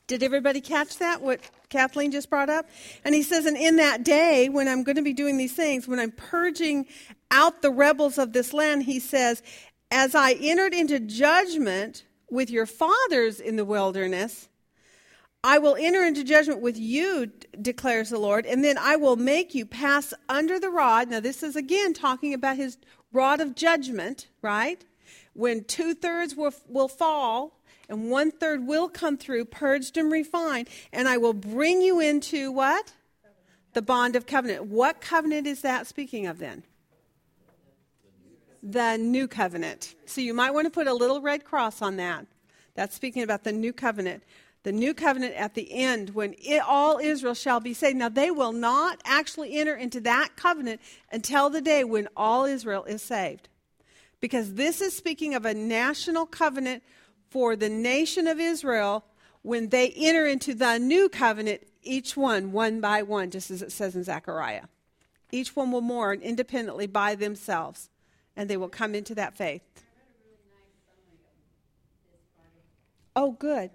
[0.08, 1.22] Did everybody catch that?
[1.22, 1.40] What
[1.70, 2.70] Kathleen just brought up?
[3.04, 5.88] And he says, And in that day, when I'm going to be doing these things,
[5.88, 6.86] when I'm purging
[7.32, 9.42] out the rebels of this land, he says,
[9.90, 14.48] As I entered into judgment with your fathers in the wilderness,
[15.46, 17.32] I will enter into judgment with you,
[17.62, 21.08] declares the Lord, and then I will make you pass under the rod.
[21.08, 22.80] Now, this is again talking about his
[23.14, 24.84] rod of judgment, right?
[25.34, 30.68] When two thirds will, will fall and one third will come through, purged and refined,
[30.92, 32.94] and I will bring you into what?
[33.74, 34.66] The bond of covenant.
[34.66, 36.64] What covenant is that speaking of then?
[38.64, 39.94] The new covenant.
[40.08, 42.26] So you might want to put a little red cross on that.
[42.74, 44.24] That's speaking about the new covenant.
[44.66, 47.98] The new covenant at the end when it, all Israel shall be saved.
[47.98, 50.82] Now, they will not actually enter into that covenant
[51.12, 53.48] until the day when all Israel is saved.
[54.20, 56.82] Because this is speaking of a national covenant
[57.30, 59.06] for the nation of Israel
[59.44, 63.72] when they enter into the new covenant, each one, one by one, just as it
[63.72, 64.64] says in Zechariah.
[65.32, 67.92] Each one will mourn independently by themselves,
[68.36, 69.62] and they will come into that faith.
[73.16, 73.70] Oh, good.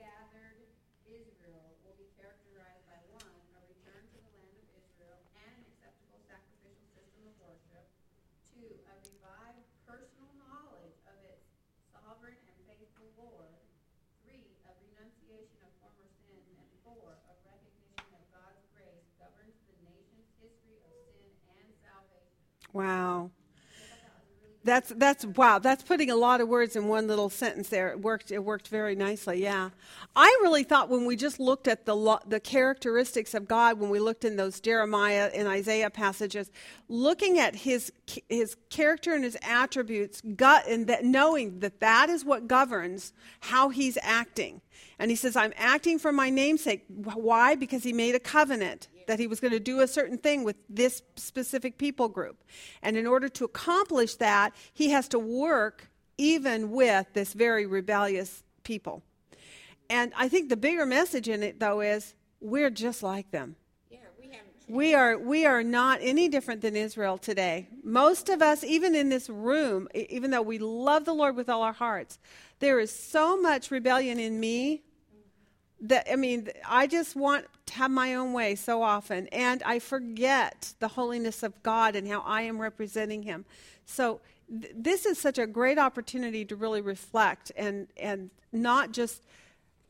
[0.00, 0.64] regathered
[1.08, 5.64] Israel will be characterized by one, a return to the land of Israel and an
[5.76, 7.84] acceptable sacrificial system of worship.
[8.54, 11.42] Two, a revived personal knowledge of its
[11.90, 13.50] sovereign and faithful Lord.
[14.22, 16.46] Three, a renunciation of former sins.
[16.54, 22.59] And four, a recognition that God's grace governs the nation's history of sin and salvation.
[22.72, 23.30] Wow.
[24.62, 25.58] That's that's wow.
[25.58, 27.88] That's putting a lot of words in one little sentence there.
[27.88, 28.30] It worked.
[28.30, 29.42] It worked very nicely.
[29.42, 29.70] Yeah,
[30.14, 33.88] I really thought when we just looked at the lo- the characteristics of God, when
[33.88, 36.50] we looked in those Jeremiah and Isaiah passages,
[36.88, 37.90] looking at his
[38.28, 43.70] his character and his attributes, gut and that knowing that that is what governs how
[43.70, 44.60] he's acting.
[44.98, 47.54] And he says, "I'm acting for my namesake." Why?
[47.54, 50.54] Because he made a covenant that he was going to do a certain thing with
[50.68, 52.44] this specific people group.
[52.80, 58.44] And in order to accomplish that, he has to work even with this very rebellious
[58.62, 59.02] people.
[59.88, 63.56] And I think the bigger message in it, though, is we're just like them.
[63.90, 64.28] Yeah, we
[64.68, 67.66] We are, we are not any different than Israel today.
[67.82, 71.62] Most of us, even in this room, even though we love the Lord with all
[71.62, 72.20] our hearts,
[72.60, 74.82] there is so much rebellion in me
[75.80, 79.26] that, I mean, I just want have my own way so often.
[79.28, 83.44] And I forget the holiness of God and how I am representing Him.
[83.84, 89.22] So th- this is such a great opportunity to really reflect and, and not just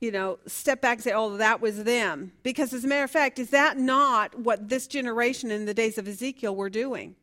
[0.01, 2.33] you know, step back and say, oh, that was them.
[2.43, 5.99] Because as a matter of fact, is that not what this generation in the days
[5.99, 7.17] of Ezekiel were doing?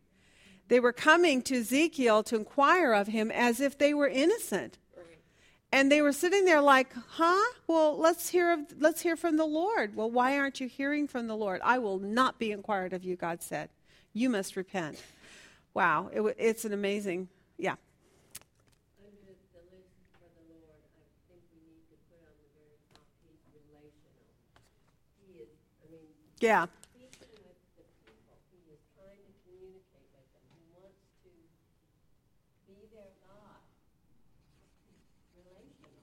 [0.67, 4.77] They were coming to Ezekiel to inquire of him as if they were innocent.
[5.71, 7.53] And they were sitting there like, huh?
[7.67, 9.95] Well, let's hear of, let's hear from the Lord.
[9.95, 11.59] Well, why aren't you hearing from the Lord?
[11.63, 13.69] I will not be inquired of you, God said.
[14.13, 15.03] You must repent.
[15.73, 17.27] Wow, it, it's an amazing,
[17.57, 17.75] yeah.
[18.97, 22.79] Under the list for the Lord, I think we need to put on the very
[22.89, 24.25] top piece relational.
[25.21, 25.51] He is,
[25.83, 26.07] I mean,
[26.39, 26.65] Yeah.
[26.95, 30.49] speaking with the people, he is trying to communicate with them.
[30.49, 31.29] He wants to
[32.65, 33.61] be their God.
[35.37, 36.01] Relational.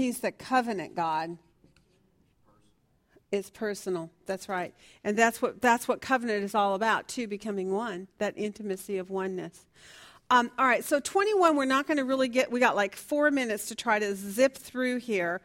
[0.00, 1.36] He's the covenant God.
[3.30, 4.10] It's personal.
[4.26, 4.74] That's right.
[5.04, 9.10] And that's what that's what covenant is all about, too, becoming one, that intimacy of
[9.10, 9.66] oneness.
[10.30, 13.32] Um, all right, so 21, we're not going to really get, we got like four
[13.32, 15.40] minutes to try to zip through here.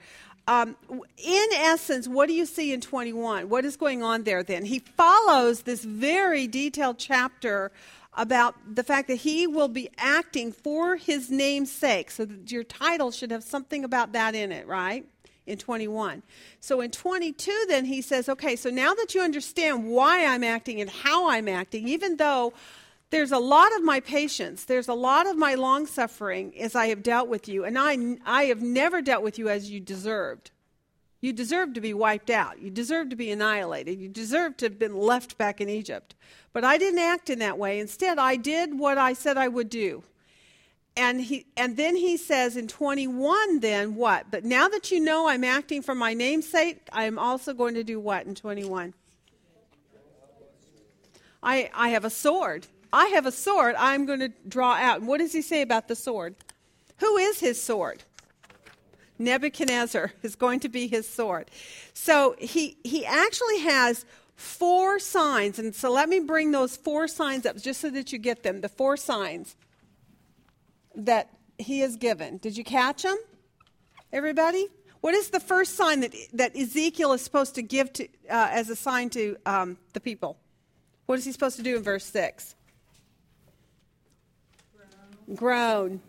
[0.48, 0.76] Um,
[1.18, 3.49] in essence, what do you see in 21?
[3.49, 4.64] What is going on there then?
[4.64, 7.72] He follows this very detailed chapter
[8.15, 12.09] about the fact that he will be acting for his name's sake.
[12.11, 15.05] So your title should have something about that in it, right?
[15.45, 16.23] In 21.
[16.59, 20.81] So in 22, then he says, okay, so now that you understand why I'm acting
[20.81, 22.53] and how I'm acting, even though
[23.11, 26.87] there's a lot of my patience, there's a lot of my long suffering as I
[26.87, 30.51] have dealt with you, and I, I have never dealt with you as you deserved.
[31.26, 32.61] You deserve to be wiped out.
[32.61, 33.99] You deserve to be annihilated.
[33.99, 36.14] You deserve to have been left back in Egypt.
[36.53, 37.80] But I didn't act in that way.
[37.80, 40.03] Instead, I did what I said I would do.
[40.95, 44.30] And he and then he says in 21 then what?
[44.30, 47.73] But now that you know I'm acting for my name's sake, I am also going
[47.73, 48.93] to do what in 21?
[51.41, 52.68] I I have a sword.
[52.93, 54.99] I have a sword I'm going to draw out.
[54.99, 56.35] And what does he say about the sword?
[56.99, 58.03] Who is his sword?
[59.17, 61.49] Nebuchadnezzar is going to be his sword.
[61.93, 64.05] So he, he actually has
[64.35, 65.59] four signs.
[65.59, 68.61] And so let me bring those four signs up just so that you get them.
[68.61, 69.55] The four signs
[70.95, 72.37] that he has given.
[72.37, 73.17] Did you catch them?
[74.11, 74.67] Everybody?
[75.01, 78.69] What is the first sign that, that Ezekiel is supposed to give to, uh, as
[78.69, 80.37] a sign to um, the people?
[81.05, 82.55] What is he supposed to do in verse 6?
[85.35, 86.01] Groan.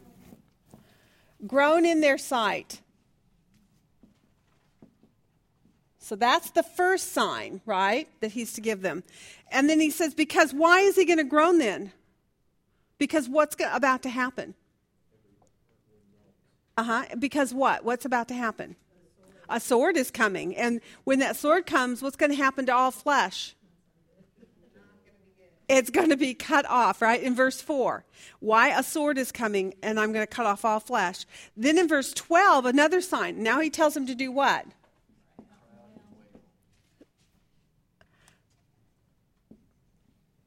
[1.47, 2.81] Groan in their sight.
[6.07, 9.03] So that's the first sign, right, that he's to give them.
[9.51, 11.91] And then he says, because why is he going to groan then?
[12.97, 14.55] Because what's go- about to happen?
[16.77, 17.05] Uh huh.
[17.19, 17.85] Because what?
[17.85, 18.77] What's about to happen?
[19.49, 20.55] A sword is coming.
[20.55, 23.57] And when that sword comes, what's going to happen to all flesh?
[25.69, 27.21] It's going to be cut off, right?
[27.21, 28.05] In verse 4.
[28.39, 31.27] Why a sword is coming, and I'm going to cut off all flesh.
[31.57, 33.43] Then in verse 12, another sign.
[33.43, 34.67] Now he tells him to do what?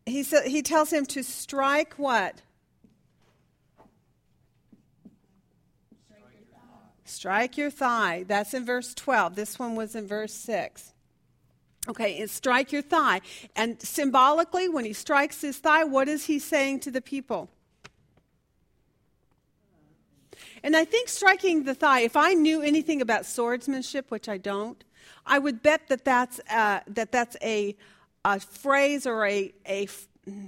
[0.09, 2.41] He, sa- he tells him to strike what?
[7.05, 8.23] Strike your thigh.
[8.27, 9.35] That's in verse 12.
[9.35, 10.93] This one was in verse 6.
[11.87, 13.21] Okay, strike your thigh.
[13.55, 17.49] And symbolically, when he strikes his thigh, what is he saying to the people?
[20.61, 24.83] And I think striking the thigh, if I knew anything about swordsmanship, which I don't,
[25.25, 27.75] I would bet that that's, uh, that that's a,
[28.25, 29.87] a phrase or a, a,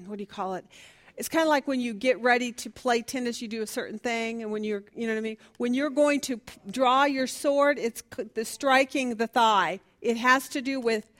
[0.05, 0.65] what do you call it?
[1.17, 3.99] It's kind of like when you get ready to play tennis, you do a certain
[3.99, 5.37] thing, and when you're, you know what I mean?
[5.57, 9.81] When you're going to p- draw your sword, it's c- the striking the thigh.
[10.01, 11.11] It has to do with,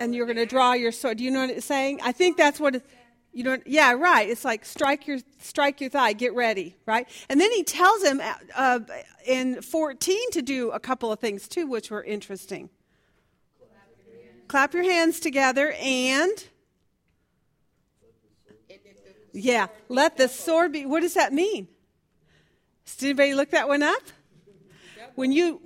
[0.00, 1.18] and you're going to draw your sword.
[1.18, 2.00] Do you know what it's saying?
[2.02, 2.86] I think that's what it,
[3.32, 3.58] you know.
[3.66, 4.28] Yeah, right.
[4.28, 6.14] It's like strike your strike your thigh.
[6.14, 7.06] Get ready, right?
[7.28, 8.22] And then he tells him
[8.56, 8.80] uh,
[9.26, 12.70] in 14 to do a couple of things too, which were interesting.
[14.48, 16.44] Clap your hands together and.
[19.32, 20.86] Yeah, let the sword be.
[20.86, 21.68] What does that mean?
[22.96, 24.02] Did anybody look that one up?
[25.14, 25.60] When you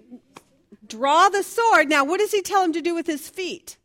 [0.86, 3.76] draw the sword, now what does he tell him to do with his feet?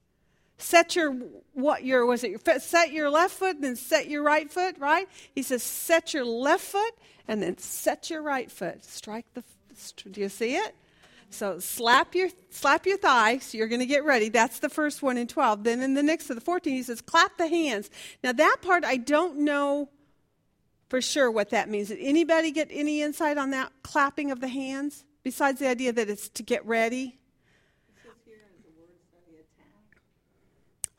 [0.58, 1.12] Set your
[1.54, 4.76] what your was it your set your left foot and then set your right foot,
[4.80, 5.08] right?
[5.36, 6.94] He says set your left foot
[7.28, 8.84] and then set your right foot.
[8.84, 9.44] Strike the.
[10.12, 10.76] Do you see it?
[11.38, 13.38] So slap your slap your thigh.
[13.38, 14.30] So you're going to get ready.
[14.30, 15.64] That's the first one in 12.
[15.64, 17.92] Then in the next to the 14, he says, clap the hands.
[18.24, 19.90] Now that part I don't know
[20.90, 21.90] for sure what that means.
[21.90, 25.06] Did anybody get any insight on that clapping of the hands?
[25.22, 27.20] Besides the idea that it's to get ready.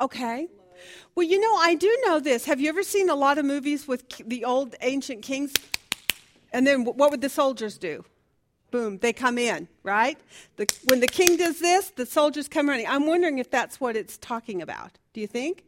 [0.00, 0.46] Okay.
[1.16, 2.44] Well, you know, I do know this.
[2.44, 5.52] Have you ever seen a lot of movies with the old ancient kings?
[6.52, 8.04] And then what would the soldiers do?
[8.70, 10.18] Boom, they come in, right?
[10.56, 12.86] The, when the king does this, the soldiers come running.
[12.86, 14.98] I'm wondering if that's what it's talking about.
[15.14, 15.64] Do you think?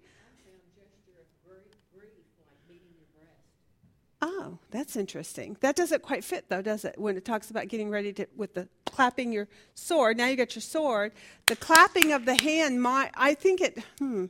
[4.23, 5.57] Oh, that's interesting.
[5.61, 6.99] That doesn't quite fit, though, does it?
[6.99, 10.19] When it talks about getting ready to, with the clapping your sword.
[10.19, 11.13] Now you got your sword.
[11.47, 14.27] The clapping of the hand, my, I think it, hmm.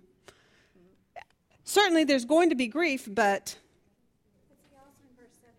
[1.65, 5.55] Certainly there's going to be grief, but But see, also in verse 17,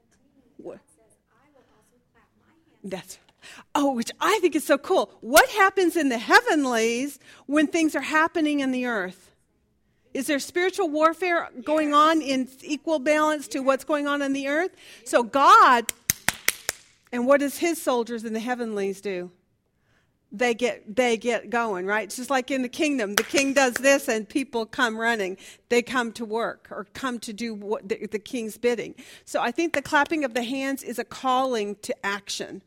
[0.58, 0.76] What?
[0.76, 2.71] God says, I will also clap my hands.
[2.84, 3.18] That's,
[3.76, 5.12] oh, which I think is so cool.
[5.22, 9.32] What happens in the heavenlies when things are happening in the earth?
[10.14, 14.48] Is there spiritual warfare going on in equal balance to what's going on in the
[14.48, 14.72] earth?
[15.06, 15.92] So God,
[17.12, 19.32] and what does his soldiers in the heavenlies do?
[20.34, 22.06] They get they get going, right?
[22.06, 23.16] It's just like in the kingdom.
[23.16, 25.38] The king does this and people come running.
[25.68, 28.96] They come to work or come to do what the, the king's bidding.
[29.26, 32.62] So I think the clapping of the hands is a calling to action.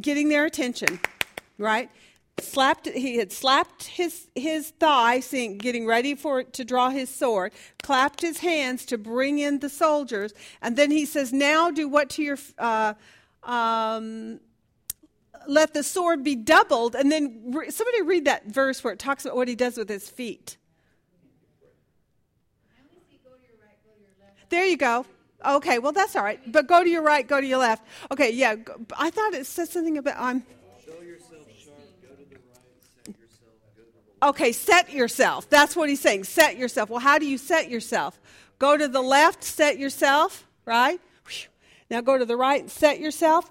[0.00, 1.00] Getting their attention,
[1.58, 1.90] right?
[2.40, 7.52] slapped he had slapped his his thigh saying getting ready for to draw his sword
[7.82, 12.10] clapped his hands to bring in the soldiers and then he says now do what
[12.10, 12.92] to your uh,
[13.42, 14.38] um,
[15.48, 19.24] let the sword be doubled and then re- somebody read that verse where it talks
[19.24, 20.58] about what he does with his feet
[24.50, 25.06] there you go
[25.46, 28.30] okay well that's all right but go to your right go to your left okay
[28.30, 30.44] yeah go- i thought it said something about i'm
[34.22, 35.48] Okay, set yourself.
[35.50, 36.24] That's what he's saying.
[36.24, 36.88] Set yourself.
[36.88, 38.18] Well, how do you set yourself?
[38.58, 40.98] Go to the left, set yourself, right?
[41.90, 43.50] Now go to the right and set yourself.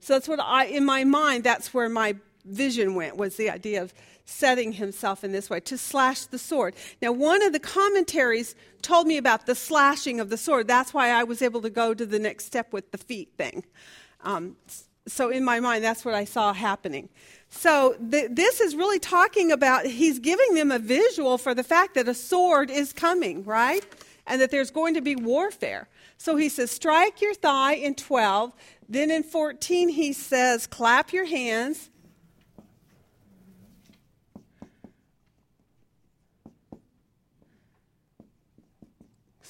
[0.00, 3.82] So that's what I, in my mind, that's where my vision went, was the idea
[3.82, 3.94] of
[4.24, 6.74] setting himself in this way, to slash the sword.
[7.00, 10.68] Now, one of the commentaries told me about the slashing of the sword.
[10.68, 13.64] That's why I was able to go to the next step with the feet thing.
[14.22, 14.56] Um,
[15.06, 17.08] so in my mind that's what i saw happening
[17.48, 21.94] so th- this is really talking about he's giving them a visual for the fact
[21.94, 23.84] that a sword is coming right
[24.26, 25.88] and that there's going to be warfare
[26.18, 28.52] so he says strike your thigh in 12
[28.88, 31.90] then in 14 he says clap your hands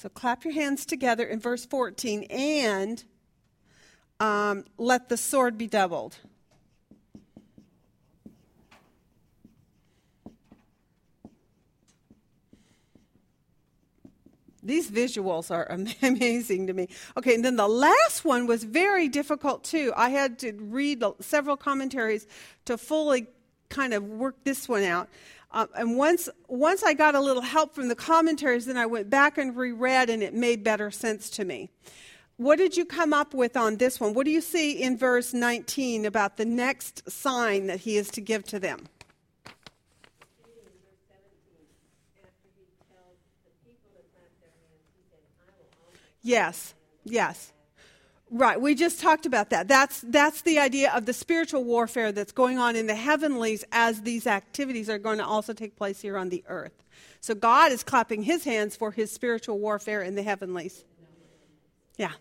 [0.03, 3.05] so clap your hands together in verse 14 and
[4.19, 6.17] um, let the sword be doubled.
[14.61, 15.67] These visuals are
[16.01, 16.89] amazing to me.
[17.15, 19.93] Okay, and then the last one was very difficult too.
[19.95, 22.27] I had to read several commentaries
[22.65, 23.27] to fully
[23.69, 25.07] kind of work this one out.
[25.53, 29.09] Um, and once once I got a little help from the commentaries, then I went
[29.09, 31.69] back and reread, and it made better sense to me.
[32.37, 34.15] What did you come up with on this one?
[34.15, 38.21] What do you see in verse 19 about the next sign that he is to
[38.21, 38.87] give to them?
[46.23, 46.73] Yes,
[47.03, 47.51] yes.
[48.35, 49.67] Right, we just talked about that.
[49.67, 54.01] That's, that's the idea of the spiritual warfare that's going on in the heavenlies as
[54.01, 56.83] these activities are going to also take place here on the earth.
[57.21, 60.83] So God is clapping his hands for his spiritual warfare in the heavenlies.
[61.95, 62.07] Yeah.
[62.07, 62.17] God,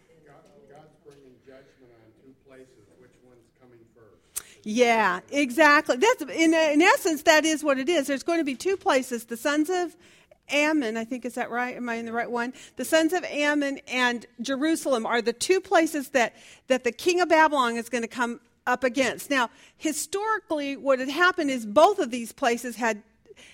[0.71, 2.69] God's bringing judgment on two places.
[2.99, 4.47] Which one's coming first?
[4.65, 5.97] Yeah, exactly.
[5.97, 8.07] That's in, in essence that is what it is.
[8.07, 9.97] There's going to be two places: the sons of
[10.53, 10.97] Ammon.
[10.97, 11.77] I think is that right?
[11.77, 12.53] Am I in the right one?
[12.77, 16.35] The sons of Ammon and Jerusalem are the two places that
[16.69, 19.31] that the king of Babylon is going to come up against.
[19.31, 23.03] Now, historically, what had happened is both of these places had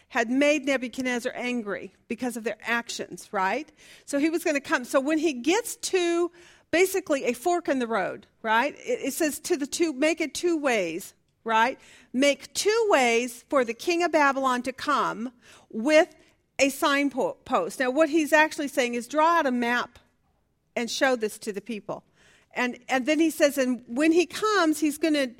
[0.08, 3.70] had made Nebuchadnezzar angry because of their actions, right?
[4.06, 4.84] So he was going to come.
[4.84, 6.30] So when he gets to
[6.70, 8.74] basically a fork in the road, right?
[8.78, 11.14] It, it says to the two, make it two ways,
[11.44, 11.78] right?
[12.12, 15.32] Make two ways for the king of Babylon to come
[15.70, 16.14] with
[16.58, 17.80] a signpost.
[17.80, 19.98] Now, what he's actually saying is draw out a map
[20.74, 22.04] and show this to the people.
[22.54, 25.30] And, and then he says, and when he comes, he's going to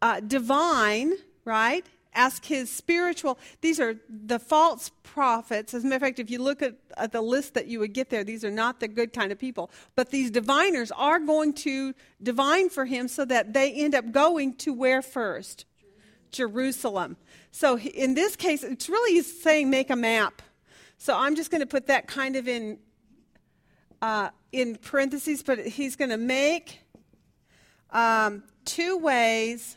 [0.00, 1.14] uh, divine,
[1.44, 1.86] right?
[2.14, 5.74] ask his spiritual, these are the false prophets.
[5.74, 7.92] As a matter of fact, if you look at, at the list that you would
[7.92, 9.70] get there, these are not the good kind of people.
[9.94, 14.54] But these diviners are going to divine for him so that they end up going
[14.56, 15.64] to where first?
[16.30, 17.16] Jerusalem.
[17.50, 20.42] So in this case, it's really saying make a map.
[21.02, 22.78] So I'm just going to put that kind of in
[24.00, 26.78] uh, in parentheses, but he's going to make
[27.90, 29.76] um, two ways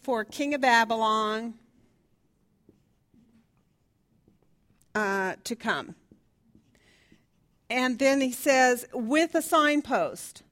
[0.00, 1.54] for King of Babylon
[4.94, 5.96] uh, to come.
[7.68, 10.44] And then he says, with a signpost.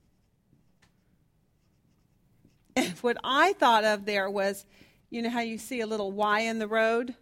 [2.74, 4.66] And what I thought of there was,
[5.10, 7.14] you know how you see a little Y in the road?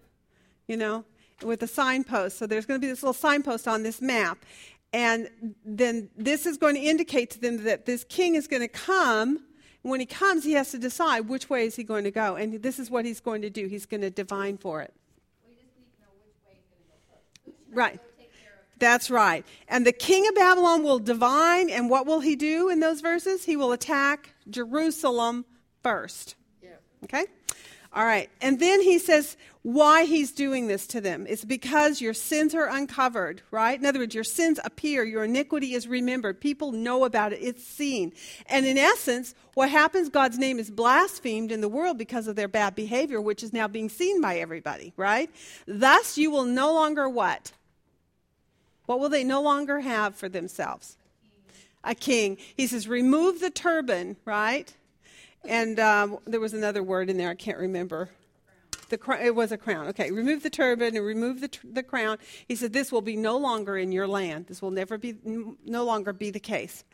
[0.66, 1.05] You know,
[1.45, 2.39] with a signpost.
[2.39, 4.39] So there's going to be this little signpost on this map.
[4.93, 5.29] And
[5.65, 9.41] then this is going to indicate to them that this king is going to come.
[9.83, 12.37] When he comes, he has to decide which way is he going to go.
[12.37, 13.66] And this is what he's going to do.
[13.66, 14.95] He's going to divine for it.
[15.47, 17.45] We just need to know which way is gonna go first.
[17.45, 17.97] Who should Right.
[17.97, 18.79] go take care of?
[18.79, 19.45] That's right.
[19.69, 23.45] And the king of Babylon will divine, and what will he do in those verses?
[23.45, 25.45] He will attack Jerusalem
[25.83, 26.37] first.
[26.62, 26.71] Yeah.
[27.03, 27.27] Okay?
[27.95, 28.29] All right.
[28.41, 31.27] And then he says why he's doing this to them.
[31.29, 33.79] It's because your sins are uncovered, right?
[33.79, 36.41] In other words, your sins appear, your iniquity is remembered.
[36.41, 38.12] People know about it, it's seen.
[38.47, 42.49] And in essence, what happens, God's name is blasphemed in the world because of their
[42.49, 45.31] bad behavior, which is now being seen by everybody, right?
[45.66, 47.53] Thus, you will no longer what?
[48.87, 50.99] What will they no longer have for themselves?
[51.85, 52.39] A king.
[52.57, 54.75] He says, remove the turban, right?
[55.47, 58.09] And um, there was another word in there, I can't remember.
[58.89, 59.89] The cr- it was a crown.
[59.89, 62.19] Okay, remove the turban and remove the, tr- the crown.
[62.47, 64.47] He said, This will be no longer in your land.
[64.47, 66.85] This will never be, n- no longer be the case.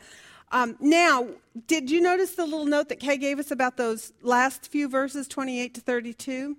[0.53, 1.29] Um, now,
[1.67, 5.29] did you notice the little note that Kay gave us about those last few verses,
[5.29, 6.57] 28 to 32?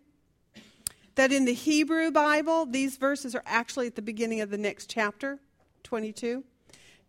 [1.15, 4.89] That in the Hebrew Bible, these verses are actually at the beginning of the next
[4.89, 5.39] chapter,
[5.83, 6.43] 22.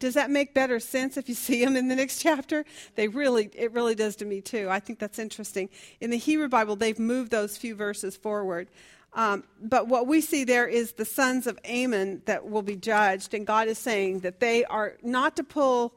[0.02, 2.64] Does that make better sense if you see them in the next chapter?
[2.96, 4.66] They really, it really does to me too.
[4.68, 5.68] I think that's interesting.
[6.00, 8.66] In the Hebrew Bible, they've moved those few verses forward.
[9.12, 13.32] Um, but what we see there is the sons of Ammon that will be judged,
[13.32, 15.94] and God is saying that they are not to pull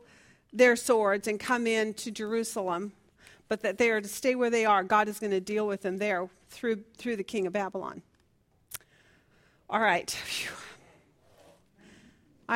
[0.54, 2.92] their swords and come into Jerusalem,
[3.48, 4.84] but that they are to stay where they are.
[4.84, 8.04] God is going to deal with them there through through the king of Babylon.
[9.68, 10.16] All right.